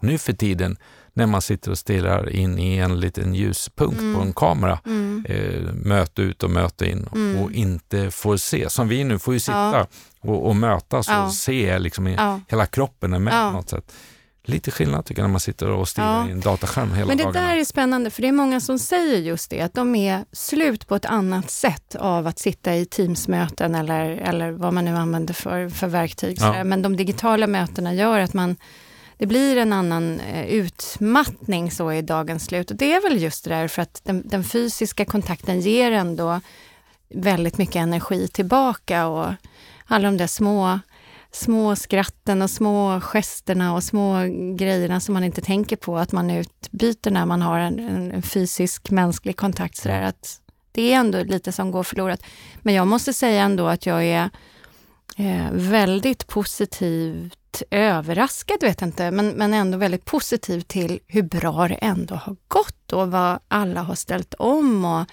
nu 0.00 0.18
för 0.18 0.32
tiden 0.32 0.76
när 1.12 1.26
man 1.26 1.42
sitter 1.42 1.70
och 1.70 1.78
stirrar 1.78 2.30
in 2.30 2.58
i 2.58 2.76
en 2.76 3.00
liten 3.00 3.34
ljuspunkt 3.34 4.00
mm. 4.00 4.14
på 4.14 4.22
en 4.22 4.32
kamera. 4.32 4.78
Mm. 4.86 5.24
Eh, 5.28 5.72
möte 5.72 6.22
ut 6.22 6.42
och 6.42 6.50
möte 6.50 6.90
in 6.90 7.08
mm. 7.14 7.42
och 7.42 7.52
inte 7.52 8.10
får 8.10 8.36
se, 8.36 8.70
som 8.70 8.88
vi 8.88 9.04
nu 9.04 9.18
får 9.18 9.34
ju 9.34 9.40
sitta 9.40 9.70
ja. 9.72 9.86
och, 10.20 10.46
och, 10.46 10.56
mötas 10.56 11.08
ja. 11.08 11.24
och 11.24 11.32
se 11.32 11.78
liksom 11.78 12.06
i, 12.06 12.14
ja. 12.14 12.40
hela 12.48 12.66
kroppen 12.66 13.12
är 13.12 13.18
med 13.18 13.32
på 13.32 13.56
något 13.56 13.68
sätt. 13.68 13.92
Lite 14.44 14.70
skillnad 14.70 15.04
tycker 15.04 15.22
jag 15.22 15.28
när 15.28 15.32
man 15.32 15.40
sitter 15.40 15.70
och 15.70 15.88
stirrar 15.88 16.28
i 16.28 16.32
en 16.32 16.40
dataskärm 16.40 16.94
hela 16.94 17.06
Men 17.06 17.16
det 17.16 17.24
dagarna. 17.24 17.48
där 17.48 17.56
är 17.56 17.64
spännande, 17.64 18.10
för 18.10 18.22
det 18.22 18.28
är 18.28 18.32
många 18.32 18.60
som 18.60 18.78
säger 18.78 19.18
just 19.18 19.50
det, 19.50 19.60
att 19.60 19.74
de 19.74 19.94
är 19.94 20.24
slut 20.32 20.88
på 20.88 20.96
ett 20.96 21.04
annat 21.04 21.50
sätt 21.50 21.94
av 21.94 22.26
att 22.26 22.38
sitta 22.38 22.76
i 22.76 22.86
Teamsmöten 22.86 23.74
eller, 23.74 24.10
eller 24.10 24.50
vad 24.50 24.74
man 24.74 24.84
nu 24.84 24.96
använder 24.96 25.34
för, 25.34 25.68
för 25.68 25.86
verktyg. 25.86 26.38
Men 26.64 26.82
de 26.82 26.96
digitala 26.96 27.46
mötena 27.46 27.94
gör 27.94 28.20
att 28.20 28.34
man 28.34 28.56
det 29.20 29.26
blir 29.26 29.56
en 29.56 29.72
annan 29.72 30.20
eh, 30.20 30.46
utmattning 30.46 31.70
så 31.70 31.92
i 31.92 32.02
dagens 32.02 32.44
slut. 32.44 32.70
Och 32.70 32.76
det 32.76 32.92
är 32.92 33.02
väl 33.02 33.22
just 33.22 33.44
det 33.44 33.50
där 33.50 33.68
för 33.68 33.82
att 33.82 34.00
den, 34.04 34.28
den, 34.28 34.44
fysiska 34.44 35.04
kontakten 35.04 35.60
ger 35.60 35.92
ändå 35.92 36.40
väldigt 37.14 37.58
mycket 37.58 37.76
energi 37.76 38.28
tillbaka 38.28 39.06
och 39.06 39.32
alla 39.86 40.08
de 40.08 40.16
där 40.16 40.26
små, 40.26 40.80
små 41.30 41.76
skratten 41.76 42.42
och 42.42 42.50
små 42.50 43.00
gesterna 43.00 43.74
och 43.74 43.84
små 43.84 44.18
grejerna 44.56 45.00
som 45.00 45.14
man 45.14 45.24
inte 45.24 45.40
tänker 45.40 45.76
på 45.76 45.98
att 45.98 46.12
man 46.12 46.30
utbyter 46.30 47.10
när 47.10 47.26
man 47.26 47.42
har 47.42 47.58
en, 47.58 47.78
en, 47.78 48.12
en 48.12 48.22
fysisk 48.22 48.90
mänsklig 48.90 49.36
kontakt. 49.36 49.76
Så 49.76 49.88
där, 49.88 50.02
att 50.02 50.40
det 50.72 50.92
är 50.92 50.96
ändå 50.96 51.22
lite 51.22 51.52
som 51.52 51.70
går 51.70 51.82
förlorat. 51.82 52.22
Men 52.62 52.74
jag 52.74 52.86
måste 52.86 53.12
säga 53.12 53.42
ändå 53.42 53.66
att 53.66 53.86
jag 53.86 54.04
är 54.04 54.30
eh, 55.16 55.50
väldigt 55.52 56.26
positiv 56.26 57.34
överraskad, 57.70 58.56
vet 58.60 58.80
jag 58.80 58.88
inte, 58.88 59.10
men, 59.10 59.28
men 59.28 59.54
ändå 59.54 59.78
väldigt 59.78 60.04
positiv 60.04 60.60
till 60.60 61.00
hur 61.06 61.22
bra 61.22 61.68
det 61.68 61.74
ändå 61.74 62.14
har 62.14 62.36
gått 62.48 62.92
och 62.92 63.10
vad 63.10 63.38
alla 63.48 63.82
har 63.82 63.94
ställt 63.94 64.34
om. 64.34 64.84
Och, 64.84 65.04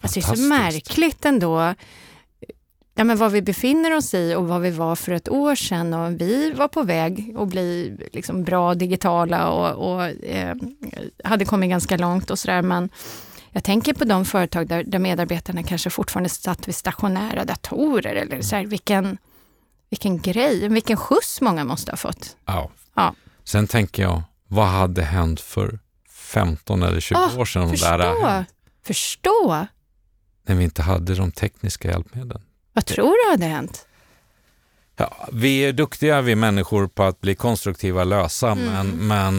alltså 0.00 0.20
det 0.20 0.26
är 0.26 0.36
så 0.36 0.42
märkligt 0.42 1.24
ändå 1.24 1.74
ja, 2.96 3.04
men 3.04 3.16
vad 3.16 3.32
vi 3.32 3.42
befinner 3.42 3.96
oss 3.96 4.14
i 4.14 4.34
och 4.34 4.48
vad 4.48 4.60
vi 4.60 4.70
var 4.70 4.96
för 4.96 5.12
ett 5.12 5.28
år 5.28 5.54
sedan. 5.54 5.94
Och 5.94 6.20
vi 6.20 6.50
var 6.50 6.68
på 6.68 6.82
väg 6.82 7.34
att 7.38 7.48
bli 7.48 7.96
liksom 8.12 8.44
bra 8.44 8.74
digitala 8.74 9.50
och, 9.50 9.92
och 9.92 10.04
eh, 10.24 10.56
hade 11.24 11.44
kommit 11.44 11.70
ganska 11.70 11.96
långt 11.96 12.30
och 12.30 12.38
sådär. 12.38 12.62
Men 12.62 12.88
jag 13.50 13.64
tänker 13.64 13.94
på 13.94 14.04
de 14.04 14.24
företag 14.24 14.68
där, 14.68 14.84
där 14.84 14.98
medarbetarna 14.98 15.62
kanske 15.62 15.90
fortfarande 15.90 16.28
satt 16.28 16.68
vid 16.68 16.74
stationära 16.74 17.44
datorer. 17.44 18.14
Eller 18.14 18.42
så 18.42 18.56
här, 18.56 18.66
vilken, 18.66 19.18
vilken 19.90 20.18
grej, 20.18 20.68
vilken 20.68 20.96
skjuts 20.96 21.40
många 21.40 21.64
måste 21.64 21.92
ha 21.92 21.96
fått. 21.96 22.36
Ja. 22.44 22.70
ja. 22.94 23.14
Sen 23.44 23.66
tänker 23.66 24.02
jag, 24.02 24.22
vad 24.48 24.66
hade 24.66 25.02
hänt 25.02 25.40
för 25.40 25.78
15 26.10 26.82
eller 26.82 27.00
20 27.00 27.16
oh, 27.16 27.38
år 27.38 27.44
sedan? 27.44 27.70
Förstå, 27.70 27.96
där 27.96 28.44
förstå! 28.82 29.66
När 30.46 30.54
vi 30.54 30.64
inte 30.64 30.82
hade 30.82 31.14
de 31.14 31.32
tekniska 31.32 31.88
hjälpmedlen. 31.88 32.42
Vad 32.72 32.86
tror 32.86 33.26
du 33.26 33.30
hade 33.30 33.44
hänt? 33.44 33.86
Ja, 34.96 35.28
vi 35.32 35.60
är 35.60 35.72
duktiga 35.72 36.20
vi 36.20 36.34
människor 36.34 36.86
på 36.86 37.02
att 37.02 37.20
bli 37.20 37.34
konstruktiva, 37.34 38.04
lösa, 38.04 38.50
mm. 38.50 38.64
men, 38.64 38.88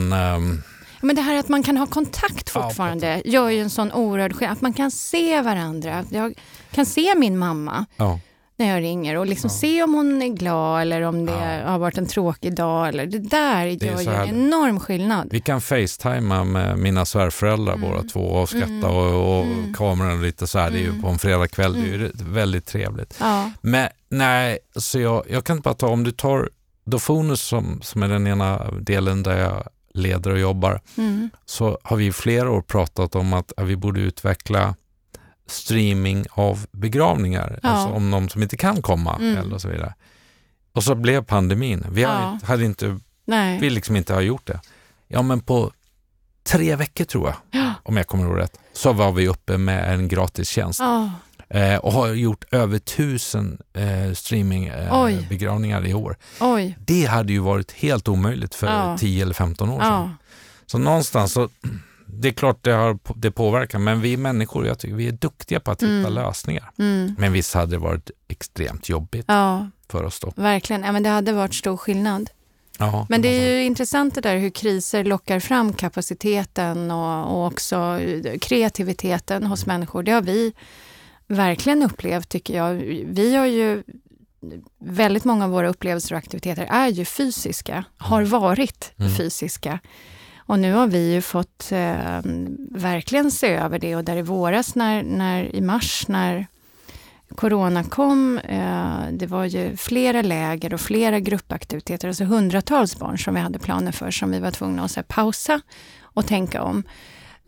men 0.08 0.36
um... 0.36 0.64
Men 1.02 1.16
det 1.16 1.22
här 1.22 1.40
att 1.40 1.50
man 1.50 1.64
kan 1.64 1.78
ha 1.78 1.88
kontakt 1.88 2.52
Ja, 2.56 2.62
fortfarande 2.62 3.22
gör 3.26 3.50
ju 3.50 3.60
en 3.60 3.70
sån 3.70 3.92
oerhörd 3.92 4.36
skillnad. 4.36 4.54
Att 4.58 4.62
man 4.62 4.74
kan 4.74 4.92
se 4.92 5.42
varandra. 5.42 6.06
Jag 6.10 6.34
kan 6.72 6.86
se 6.86 7.16
min 7.16 7.38
mamma 7.38 7.86
Ja. 7.98 8.20
När 8.60 8.68
jag 8.74 8.82
ringer 8.84 9.16
och 9.18 9.26
liksom 9.26 9.50
se 9.50 9.84
om 9.84 9.94
hon 9.94 10.22
är 10.22 10.28
glad 10.28 10.82
eller 10.82 11.02
om 11.02 11.26
det 11.26 11.62
Ja. 11.64 11.70
har 11.72 11.80
varit 11.80 11.98
en 11.98 12.08
tråkig 12.08 12.56
dag. 12.56 12.88
Eller 12.90 13.06
det 13.06 13.20
där 13.20 13.66
är 13.66 13.86
gör 13.86 14.02
ju 14.02 14.10
en 14.10 14.30
enorm 14.30 14.80
skillnad. 14.80 15.28
Vi 15.32 15.40
kan 15.40 15.62
facetima 15.62 16.44
med 16.44 16.78
mina 16.80 17.06
svärföräldrar 17.06 17.74
Mm. 17.74 17.90
båda 17.90 18.04
två 18.04 18.20
och 18.20 18.50
skratta 18.50 18.88
och, 18.88 19.40
och 19.40 19.46
kameran 19.76 20.18
och 20.18 20.24
lite 20.24 20.48
så 20.48 20.60
här. 20.60 20.72
Det 20.72 20.78
är 20.78 20.82
ju 20.82 20.90
Mm. 20.90 21.02
på 21.02 21.08
en 21.08 21.20
fredagkväll, 21.20 21.74
det 21.74 21.80
är 21.80 21.86
ju 21.86 22.12
väldigt 22.14 22.66
trevligt. 22.66 23.18
Ja. 23.20 23.52
Men 23.62 23.88
nej, 24.10 24.60
så 24.76 25.00
jag, 25.00 25.24
jag 25.30 25.44
kan 25.44 25.60
bara 25.60 25.74
ta, 25.74 25.88
om 25.88 26.04
du 26.04 26.12
tar 26.12 26.50
Dofonus 26.86 27.42
som, 27.42 27.80
som 27.82 28.04
är 28.04 28.08
den 28.08 28.28
ena 28.28 28.72
delen 28.72 29.24
där 29.24 29.38
jag 29.40 29.64
leder 29.94 30.32
och 30.32 30.40
jobbar, 30.40 30.82
Mm. 30.98 31.30
så 31.46 31.78
har 31.84 31.98
vi 31.98 32.06
i 32.06 32.12
flera 32.12 32.52
år 32.52 32.62
pratat 32.62 33.16
om 33.16 33.34
att 33.34 33.52
vi 33.58 33.76
borde 33.76 34.00
utveckla 34.00 34.76
streaming 35.52 36.26
av 36.32 36.66
begravningar, 36.72 37.60
Ja. 37.64 37.70
alltså 37.70 37.88
om 37.94 38.10
någon 38.12 38.30
som 38.30 38.44
inte 38.44 38.58
kan 38.58 38.82
komma 38.82 39.16
Mm. 39.16 39.38
eller 39.38 39.58
så 39.58 39.68
vidare. 39.68 39.94
Och 40.74 40.84
så 40.84 40.96
blev 40.96 41.24
pandemin. 41.24 41.86
Vi 41.92 42.02
Ja. 42.02 42.32
inte- 42.34 42.46
hade 42.46 42.66
inte, 42.66 43.00
Nej. 43.26 43.60
vi 43.60 43.70
liksom 43.70 43.96
inte 43.96 44.14
har 44.14 44.22
gjort 44.22 44.48
det. 44.48 44.60
Ja, 45.08 45.22
men 45.22 45.40
på 45.40 45.72
tre 46.44 46.76
veckor 46.76 47.06
tror 47.06 47.28
jag, 47.28 47.62
Ja. 47.62 47.74
om 47.84 47.98
jag 47.98 48.08
kommer 48.08 48.26
ihåg 48.26 48.38
rätt, 48.40 48.58
så 48.74 48.94
var 48.94 49.12
vi 49.12 49.28
uppe 49.28 49.58
med 49.58 49.94
en 49.94 50.08
gratistjänst 50.08 50.80
Ja. 50.80 51.12
eh, 51.50 51.76
och 51.76 51.92
har 51.94 52.08
gjort 52.08 52.46
över 52.54 52.80
tusen 52.80 53.58
eh, 53.74 54.14
streamingbegravningar 54.14 55.82
eh, 55.82 55.90
i 55.90 55.94
år. 55.94 56.18
Oj. 56.40 56.78
Det 56.80 57.06
hade 57.06 57.34
ju 57.34 57.40
varit 57.40 57.72
helt 57.72 58.08
omöjligt 58.08 58.56
för 58.56 58.68
Ja. 58.68 58.98
10 58.98 59.22
eller 59.24 59.34
15 59.34 59.70
år 59.70 59.82
sedan. 59.82 60.16
Så 60.66 60.78
någonstans 60.78 61.32
så, 61.34 61.50
det 62.10 62.28
är 62.28 62.32
klart 62.34 62.64
det, 62.64 62.72
har, 62.72 63.00
det 63.16 63.32
påverkar, 63.32 63.80
men 63.80 64.02
vi 64.02 64.18
människor, 64.18 64.68
jag 64.68 64.80
tycker 64.80 64.96
vi 64.96 65.08
är 65.08 65.12
duktiga 65.12 65.60
på 65.60 65.72
att 65.72 65.84
hitta 65.84 65.92
Mm. 65.94 66.14
lösningar. 66.14 66.72
Mm. 66.80 67.16
Men 67.20 67.32
visst 67.34 67.54
hade 67.54 67.72
det 67.72 67.78
varit 67.78 68.12
extremt 68.28 68.90
jobbigt 68.90 69.26
Ja, 69.28 69.68
för 69.90 70.04
oss 70.04 70.20
då. 70.20 70.34
verkligen. 70.36 70.84
Ja, 70.84 70.92
men 70.92 71.04
det 71.04 71.10
hade 71.10 71.34
varit 71.34 71.54
stor 71.54 71.78
skillnad. 71.78 72.30
Jaha, 72.80 73.06
Men 73.10 73.22
det 73.22 73.28
är 73.28 73.56
ju 73.56 73.64
intressant 73.64 74.16
det 74.16 74.22
där 74.22 74.38
hur 74.38 74.50
kriser 74.50 75.04
lockar 75.04 75.40
fram 75.40 75.74
kapaciteten 75.74 76.92
och, 76.92 77.32
och 77.38 77.46
också 77.48 78.00
kreativiteten 78.42 79.44
hos 79.46 79.66
människor. 79.66 80.04
Det 80.04 80.12
har 80.12 80.22
vi 80.22 80.54
verkligen 81.28 81.84
upplevt 81.84 82.30
tycker 82.30 82.58
jag. 82.58 82.74
Vi 83.06 83.36
har 83.36 83.46
ju 83.46 83.84
väldigt 84.80 85.24
många 85.24 85.46
av 85.46 85.52
våra 85.52 85.70
upplevelser 85.70 86.16
och 86.16 86.20
aktiviteter 86.20 86.68
är 86.70 86.88
ju 86.88 87.06
fysiska, 87.06 87.84
har 87.98 88.24
varit 88.24 88.92
Mm. 89.00 89.16
fysiska. 89.16 89.80
Och 90.48 90.60
nu 90.60 90.74
har 90.74 90.88
vi 90.88 91.14
ju 91.14 91.22
fått 91.22 91.72
eh, 91.72 92.20
verkligen 92.72 93.32
se 93.32 93.48
över 93.48 93.80
det 93.80 93.96
och 93.96 94.04
där 94.04 94.18
i 94.18 94.22
våras 94.22 94.76
när, 94.76 95.04
när 95.04 95.56
i 95.56 95.62
mars 95.62 96.08
när 96.08 96.48
corona 97.36 97.84
kom, 97.84 98.38
eh, 98.38 99.02
det 99.12 99.28
var 99.28 99.46
ju 99.46 99.78
flera 99.78 100.22
läger 100.22 100.74
och 100.74 100.82
flera 100.82 101.20
gruppaktiviteter, 101.20 102.08
alltså 102.08 102.24
hundratals 102.24 103.00
barn 103.00 103.18
som 103.18 103.34
vi 103.34 103.40
hade 103.40 103.60
planer 103.60 103.92
för 103.92 104.12
som 104.12 104.32
vi 104.32 104.40
var 104.40 104.52
tvungna 104.52 104.84
att 104.84 104.96
här, 104.96 105.04
pausa 105.04 105.62
och 106.02 106.26
tänka 106.26 106.62
om. 106.62 106.84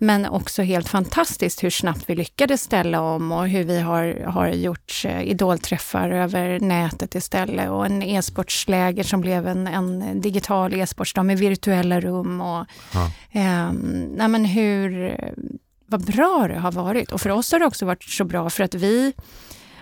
Men 0.01 0.25
också 0.25 0.61
helt 0.61 0.89
fantastiskt 0.89 1.63
hur 1.63 1.69
snabbt 1.69 2.03
vi 2.07 2.15
lyckades 2.15 2.61
ställa 2.61 3.01
om 3.01 3.31
och 3.31 3.47
hur 3.47 3.63
vi 3.63 3.79
har, 3.79 4.23
har 4.27 4.47
gjort 4.47 5.01
eh, 5.05 5.21
idolträffar 5.21 6.09
över 6.09 6.59
nätet 6.59 7.15
istället 7.15 7.69
och 7.69 7.85
en 7.85 8.03
e-sportsläger 8.03 9.03
som 9.03 9.21
blev 9.21 9.47
en, 9.47 9.67
en 9.67 10.21
digital 10.21 10.73
e-sportsdag 10.73 11.25
med 11.25 11.37
virtuella 11.39 11.99
rum. 11.99 12.41
Och, 12.41 12.65
Ja. 12.93 13.11
ehm, 13.31 14.05
nej 14.15 14.27
men 14.27 14.45
hur, 14.45 15.15
vad 15.85 16.05
bra 16.05 16.45
det 16.47 16.59
har 16.59 16.71
varit. 16.71 17.11
Och 17.11 17.21
för 17.21 17.29
oss 17.29 17.51
har 17.51 17.59
det 17.59 17.65
också 17.65 17.85
varit 17.85 18.03
så 18.03 18.23
bra 18.23 18.49
för 18.49 18.63
att 18.63 18.73
vi 18.75 19.13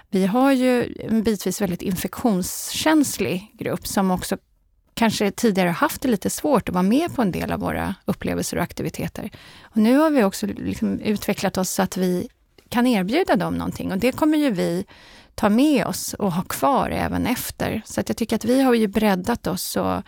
vi 0.10 0.26
har 0.26 0.52
ju 0.52 0.96
en 1.00 1.24
bitvis 1.24 1.62
väldigt 1.62 1.82
infektionskänslig 1.82 3.52
grupp 3.60 3.88
som 3.88 4.12
också 4.12 4.38
kanske 4.98 5.32
tidigare 5.32 5.70
haft 5.70 6.02
det 6.02 6.08
lite 6.08 6.30
svårt 6.30 6.70
att 6.70 6.74
vara 6.76 6.84
med 6.84 7.16
på 7.16 7.22
en 7.22 7.32
del 7.32 7.52
av 7.52 7.60
våra 7.60 7.96
upplevelser 8.06 8.58
och 8.58 8.64
aktiviteter. 8.64 9.30
Och 9.62 9.78
nu 9.78 9.98
har 9.98 10.10
vi 10.10 10.24
också 10.24 10.46
liksom 10.46 11.00
utvecklat 11.00 11.58
oss 11.58 11.70
så 11.70 11.82
att 11.82 11.98
vi 11.98 12.28
kan 12.70 12.88
erbjuda 12.88 13.36
dem 13.36 13.54
någonting 13.54 13.92
och 13.92 13.98
det 13.98 14.12
kommer 14.12 14.38
ju 14.38 14.52
vi 14.52 14.86
ta 15.36 15.50
med 15.50 15.86
oss 15.86 16.14
och 16.14 16.34
ha 16.34 16.44
kvar 16.44 16.90
även 16.90 17.28
efter. 17.28 17.82
Så 17.86 18.02
att 18.02 18.10
jag 18.10 18.18
tycker 18.18 18.36
att 18.36 18.46
vi 18.46 18.62
har 18.62 18.74
ju 18.74 18.88
breddat 18.88 19.48
oss 19.48 19.76
och 19.76 20.04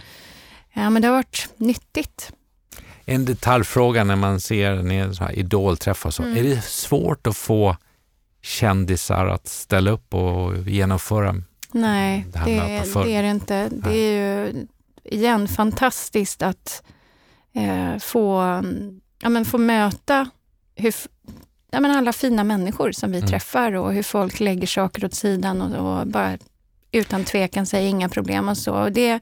ja, 0.73 0.89
men 0.89 1.01
det 1.01 1.07
har 1.07 1.15
varit 1.15 1.49
nyttigt. 1.57 2.31
En 3.05 3.25
detaljfråga 3.25 4.03
när 4.03 4.15
man 4.15 4.39
ser 4.39 4.71
en 4.71 5.15
sån 5.15 5.27
här 5.27 5.39
idolträff 5.39 6.05
och 6.05 6.13
så. 6.13 6.23
Mm. 6.23 6.37
Är 6.37 6.43
det 6.43 6.61
svårt 6.61 7.27
att 7.27 7.37
få 7.37 7.77
kändisar 8.41 9.25
att 9.25 9.47
ställa 9.47 9.91
upp 9.91 10.13
och 10.13 10.57
genomföra? 10.57 11.35
Nej, 11.71 12.25
Det 12.33 12.39
det 13.03 13.15
är 13.15 13.23
det 13.23 13.29
inte. 13.29 13.69
Det 13.69 13.89
är 13.89 14.11
ju 14.11 14.67
igen 15.03 15.47
fantastiskt 15.47 16.41
att 16.41 16.83
eh, 17.53 17.97
få, 17.99 18.41
ja, 19.21 19.29
men 19.29 19.45
få 19.45 19.57
möta 19.57 20.29
hur, 20.75 20.93
ja, 21.71 21.79
men 21.79 21.91
alla 21.91 22.13
fina 22.13 22.43
människor 22.43 22.91
som 22.91 23.11
vi 23.11 23.17
Mm. 23.17 23.29
träffar 23.29 23.71
och 23.71 23.93
hur 23.93 24.03
folk 24.03 24.39
lägger 24.39 24.67
saker 24.67 25.05
åt 25.05 25.13
sidan 25.13 25.61
och, 25.61 25.99
och 25.99 26.07
bara 26.07 26.37
utan 26.91 27.23
tvekan 27.23 27.65
säger 27.65 27.89
inga 27.89 28.09
problem 28.09 28.49
och 28.49 28.57
så. 28.57 28.73
Och 28.73 28.91
det, 28.91 29.19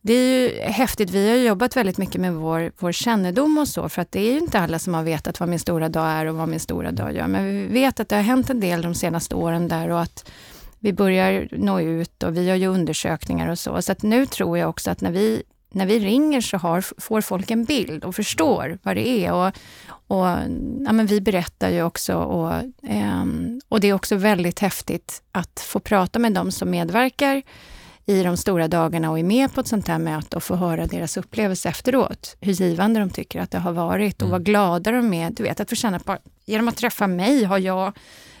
det 0.00 0.12
är 0.14 0.40
ju 0.40 0.60
häftigt. 0.62 1.10
Vi 1.10 1.28
har 1.30 1.36
jobbat 1.36 1.76
väldigt 1.76 1.98
mycket 1.98 2.20
med 2.20 2.34
vår, 2.34 2.72
vår 2.78 2.92
kännedom 2.92 3.58
och 3.58 3.68
så, 3.68 3.88
för 3.88 4.02
att 4.02 4.12
det 4.12 4.20
är 4.20 4.32
ju 4.32 4.38
inte 4.38 4.58
alla 4.60 4.78
som 4.78 4.94
har 4.94 5.02
vetat 5.02 5.40
vad 5.40 5.48
min 5.48 5.58
stora 5.58 5.88
dag 5.88 6.06
är 6.10 6.26
och 6.26 6.34
vad 6.36 6.48
min 6.48 6.60
stora 6.60 6.90
dag 6.90 7.14
gör. 7.14 7.26
Men 7.26 7.44
vi 7.44 7.66
vet 7.66 8.00
att 8.00 8.08
det 8.08 8.16
har 8.16 8.22
hänt 8.22 8.50
en 8.50 8.60
del 8.60 8.82
de 8.82 8.94
senaste 8.94 9.34
åren 9.34 9.68
där 9.68 9.88
och 9.88 10.02
att 10.02 10.30
vi 10.80 10.92
börjar 10.92 11.48
nå 11.52 11.80
ut 11.80 12.22
och 12.22 12.36
vi 12.36 12.44
gör 12.44 12.54
ju 12.56 12.66
undersökningar 12.66 13.48
och 13.48 13.58
så. 13.58 13.82
Så 13.82 13.92
att 13.92 14.02
nu 14.02 14.26
tror 14.26 14.58
jag 14.58 14.68
också 14.68 14.90
att 14.90 15.00
när 15.00 15.10
vi, 15.10 15.42
när 15.70 15.86
vi 15.86 15.98
ringer 15.98 16.40
så 16.40 16.56
har, 16.56 17.00
får 17.00 17.20
folk 17.20 17.50
en 17.50 17.64
bild 17.64 18.04
och 18.04 18.14
förstår 18.14 18.78
vad 18.82 18.96
det 18.96 19.08
är. 19.08 19.32
Och, 19.32 19.52
och 20.06 20.26
ja, 20.86 20.92
men 20.92 21.06
vi 21.06 21.20
berättar 21.20 21.70
ju 21.70 21.82
också 21.82 22.14
och, 22.14 22.52
ehm, 22.82 23.60
och 23.68 23.80
det 23.80 23.88
är 23.88 23.94
också 23.94 24.16
väldigt 24.16 24.58
häftigt 24.58 25.22
att 25.32 25.60
få 25.60 25.80
prata 25.80 26.18
med 26.18 26.32
dem 26.32 26.52
som 26.52 26.70
medverkar 26.70 27.42
i 28.06 28.22
de 28.22 28.36
stora 28.36 28.68
dagarna 28.68 29.10
och 29.10 29.18
är 29.18 29.22
med 29.22 29.54
på 29.54 29.60
ett 29.60 29.66
sånt 29.66 29.88
här 29.88 29.98
möte 29.98 30.36
och 30.36 30.42
få 30.42 30.54
höra 30.54 30.86
deras 30.86 31.16
upplevelse 31.16 31.68
efteråt. 31.68 32.36
Hur 32.40 32.52
givande 32.52 33.00
de 33.00 33.10
tycker 33.10 33.40
att 33.40 33.50
det 33.50 33.58
har 33.58 33.72
varit 33.72 34.16
och 34.16 34.28
Mm. 34.28 34.32
vad 34.32 34.44
glada 34.44 34.90
de 34.90 35.14
är. 35.14 35.30
Du 35.30 35.42
vet, 35.42 35.60
att 35.60 35.68
få 35.68 35.76
känna 35.76 35.98
på, 35.98 36.16
genom 36.46 36.68
att 36.68 36.76
träffa 36.76 37.06
mig 37.06 37.44
har 37.44 37.58
jag 37.58 37.92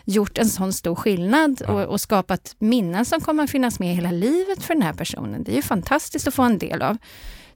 gjort 0.04 0.38
en 0.38 0.48
sån 0.48 0.72
stor 0.72 0.94
skillnad 0.94 1.62
och, 1.62 1.82
och 1.82 2.00
skapat 2.00 2.56
minnen 2.58 3.04
som 3.04 3.20
kommer 3.20 3.44
att 3.44 3.50
finnas 3.50 3.78
med 3.78 3.94
hela 3.94 4.10
livet 4.10 4.62
för 4.62 4.74
den 4.74 4.82
här 4.82 4.92
personen. 4.92 5.44
Det 5.44 5.52
är 5.52 5.56
ju 5.56 5.62
fantastiskt 5.62 6.28
att 6.28 6.34
få 6.34 6.42
en 6.42 6.58
del 6.58 6.82
av. 6.82 6.96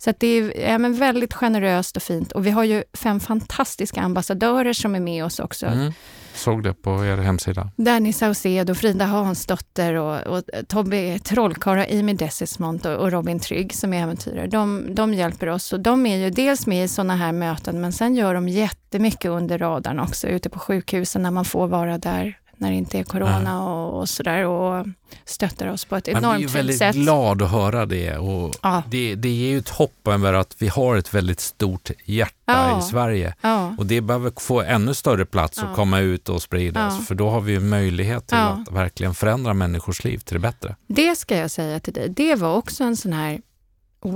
Så 0.05 0.13
det 0.19 0.27
är 0.27 0.71
ja, 0.71 0.79
men 0.79 0.95
väldigt 0.95 1.35
generöst 1.35 1.97
och 1.97 2.03
fint. 2.03 2.33
Och 2.33 2.47
vi 2.47 2.51
har 2.51 2.65
ju 2.65 2.85
fem 2.93 3.21
fantastiska 3.21 4.01
ambassadörer 4.01 4.73
som 4.73 4.95
är 4.95 5.01
med 5.01 5.25
oss 5.25 5.39
också. 5.39 5.67
Mm. 5.67 5.93
Såg 6.35 6.63
det 6.63 6.75
på 6.75 7.05
er 7.05 7.17
hemsida. 7.17 7.71
Danny 7.77 8.13
Saucedo, 8.13 8.75
Frida 8.75 9.05
Hansdotter 9.05 9.95
och, 9.95 10.21
och 10.21 10.43
Tobbe 10.69 11.19
Trollkarl, 11.19 11.99
Amy 11.99 12.15
Desismont 12.15 12.87
och, 12.87 12.93
och 12.93 13.13
Robin 13.13 13.41
Trygg 13.41 13.75
som 13.75 13.93
är 13.93 14.03
äventyrare. 14.03 14.47
De, 14.47 14.95
de 14.95 15.15
hjälper 15.15 15.47
oss 15.47 15.73
och 15.73 15.81
de 15.81 16.07
är 16.07 16.17
ju 16.17 16.31
dels 16.31 16.67
med 16.67 16.85
i 16.85 16.89
sådana 16.89 17.17
här 17.17 17.33
möten 17.33 17.81
men 17.81 17.93
sen 17.93 18.15
gör 18.15 18.35
de 18.35 18.49
jättemycket 18.49 19.31
under 19.31 19.59
radarn 19.59 20.01
också 20.01 20.27
ute 20.27 20.51
på 20.51 20.59
sjukhusen 20.59 21.23
när 21.23 21.31
man 21.31 21.45
får 21.45 21.67
vara 21.67 21.99
där 21.99 22.39
när 22.65 22.71
det 22.71 22.77
inte 22.77 22.99
är 22.99 23.05
corona 23.05 23.63
och, 23.69 24.01
och 24.01 24.09
sådär 24.09 24.45
och 24.47 24.87
stöttar 25.25 25.69
oss 25.69 25.85
på 25.85 25.97
ett 25.97 26.13
Man 26.13 26.21
blir 26.23 26.23
ju 26.23 26.27
enormt 26.29 26.41
fint 26.43 26.55
väldigt 26.55 26.79
sätt. 26.79 26.95
glad 26.97 27.43
att 27.43 27.51
höra 27.51 27.87
det 27.87 28.17
och 28.17 28.55
Ja. 28.63 28.83
det, 28.91 29.15
det 29.15 29.29
ger 29.29 29.49
ju 29.49 29.59
ett 29.59 29.69
hopp 29.69 30.09
över 30.09 30.33
att 30.35 30.55
vi 30.59 30.69
har 30.69 30.97
ett 30.97 31.15
väldigt 31.15 31.41
stort 31.41 31.91
hjärta 32.05 32.35
Ja. 32.47 32.79
i 32.79 32.83
Sverige. 32.83 33.35
Ja, 33.41 33.75
Och 33.79 33.87
det 33.87 34.01
behöver 34.01 34.33
få 34.41 34.63
ännu 34.63 34.95
större 34.95 35.25
plats 35.27 35.59
Ja. 35.63 35.69
att 35.69 35.77
komma 35.77 35.99
ut 36.01 36.29
och 36.29 36.43
spridas, 36.43 36.95
Ja. 36.99 37.05
för 37.05 37.15
då 37.15 37.31
har 37.31 37.41
vi 37.41 37.53
ju 37.53 37.61
möjlighet 37.61 38.27
till 38.27 38.39
Ja. 38.39 38.63
att 38.69 38.73
verkligen 38.75 39.15
förändra 39.15 39.55
människors 39.55 40.05
liv 40.05 40.19
till 40.19 40.35
det 40.35 40.41
bättre. 40.41 40.77
det 40.87 41.17
ska 41.17 41.37
jag 41.37 41.51
säga 41.51 41.81
till 41.81 41.93
dig. 41.93 42.09
Det 42.09 42.35
var 42.35 42.55
också 42.57 42.85
en 42.85 42.97
sån 42.97 43.13
här 43.13 43.41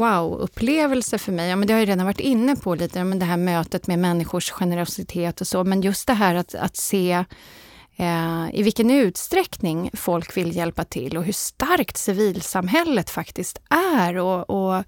wow-upplevelse 0.08 1.18
för 1.18 1.32
mig. 1.32 1.48
Ja, 1.50 1.56
men 1.56 1.66
det 1.68 1.72
har 1.74 1.80
jag 1.80 1.88
redan 1.88 2.04
varit 2.06 2.20
inne 2.20 2.56
på 2.56 2.74
lite, 2.74 2.98
ja, 2.98 3.04
men 3.04 3.18
det 3.18 3.24
här 3.24 3.36
mötet 3.36 3.86
med 3.86 3.98
människors 3.98 4.50
generositet 4.50 5.40
och 5.40 5.46
så. 5.46 5.64
Men 5.64 5.80
just 5.82 6.06
det 6.06 6.12
här 6.14 6.34
att, 6.34 6.54
att 6.54 6.76
se 6.76 7.24
i 8.52 8.62
vilken 8.62 8.90
utsträckning 8.90 9.90
folk 9.94 10.36
vill 10.36 10.56
hjälpa 10.56 10.84
till 10.84 11.16
och 11.16 11.24
hur 11.24 11.32
starkt 11.32 11.96
civilsamhället 11.96 13.10
faktiskt 13.10 13.60
är 13.70 14.16
och, 14.16 14.50
och 14.50 14.84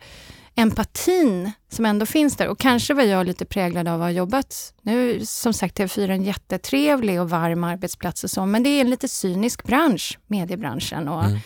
empatin 0.54 1.52
som 1.68 1.86
ändå 1.86 2.06
finns 2.06 2.36
där. 2.36 2.48
Och 2.48 2.58
kanske 2.58 2.94
var 2.94 3.02
jag 3.02 3.26
lite 3.26 3.44
präglad 3.44 3.88
av 3.88 3.94
att 4.02 4.06
ha 4.06 4.10
jobbat, 4.10 4.74
nu 4.82 5.26
som 5.26 5.52
sagt 5.52 5.78
TV4 5.78 6.04
är 6.04 6.08
en 6.08 6.24
jättetrevlig 6.24 7.20
och 7.20 7.30
varm 7.30 7.64
arbetsplats 7.64 8.24
och 8.24 8.30
så, 8.30 8.46
men 8.46 8.62
det 8.62 8.68
är 8.68 8.80
en 8.80 8.90
lite 8.90 9.08
cynisk 9.08 9.64
bransch, 9.64 10.18
mediebranschen. 10.26 11.08
Och 11.08 11.24
Mm. 11.24 11.38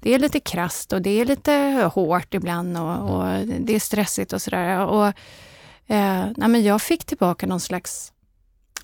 Det 0.00 0.14
är 0.14 0.18
lite 0.18 0.40
krast 0.40 0.92
och 0.92 1.02
det 1.02 1.20
är 1.20 1.24
lite 1.24 1.52
hårt 1.94 2.34
ibland 2.34 2.78
och, 2.78 3.10
och 3.10 3.46
det 3.46 3.74
är 3.74 3.80
stressigt 3.80 4.32
och 4.32 4.42
sådär. 4.42 4.86
Och 4.86 5.12
Eh, 5.86 6.26
nej, 6.36 6.48
men 6.48 6.62
jag 6.62 6.82
fick 6.82 7.04
tillbaka 7.04 7.46
någon 7.46 7.60
slags 7.60 8.12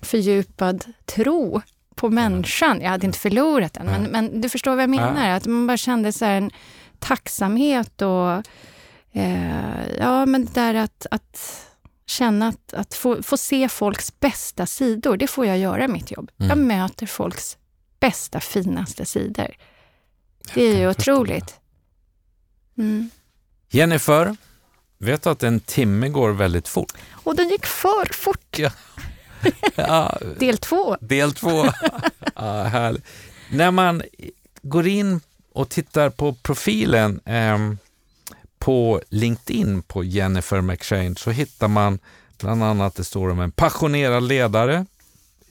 fördjupad 0.01 0.85
tro 1.05 1.61
på 2.01 2.09
människan. 2.09 2.81
Jag 2.81 2.89
hade 2.89 3.05
inte 3.05 3.19
förlorat 3.19 3.73
den, 3.73 3.85
men, 3.85 4.03
men 4.03 4.41
du 4.41 4.49
förstår 4.49 4.71
vad 4.71 4.83
jag 4.83 4.89
menar. 4.89 5.29
Att 5.29 5.45
man 5.45 5.67
bara 5.67 5.77
kände 5.77 6.11
så 6.11 6.25
en 6.25 6.51
tacksamhet 6.99 8.01
och 8.01 8.31
eh, 9.11 9.95
ja, 9.99 10.25
men 10.25 10.45
det 10.45 10.53
där 10.53 10.73
att, 10.73 11.05
att 11.11 11.67
känna 12.05 12.47
att, 12.47 12.73
att 12.73 12.93
få, 12.93 13.23
få, 13.23 13.37
se 13.37 13.69
folks 13.69 14.19
bästa 14.19 14.65
sidor, 14.65 15.17
det 15.17 15.27
får 15.27 15.45
jag 15.45 15.57
göra 15.57 15.85
i 15.85 15.87
mitt 15.87 16.11
jobb. 16.11 16.31
Mm. 16.39 16.49
Jag 16.49 16.57
möter 16.57 17.05
folks 17.05 17.57
bästa, 17.99 18.39
finaste 18.39 19.05
sidor. 19.05 19.55
Det 20.53 20.63
är 20.63 20.77
ju 20.77 20.89
otroligt. 20.89 21.55
Mm. 22.77 23.09
Jennifer, 23.69 24.35
vet 24.97 25.23
du 25.23 25.29
att 25.29 25.43
en 25.43 25.59
timme 25.59 26.09
går 26.09 26.31
väldigt 26.31 26.67
fort? 26.67 26.93
Och 27.11 27.35
den 27.35 27.49
gick 27.49 27.65
för 27.65 28.13
fort. 28.13 28.59
Ja. 28.59 28.71
Ja. 29.75 30.17
Del 30.39 30.57
två. 30.57 30.97
Del 31.01 31.33
två. 31.33 31.65
Ja, 32.35 32.63
härligt. 32.63 33.05
När 33.51 33.71
man 33.71 34.03
går 34.61 34.87
in 34.87 35.21
och 35.53 35.69
tittar 35.69 36.09
på 36.09 36.33
profilen 36.33 37.19
eh, 37.25 37.57
på 38.59 39.01
LinkedIn 39.09 39.81
på 39.81 40.03
Jennifer 40.03 40.61
McShane 40.61 41.15
så 41.15 41.31
hittar 41.31 41.67
man 41.67 41.99
bland 42.39 42.63
annat, 42.63 42.95
det 42.95 43.03
står 43.03 43.29
om 43.29 43.39
en 43.39 43.51
passionerad 43.51 44.23
ledare, 44.23 44.85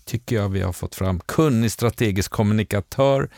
tycker 0.05 0.36
jag 0.36 0.49
vi 0.49 0.61
har 0.61 0.72
fått 0.72 0.95
fram, 0.95 1.20
kunnig 1.20 1.72
strategisk 1.72 2.30
kommunikatör. 2.30 3.30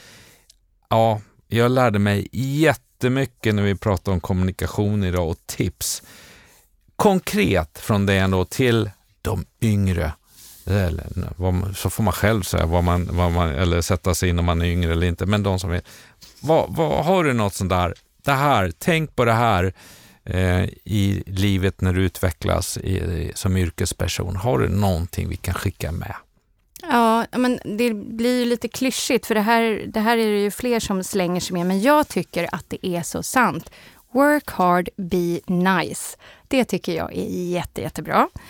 Ja, 0.88 1.20
jag 1.48 1.70
lärde 1.70 1.98
mig 1.98 2.28
jättemycket 2.32 3.54
när 3.54 3.62
vi 3.62 3.74
pratade 3.74 4.14
om 4.14 4.20
kommunikation 4.20 5.04
idag 5.04 5.30
och 5.30 5.46
tips. 5.46 6.02
Konkret 6.96 7.78
från 7.78 8.06
det 8.06 8.14
ändå 8.14 8.44
till 8.44 8.90
de 9.22 9.44
yngre. 9.60 10.12
Så 11.74 11.90
får 11.90 12.02
man 12.02 12.12
själv 12.12 12.42
säga 12.42 12.66
vad 12.66 12.84
man, 12.84 13.08
vad 13.10 13.32
man, 13.32 13.48
eller 13.48 13.80
sätta 13.80 14.14
sig 14.14 14.28
in 14.28 14.38
om 14.38 14.44
man 14.44 14.62
är 14.62 14.66
yngre 14.66 14.92
eller 14.92 15.06
inte. 15.06 15.26
Men 15.26 15.42
de 15.42 15.58
som 15.58 15.70
är, 15.70 15.80
vad, 16.40 16.76
vad, 16.76 17.04
har 17.04 17.24
du 17.24 17.32
något 17.32 17.54
sånt 17.54 17.70
där, 17.70 17.94
det 18.24 18.32
här, 18.32 18.72
tänk 18.78 19.16
på 19.16 19.24
det 19.24 19.32
här 19.32 19.72
eh, 20.24 20.64
i 20.84 21.22
livet 21.26 21.80
när 21.80 21.92
du 21.92 22.02
utvecklas 22.02 22.78
i, 22.78 23.32
som 23.34 23.56
yrkesperson. 23.56 24.36
Har 24.36 24.58
du 24.58 24.68
någonting 24.68 25.28
vi 25.28 25.36
kan 25.36 25.54
skicka 25.54 25.92
med? 25.92 26.14
Ja, 26.82 27.26
men 27.32 27.60
det 27.64 27.94
blir 27.94 28.38
ju 28.38 28.44
lite 28.44 28.68
klyschigt 28.68 29.26
för 29.26 29.34
det 29.34 29.40
här, 29.40 29.84
det 29.86 30.00
här 30.00 30.18
är 30.18 30.32
det 30.32 30.40
ju 30.40 30.50
fler 30.50 30.80
som 30.80 31.04
slänger 31.04 31.40
sig 31.40 31.52
med, 31.52 31.66
men 31.66 31.80
jag 31.80 32.08
tycker 32.08 32.54
att 32.54 32.64
det 32.68 32.86
är 32.86 33.02
så 33.02 33.22
sant. 33.22 33.70
Work 34.12 34.50
hard, 34.50 34.88
be 34.96 35.40
nice. 35.46 36.16
Det 36.48 36.64
tycker 36.64 36.92
jag 36.92 37.16
är 37.16 37.50
jätte, 37.50 37.80
jättebra. 37.80 38.28
Eh, 38.34 38.40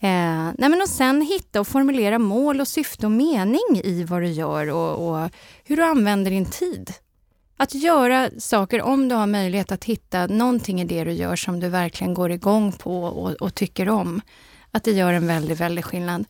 Eh, 0.00 0.50
nej 0.58 0.68
men 0.70 0.82
och 0.82 0.88
sen 0.88 1.22
hitta 1.22 1.60
och 1.60 1.68
formulera 1.68 2.18
mål 2.18 2.60
och 2.60 2.68
syfte 2.68 3.06
och 3.06 3.12
mening 3.12 3.80
i 3.84 4.04
vad 4.04 4.22
du 4.22 4.28
gör 4.28 4.70
och, 4.70 5.08
och, 5.08 5.30
hur 5.64 5.76
du 5.76 5.84
använder 5.84 6.30
din 6.30 6.46
tid. 6.46 6.92
Att 7.56 7.74
göra 7.74 8.30
saker, 8.38 8.82
om 8.82 9.08
du 9.08 9.14
har 9.14 9.26
möjlighet 9.26 9.72
att 9.72 9.84
hitta 9.84 10.26
någonting 10.26 10.80
i 10.80 10.84
det 10.84 11.04
du 11.04 11.12
gör 11.12 11.36
som 11.36 11.60
du 11.60 11.68
verkligen 11.68 12.14
går 12.14 12.30
igång 12.30 12.72
på 12.72 13.04
och, 13.04 13.32
och 13.32 13.54
tycker 13.54 13.88
om. 13.88 14.20
Att 14.70 14.84
det 14.84 14.92
gör 14.92 15.12
en 15.12 15.26
väldigt, 15.26 15.60
väldigt 15.60 15.84
skillnad. 15.84 16.24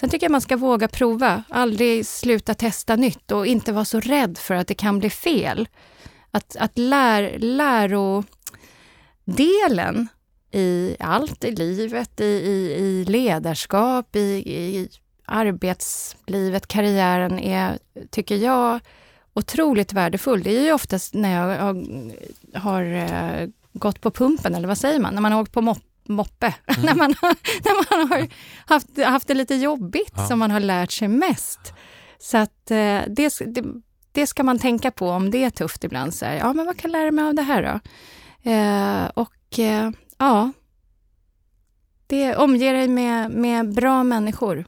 Sen 0.00 0.10
tycker 0.10 0.24
jag 0.24 0.32
man 0.32 0.40
ska 0.40 0.56
våga 0.56 0.88
prova, 0.88 1.42
aldrig 1.48 2.06
sluta 2.06 2.54
testa 2.54 2.96
nytt 2.96 3.32
och 3.32 3.46
inte 3.46 3.72
vara 3.72 3.84
så 3.84 4.00
rädd 4.00 4.38
för 4.38 4.54
att 4.54 4.68
det 4.68 4.74
kan 4.74 4.98
bli 4.98 5.10
fel. 5.10 5.68
Att, 6.30 6.56
att 6.56 6.78
lär, 6.78 7.38
lärodelen 7.38 8.26
i 10.56 10.96
allt 11.00 11.44
i 11.44 11.50
livet, 11.50 12.20
i, 12.20 12.24
i, 12.24 12.72
i 12.72 13.04
ledarskap, 13.04 14.16
i, 14.16 14.20
i 14.20 14.88
arbetslivet, 15.24 16.68
karriären 16.68 17.38
är, 17.38 17.78
tycker 18.10 18.36
jag, 18.36 18.80
otroligt 19.34 19.92
värdefull. 19.92 20.42
Det 20.42 20.56
är 20.56 20.62
ju 20.62 20.72
oftast 20.72 21.14
när 21.14 21.32
jag 21.32 21.74
har, 22.60 22.82
uh, 22.84 23.48
gått 23.72 24.00
på 24.00 24.10
pumpen, 24.10 24.54
eller 24.54 24.68
vad 24.68 24.78
säger 24.78 25.00
man, 25.00 25.14
när 25.14 25.20
man 25.20 25.32
har 25.32 25.40
åkt 25.40 25.52
på 25.52 25.60
mopp 25.60 25.82
moppe, 26.08 26.54
mm. 26.66 26.86
när, 26.86 26.94
man 26.94 27.14
har, 27.20 27.36
när 27.64 27.98
man 27.98 28.08
har 28.08 28.28
haft, 28.66 29.02
haft 29.04 29.28
det 29.28 29.34
lite 29.34 29.54
jobbigt, 29.54 30.12
ja. 30.16 30.26
som 30.26 30.38
man 30.38 30.50
har 30.50 30.60
lärt 30.60 30.92
sig 30.92 31.08
mest. 31.08 31.72
Så 32.18 32.38
att 32.38 32.70
eh, 32.70 33.02
det, 33.08 33.40
det, 33.46 33.64
det, 34.12 34.26
ska 34.26 34.42
man 34.42 34.58
tänka 34.58 34.90
på 34.90 35.08
om 35.08 35.30
det 35.30 35.44
är 35.44 35.50
tufft 35.50 35.84
ibland. 35.84 36.14
Så 36.14 36.24
här, 36.24 36.34
ja, 36.34 36.52
men 36.52 36.66
vad 36.66 36.76
kan 36.76 36.90
jag 36.90 36.98
lära 36.98 37.10
mig 37.10 37.24
av 37.24 37.34
det 37.34 37.42
här 37.42 37.62
då? 37.62 37.80
Eh, 38.50 39.06
och 39.14 39.58
eh, 39.58 39.90
ja, 40.18 40.52
det 42.06 42.36
omger 42.36 42.72
dig 42.72 42.88
med, 42.88 43.30
med 43.30 43.74
bra 43.74 44.04
människor 44.04 44.64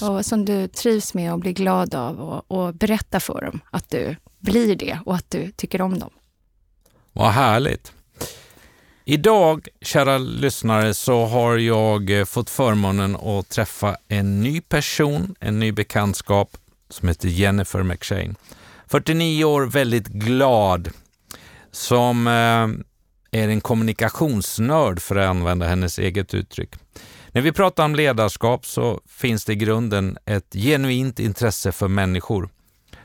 och 0.00 0.26
som 0.26 0.44
du 0.44 0.68
trivs 0.68 1.14
med 1.14 1.32
och 1.32 1.38
blir 1.38 1.52
glad 1.52 1.94
av 1.94 2.20
och, 2.20 2.50
och 2.50 2.74
berätta 2.74 3.20
för 3.20 3.40
dem 3.40 3.60
att 3.70 3.90
du 3.90 4.16
blir 4.38 4.76
det 4.76 4.98
och 5.06 5.14
att 5.14 5.30
du 5.30 5.50
tycker 5.50 5.80
om 5.80 5.98
dem. 5.98 6.10
Vad 7.12 7.30
härligt! 7.30 7.92
Idag, 9.04 9.68
kära 9.80 10.18
lyssnare, 10.18 10.94
så 10.94 11.26
har 11.26 11.56
jag 11.56 12.10
eh, 12.10 12.24
fått 12.24 12.50
förmånen 12.50 13.16
att 13.16 13.48
träffa 13.48 13.96
en 14.08 14.40
ny 14.40 14.60
person, 14.60 15.34
en 15.40 15.58
ny 15.58 15.72
bekantskap 15.72 16.56
som 16.88 17.08
heter 17.08 17.28
Jennifer 17.28 17.82
McShane. 17.82 18.34
49 18.86 19.44
år, 19.44 19.62
väldigt 19.62 20.06
glad, 20.06 20.88
som 21.70 22.26
eh, 22.26 22.68
är 23.30 23.48
en 23.48 23.60
kommunikationsnörd 23.60 25.00
för 25.02 25.16
att 25.16 25.28
använda 25.30 25.66
hennes 25.66 25.98
eget 25.98 26.34
uttryck. 26.34 26.74
När 27.32 27.42
vi 27.42 27.52
pratar 27.52 27.84
om 27.84 27.94
ledarskap 27.94 28.66
så 28.66 29.00
finns 29.08 29.44
det 29.44 29.52
i 29.52 29.56
grunden 29.56 30.18
ett 30.26 30.52
genuint 30.52 31.20
intresse 31.20 31.72
för 31.72 31.88
människor. 31.88 32.48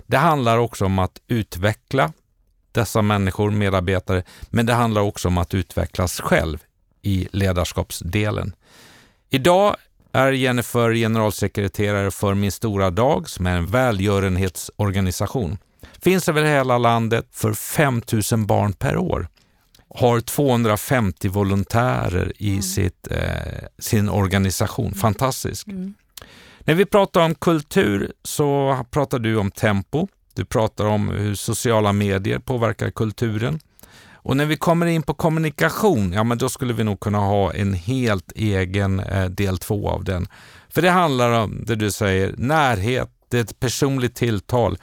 Det 0.05 0.17
handlar 0.17 0.57
också 0.57 0.85
om 0.85 0.99
att 0.99 1.21
utveckla 1.27 2.13
dessa 2.71 3.01
människor, 3.01 3.51
medarbetare, 3.51 4.23
men 4.49 4.65
det 4.65 4.73
handlar 4.73 5.01
också 5.01 5.27
om 5.27 5.37
att 5.37 5.53
utvecklas 5.53 6.19
själv 6.19 6.57
i 7.01 7.27
ledarskapsdelen. 7.31 8.55
Idag 9.29 9.75
är 10.11 10.31
Jennifer 10.31 10.93
generalsekreterare 10.93 12.11
för 12.11 12.33
Min 12.33 12.51
stora 12.51 12.89
dag 12.89 13.29
som 13.29 13.47
är 13.47 13.57
en 13.57 13.65
välgörenhetsorganisation. 13.65 15.57
Finns 16.01 16.29
över 16.29 16.43
hela 16.43 16.77
landet 16.77 17.27
för 17.31 17.53
5 17.53 18.01
000 18.31 18.45
barn 18.45 18.73
per 18.73 18.97
år. 18.97 19.27
Har 19.95 20.19
250 20.19 21.29
volontärer 21.29 22.33
i 22.37 22.49
mm. 22.49 22.61
sitt, 22.61 23.07
eh, 23.11 23.67
sin 23.79 24.09
organisation. 24.09 24.85
Mm. 24.85 24.97
Fantastisk. 24.97 25.67
Mm. 25.67 25.93
När 26.59 26.73
vi 26.73 26.85
pratar 26.85 27.21
om 27.21 27.35
kultur 27.35 28.13
så 28.23 28.79
pratar 28.91 29.19
du 29.19 29.37
om 29.37 29.51
tempo. 29.51 30.07
Du 30.33 30.45
pratar 30.45 30.85
om 30.85 31.09
hur 31.09 31.35
sociala 31.35 31.93
medier 31.93 32.39
påverkar 32.39 32.91
kulturen. 32.91 33.59
Och 34.25 34.37
när 34.37 34.45
vi 34.45 34.57
kommer 34.57 34.85
in 34.85 35.03
på 35.03 35.13
kommunikation, 35.13 36.13
ja 36.13 36.23
men 36.23 36.37
då 36.37 36.49
skulle 36.49 36.73
vi 36.73 36.83
nog 36.83 36.99
kunna 36.99 37.17
ha 37.17 37.53
en 37.53 37.73
helt 37.73 38.31
egen 38.35 38.99
eh, 38.99 39.25
del 39.25 39.57
två 39.57 39.89
av 39.89 40.03
den. 40.03 40.27
För 40.69 40.81
det 40.81 40.89
handlar 40.89 41.31
om 41.31 41.63
det 41.65 41.75
du 41.75 41.91
säger, 41.91 42.35
närhet, 42.37 43.09
det 43.29 43.37
är 43.37 43.41
ett 43.41 43.59
personligt 43.59 44.15
tilltal. 44.15 44.77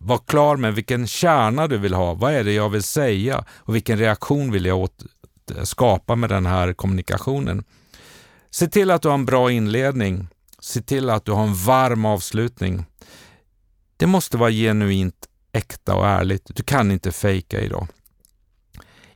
Var 0.00 0.18
klar 0.18 0.56
med 0.56 0.74
vilken 0.74 1.06
kärna 1.06 1.66
du 1.66 1.78
vill 1.78 1.94
ha. 1.94 2.14
Vad 2.14 2.32
är 2.32 2.44
det 2.44 2.52
jag 2.52 2.68
vill 2.68 2.82
säga 2.82 3.44
och 3.48 3.74
vilken 3.74 3.98
reaktion 3.98 4.52
vill 4.52 4.66
jag 4.66 4.78
åt, 4.78 5.04
eh, 5.56 5.62
skapa 5.62 6.16
med 6.16 6.30
den 6.30 6.46
här 6.46 6.72
kommunikationen? 6.72 7.64
Se 8.50 8.66
till 8.66 8.90
att 8.90 9.02
du 9.02 9.08
har 9.08 9.14
en 9.14 9.26
bra 9.26 9.52
inledning. 9.52 10.28
Se 10.60 10.82
till 10.82 11.10
att 11.10 11.24
du 11.24 11.32
har 11.32 11.42
en 11.42 11.54
varm 11.54 12.04
avslutning. 12.04 12.84
Det 13.96 14.06
måste 14.06 14.36
vara 14.36 14.50
genuint 14.50 15.26
äkta 15.52 15.94
och 15.94 16.06
ärligt. 16.06 16.50
Du 16.54 16.62
kan 16.62 16.90
inte 16.90 17.12
fejka 17.12 17.60
idag. 17.60 17.86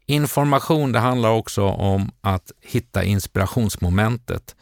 Information, 0.06 0.92
det 0.92 0.98
handlar 0.98 1.30
också 1.30 1.64
om 1.64 2.10
att 2.20 2.52
hitta 2.60 3.04
inspirationsmomentet. 3.04 4.56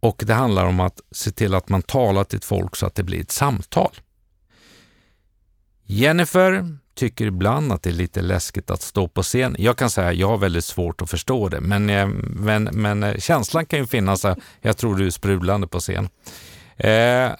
Och 0.00 0.22
det 0.26 0.34
handlar 0.34 0.66
om 0.66 0.80
att 0.80 1.00
se 1.10 1.30
till 1.30 1.54
att 1.54 1.68
man 1.68 1.82
talar 1.82 2.24
till 2.24 2.40
folk 2.42 2.76
så 2.76 2.86
att 2.86 2.94
det 2.94 3.02
blir 3.02 3.20
ett 3.20 3.30
samtal. 3.30 3.90
Jennifer 5.86 6.76
tycker 6.94 7.26
ibland 7.26 7.72
att 7.72 7.82
det 7.82 7.90
är 7.90 7.94
lite 7.94 8.22
läskigt 8.22 8.70
att 8.70 8.82
stå 8.82 9.08
på 9.08 9.22
scen. 9.22 9.56
Jag 9.58 9.76
kan 9.76 9.90
säga 9.90 10.08
att 10.08 10.16
jag 10.16 10.28
har 10.28 10.38
väldigt 10.38 10.64
svårt 10.64 11.02
att 11.02 11.10
förstå 11.10 11.48
det, 11.48 11.60
men, 11.60 11.90
eh, 11.90 12.06
men, 12.22 12.64
men 12.64 13.02
eh, 13.02 13.16
känslan 13.18 13.66
kan 13.66 13.78
ju 13.78 13.86
finnas. 13.86 14.26
Jag 14.60 14.76
tror 14.76 14.96
du 14.96 15.06
är 15.06 15.10
sprudlande 15.10 15.66
på 15.66 15.80
scen. 15.80 16.08
Eh, 16.76 17.30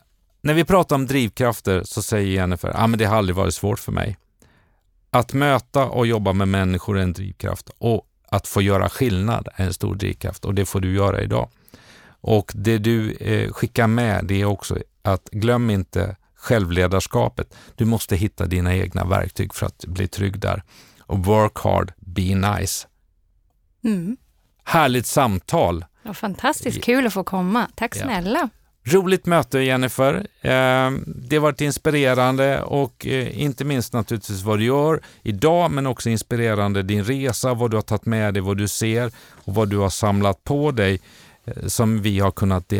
när 0.42 0.54
vi 0.54 0.64
pratar 0.64 0.96
om 0.96 1.06
drivkrafter 1.06 1.82
så 1.84 2.02
säger 2.02 2.34
Jennifer, 2.34 2.72
ah, 2.74 2.86
men 2.86 2.98
det 2.98 3.04
har 3.04 3.16
aldrig 3.16 3.36
varit 3.36 3.54
svårt 3.54 3.78
för 3.78 3.92
mig. 3.92 4.16
Att 5.10 5.32
möta 5.32 5.84
och 5.84 6.06
jobba 6.06 6.32
med 6.32 6.48
människor 6.48 6.98
är 6.98 7.02
en 7.02 7.12
drivkraft 7.12 7.70
och 7.78 8.06
att 8.28 8.46
få 8.46 8.62
göra 8.62 8.88
skillnad 8.88 9.48
är 9.54 9.66
en 9.66 9.74
stor 9.74 9.94
drivkraft 9.94 10.44
och 10.44 10.54
det 10.54 10.64
får 10.64 10.80
du 10.80 10.94
göra 10.94 11.22
idag. 11.22 11.48
Och 12.20 12.52
det 12.54 12.78
du 12.78 13.12
eh, 13.12 13.52
skickar 13.52 13.86
med 13.86 14.24
det 14.24 14.40
är 14.40 14.44
också 14.44 14.78
att 15.02 15.28
glöm 15.30 15.70
inte 15.70 16.16
självledarskapet. 16.46 17.54
Du 17.74 17.84
måste 17.84 18.16
hitta 18.16 18.46
dina 18.46 18.74
egna 18.74 19.04
verktyg 19.04 19.54
för 19.54 19.66
att 19.66 19.84
bli 19.86 20.08
trygg 20.08 20.40
där. 20.40 20.62
Och 21.00 21.18
work 21.18 21.58
hard, 21.58 21.92
be 21.96 22.34
nice. 22.34 22.86
Mm. 23.84 24.16
Härligt 24.64 25.06
samtal. 25.06 25.84
Ja, 26.02 26.14
fantastiskt 26.14 26.84
kul 26.84 27.06
att 27.06 27.12
få 27.12 27.24
komma. 27.24 27.68
Tack 27.74 27.94
snälla. 27.94 28.38
Ja. 28.38 28.92
Roligt 28.92 29.26
möte 29.26 29.58
Jennifer. 29.58 30.14
Eh, 30.40 30.90
det 31.06 31.36
har 31.36 31.40
varit 31.40 31.60
inspirerande 31.60 32.62
och 32.62 33.06
eh, 33.06 33.40
inte 33.40 33.64
minst 33.64 33.92
naturligtvis 33.92 34.42
vad 34.42 34.58
du 34.58 34.64
gör 34.64 35.00
idag 35.22 35.70
men 35.70 35.86
också 35.86 36.10
inspirerande 36.10 36.82
din 36.82 37.04
resa, 37.04 37.54
vad 37.54 37.70
du 37.70 37.76
har 37.76 37.82
tagit 37.82 38.06
med 38.06 38.34
dig, 38.34 38.42
vad 38.42 38.56
du 38.56 38.68
ser 38.68 39.12
och 39.44 39.54
vad 39.54 39.68
du 39.68 39.76
har 39.76 39.90
samlat 39.90 40.44
på 40.44 40.70
dig 40.70 41.00
eh, 41.44 41.66
som 41.66 42.02
vi 42.02 42.20
har 42.20 42.30
kunnat 42.30 42.72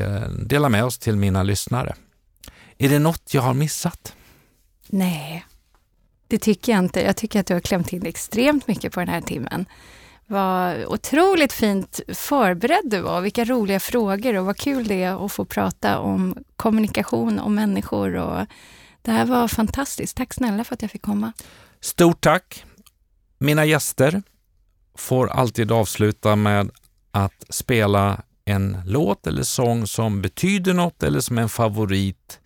dela 0.46 0.68
med 0.68 0.84
oss 0.84 0.98
till 0.98 1.16
mina 1.16 1.42
lyssnare. 1.42 1.94
Är 2.78 2.88
det 2.88 2.98
något 2.98 3.34
jag 3.34 3.42
har 3.42 3.54
missat? 3.54 4.14
Nej, 4.88 5.46
det 6.28 6.38
tycker 6.38 6.72
jag 6.72 6.78
inte. 6.84 7.00
Jag 7.00 7.16
tycker 7.16 7.40
att 7.40 7.46
du 7.46 7.54
har 7.54 7.60
klämt 7.60 7.92
in 7.92 8.06
extremt 8.06 8.68
mycket 8.68 8.92
på 8.92 9.00
den 9.00 9.08
här 9.08 9.20
timmen. 9.20 9.66
Vad 10.26 10.84
otroligt 10.84 11.52
fint 11.52 12.00
förberedd 12.08 12.84
du 12.84 13.00
var. 13.00 13.20
Vilka 13.20 13.44
roliga 13.44 13.80
frågor 13.80 14.36
och 14.36 14.46
vad 14.46 14.56
kul 14.56 14.86
det 14.86 15.02
är 15.02 15.24
att 15.26 15.32
få 15.32 15.44
prata 15.44 15.98
om 15.98 16.44
kommunikation 16.56 17.38
och 17.38 17.50
människor. 17.50 18.14
Och 18.14 18.46
det 19.02 19.10
här 19.10 19.24
var 19.24 19.48
fantastiskt. 19.48 20.16
Tack 20.16 20.34
snälla 20.34 20.64
för 20.64 20.74
att 20.74 20.82
jag 20.82 20.90
fick 20.90 21.02
komma. 21.02 21.32
Stort 21.80 22.20
tack! 22.20 22.64
Mina 23.38 23.64
gäster 23.64 24.22
får 24.94 25.28
alltid 25.28 25.72
avsluta 25.72 26.36
med 26.36 26.70
att 27.10 27.44
spela 27.48 28.22
en 28.44 28.82
låt 28.84 29.26
eller 29.26 29.42
sång 29.42 29.86
som 29.86 30.22
betyder 30.22 30.74
något 30.74 31.02
eller 31.02 31.20
som 31.20 31.38
är 31.38 31.42
en 31.42 31.48
favorit 31.48 32.40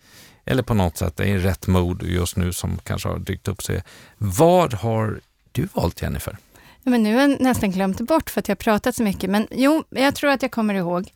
eller 0.45 0.63
på 0.63 0.73
något 0.73 0.97
sätt 0.97 1.19
är 1.19 1.25
i 1.25 1.37
rätt 1.37 1.67
mod 1.67 2.03
just 2.03 2.37
nu 2.37 2.53
som 2.53 2.77
kanske 2.83 3.09
har 3.09 3.19
dykt 3.19 3.47
upp 3.47 3.63
sig. 3.63 3.83
Vad 4.17 4.73
har 4.73 5.19
du 5.51 5.67
valt 5.73 6.01
Jennifer? 6.01 6.37
men 6.83 7.03
nu 7.03 7.15
har 7.15 7.21
jag 7.21 7.41
nästan 7.41 7.71
glömt 7.71 8.01
bort 8.01 8.29
för 8.29 8.39
att 8.39 8.47
jag 8.47 8.55
har 8.55 8.57
pratat 8.57 8.95
så 8.95 9.03
mycket. 9.03 9.29
Men 9.29 9.47
jo, 9.51 9.83
jag 9.89 10.15
tror 10.15 10.29
att 10.29 10.41
jag 10.41 10.51
kommer 10.51 10.73
ihåg. 10.73 11.11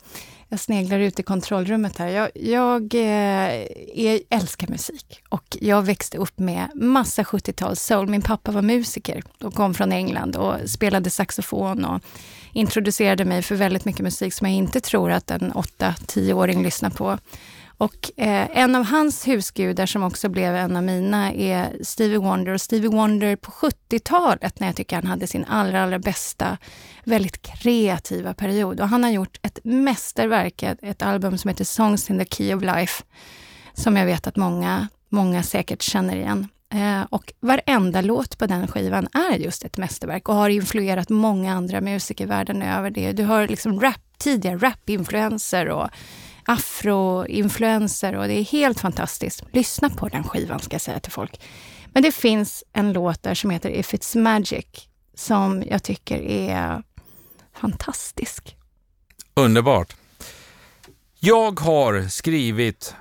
Jag 0.48 0.60
sneglar 0.60 0.98
ut 0.98 1.20
i 1.20 1.22
kontrollrummet 1.22 1.98
här. 1.98 2.08
Jag, 2.08 2.30
jag 2.34 2.94
eh, 2.94 4.20
älskar 4.30 4.68
musik 4.68 5.20
och 5.28 5.56
jag 5.60 5.82
växte 5.82 6.18
upp 6.18 6.38
med 6.38 6.70
massa 6.74 7.22
70-tals 7.22 7.82
soul. 7.82 8.08
Min 8.08 8.22
pappa 8.22 8.52
var 8.52 8.62
musiker 8.62 9.22
och 9.40 9.54
kom 9.54 9.74
från 9.74 9.92
England 9.92 10.36
och 10.36 10.70
spelade 10.70 11.10
saxofon 11.10 11.84
och 11.84 12.02
introducerade 12.52 13.24
mig 13.24 13.42
för 13.42 13.54
väldigt 13.54 13.84
mycket 13.84 14.02
musik 14.02 14.34
som 14.34 14.46
jag 14.46 14.56
inte 14.56 14.80
tror 14.80 15.10
att 15.10 15.30
en 15.30 15.52
8-10-åring 15.52 16.62
lyssnar 16.62 16.90
på. 16.90 17.18
Och 17.78 18.10
eh, 18.16 18.58
en 18.58 18.74
av 18.74 18.84
hans 18.84 19.28
husgudar 19.28 19.86
som 19.86 20.02
också 20.02 20.28
blev 20.28 20.56
en 20.56 20.76
av 20.76 20.82
mina 20.82 21.32
är 21.32 21.76
Stevie 21.82 22.18
Wonder. 22.18 22.52
Och 22.52 22.60
Stevie 22.60 22.90
Wonder 22.90 23.36
på 23.36 23.50
70-talet 23.50 24.60
när 24.60 24.66
jag 24.66 24.76
tycker 24.76 24.96
han 24.96 25.06
hade 25.06 25.26
sin 25.26 25.44
allra, 25.44 25.82
allra 25.82 25.98
bästa, 25.98 26.58
väldigt 27.04 27.42
kreativa 27.42 28.34
period. 28.34 28.80
Och 28.80 28.88
han 28.88 29.04
har 29.04 29.10
gjort 29.10 29.38
ett 29.42 29.58
mästerverk, 29.64 30.62
ett 30.62 31.02
album 31.02 31.38
som 31.38 31.48
heter 31.48 31.64
Songs 31.64 32.10
in 32.10 32.18
the 32.18 32.24
Key 32.24 32.54
of 32.54 32.62
Life, 32.62 33.04
som 33.74 33.96
jag 33.96 34.06
vet 34.06 34.26
att 34.26 34.36
många, 34.36 34.88
många 35.08 35.42
säkert 35.42 35.82
känner 35.82 36.16
igen. 36.16 36.48
Eh, 36.72 37.02
och 37.10 37.32
varenda 37.40 38.00
låt 38.00 38.38
på 38.38 38.46
den 38.46 38.68
skivan 38.68 39.08
är 39.12 39.38
just 39.38 39.64
ett 39.64 39.76
mästerverk 39.76 40.28
och 40.28 40.34
har 40.34 40.48
influerat 40.48 41.08
många 41.08 41.54
andra 41.54 41.80
musiker 41.80 42.26
världen 42.26 42.62
över. 42.62 42.90
det. 42.90 43.12
Du 43.12 43.24
har 43.24 43.48
liksom 43.48 43.80
rap, 43.80 44.00
tidiga 44.18 44.56
rap-influenser 44.56 45.68
och 45.68 45.88
afroinfluenser 46.46 48.14
och 48.16 48.28
det 48.28 48.34
är 48.34 48.44
helt 48.44 48.80
fantastiskt. 48.80 49.42
Lyssna 49.52 49.90
på 49.90 50.08
den 50.08 50.24
skivan 50.24 50.60
ska 50.60 50.74
jag 50.74 50.80
säga 50.80 51.00
till 51.00 51.12
folk. 51.12 51.40
Men 51.86 52.02
det 52.02 52.12
finns 52.12 52.64
en 52.72 52.92
låt 52.92 53.22
där 53.22 53.34
som 53.34 53.50
heter 53.50 53.70
If 53.70 53.92
It's 53.92 54.18
Magic 54.18 54.66
som 55.14 55.64
jag 55.66 55.82
tycker 55.82 56.22
är 56.22 56.82
fantastisk. 57.60 58.56
Underbart. 59.34 59.96
Jag 61.20 61.60
har 61.60 62.08
skrivit, 62.08 62.94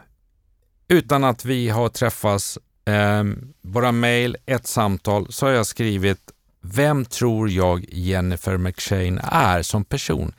utan 0.87 1.23
att 1.23 1.45
vi 1.45 1.69
har 1.69 1.89
träffats, 1.89 2.57
eh, 2.85 3.23
våra 3.61 3.91
mejl, 3.91 4.37
ett 4.45 4.67
samtal, 4.67 5.31
så 5.31 5.45
har 5.45 5.53
jag 5.53 5.65
skrivit 5.65 6.31
Vem 6.61 7.05
tror 7.05 7.49
jag 7.49 7.85
Jennifer 7.89 8.57
McShane 8.57 9.21
är 9.31 9.61
som 9.61 9.85
person? 9.85 10.33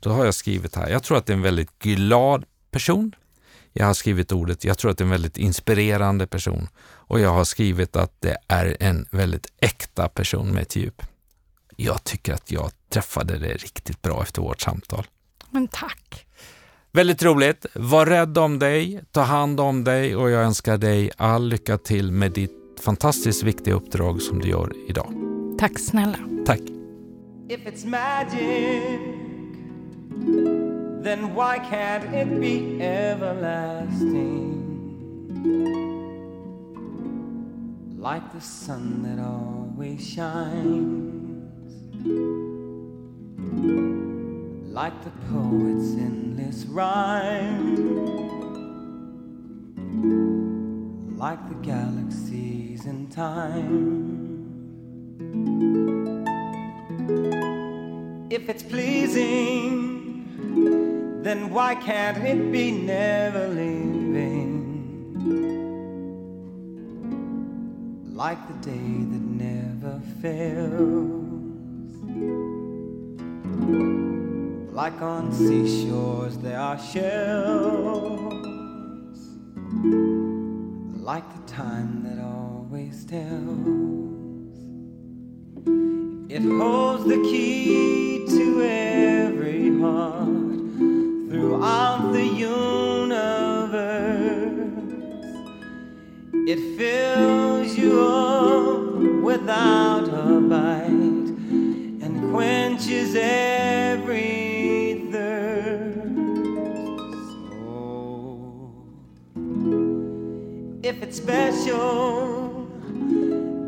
Då 0.00 0.10
har 0.10 0.24
jag 0.24 0.34
skrivit 0.34 0.76
här, 0.76 0.88
jag 0.88 1.02
tror 1.02 1.18
att 1.18 1.26
det 1.26 1.32
är 1.32 1.36
en 1.36 1.42
väldigt 1.42 1.78
glad 1.78 2.44
person. 2.72 3.14
Jag 3.72 3.86
har 3.86 3.94
skrivit 3.94 4.32
ordet, 4.32 4.64
jag 4.64 4.78
tror 4.78 4.90
att 4.90 4.98
det 4.98 5.02
är 5.02 5.06
en 5.06 5.10
väldigt 5.10 5.36
inspirerande 5.36 6.26
person 6.26 6.68
och 6.84 7.20
jag 7.20 7.30
har 7.30 7.44
skrivit 7.44 7.96
att 7.96 8.20
det 8.20 8.36
är 8.48 8.76
en 8.80 9.06
väldigt 9.10 9.46
äkta 9.58 10.08
person 10.08 10.48
med 10.48 10.62
ett 10.62 10.76
djup. 10.76 11.02
Jag 11.76 12.04
tycker 12.04 12.32
att 12.32 12.50
jag 12.50 12.70
träffade 12.88 13.38
det 13.38 13.54
riktigt 13.54 14.02
bra 14.02 14.22
efter 14.22 14.42
vårt 14.42 14.60
samtal. 14.60 15.06
Men 15.50 15.68
tack! 15.68 16.26
Väldigt 16.92 17.22
roligt. 17.22 17.66
Var 17.74 18.06
rädd 18.06 18.38
om 18.38 18.58
dig, 18.58 19.00
ta 19.10 19.20
hand 19.20 19.60
om 19.60 19.84
dig 19.84 20.16
och 20.16 20.30
jag 20.30 20.42
önskar 20.42 20.78
dig 20.78 21.10
all 21.16 21.48
lycka 21.48 21.78
till 21.78 22.12
med 22.12 22.32
ditt 22.32 22.80
fantastiskt 22.80 23.42
viktiga 23.42 23.74
uppdrag 23.74 24.22
som 24.22 24.38
du 24.38 24.48
gör 24.48 24.72
idag. 24.88 25.14
Tack 25.58 25.78
snälla. 25.78 26.18
Tack. 26.46 26.60
Then 31.02 31.34
why 31.34 31.58
can't 31.58 32.04
it 32.14 32.40
be 32.40 32.80
everlasting? 32.80 34.60
Like 37.98 38.32
the 38.32 38.40
sun 38.40 39.02
that 39.02 39.18
always 39.18 40.08
shines, 40.08 41.72
like 44.72 45.02
the 45.02 45.10
poet's 45.32 45.94
endless 45.94 46.64
rhyme, 46.66 48.06
like 51.16 51.48
the 51.48 51.56
galaxies 51.56 52.86
in 52.86 53.08
time. 53.08 53.98
If 58.30 58.48
it's 58.48 58.62
pleasing 58.62 60.01
then 61.22 61.50
why 61.50 61.74
can't 61.74 62.18
it 62.18 62.52
be 62.52 62.70
never 62.72 63.48
leaving? 63.48 64.60
Like 68.14 68.46
the 68.48 68.54
day 68.70 69.04
that 69.12 69.22
never 69.46 70.00
fails. 70.20 71.22
Like 74.72 75.00
on 75.00 75.32
seashores 75.32 76.38
there 76.38 76.58
are 76.58 76.78
shells. 76.78 78.32
Like 81.00 81.24
the 81.34 81.52
time 81.52 82.02
that 82.04 82.18
always 82.22 83.04
tells. 83.04 84.58
It 86.30 86.42
holds 86.42 87.04
the 87.04 87.18
key 87.30 88.24
to 88.28 88.62
every 88.62 89.78
heart 89.78 90.31
throughout 91.52 92.12
the 92.12 92.24
universe. 92.24 93.12
It 96.48 96.78
fills 96.78 97.76
you 97.76 98.00
up 98.00 98.94
without 99.22 100.08
a 100.08 100.40
bite 100.40 101.28
and 102.02 102.32
quenches 102.32 103.14
every 103.14 105.08
thirst. 105.12 106.08
So, 107.32 107.44
if 110.82 111.02
it's 111.02 111.18
special, 111.18 112.66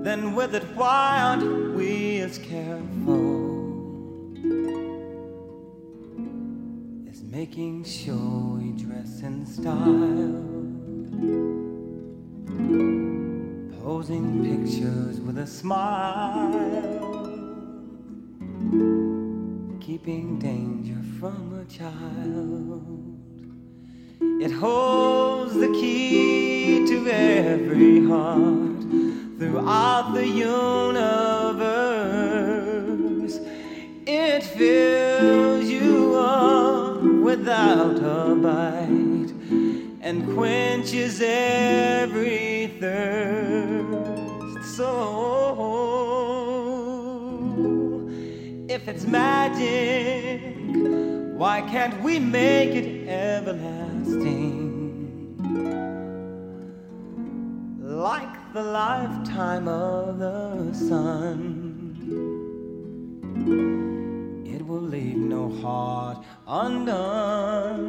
then 0.02 0.34
with 0.34 0.54
it, 0.54 0.64
why 0.74 1.20
aren't 1.20 1.74
we 1.74 2.20
as 2.20 2.38
careful? 2.38 2.93
Making 7.34 7.82
sure 7.82 8.58
we 8.58 8.70
dress 8.84 9.22
in 9.22 9.44
style, 9.44 9.74
posing 13.82 14.26
pictures 14.44 15.20
with 15.20 15.38
a 15.38 15.46
smile, 15.46 16.52
keeping 19.80 20.38
danger 20.38 21.00
from 21.18 21.58
a 21.58 21.64
child. 21.64 23.18
It 24.40 24.52
holds 24.52 25.54
the 25.54 25.72
key 25.72 26.86
to 26.86 27.08
every 27.08 28.06
heart 28.06 28.82
throughout 29.40 30.14
the 30.14 30.24
universe. 30.24 31.00
It 34.06 34.44
fills 34.44 35.53
without 37.44 37.98
a 37.98 38.34
bite 38.36 39.32
and 40.00 40.34
quenches 40.34 41.20
every 41.22 42.68
thirst. 42.80 44.64
So, 44.76 44.88
if 48.66 48.88
it's 48.88 49.04
magic, 49.04 50.40
Why 51.36 51.60
can't 51.60 52.02
we 52.02 52.18
make 52.18 52.70
it 52.70 53.08
everlasting? 53.08 54.62
Like 57.82 58.54
the 58.54 58.62
lifetime 58.62 59.68
of 59.68 60.18
the 60.18 60.72
sun. 60.72 61.64
Will 64.74 64.80
leave 64.80 65.16
no 65.16 65.50
heart 65.62 66.18
undone. 66.48 67.86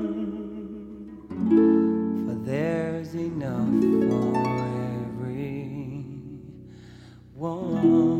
For 2.27 2.35
there's 2.45 3.15
enough 3.15 3.73
for 4.07 4.37
every 5.01 6.03
one. 7.33 8.14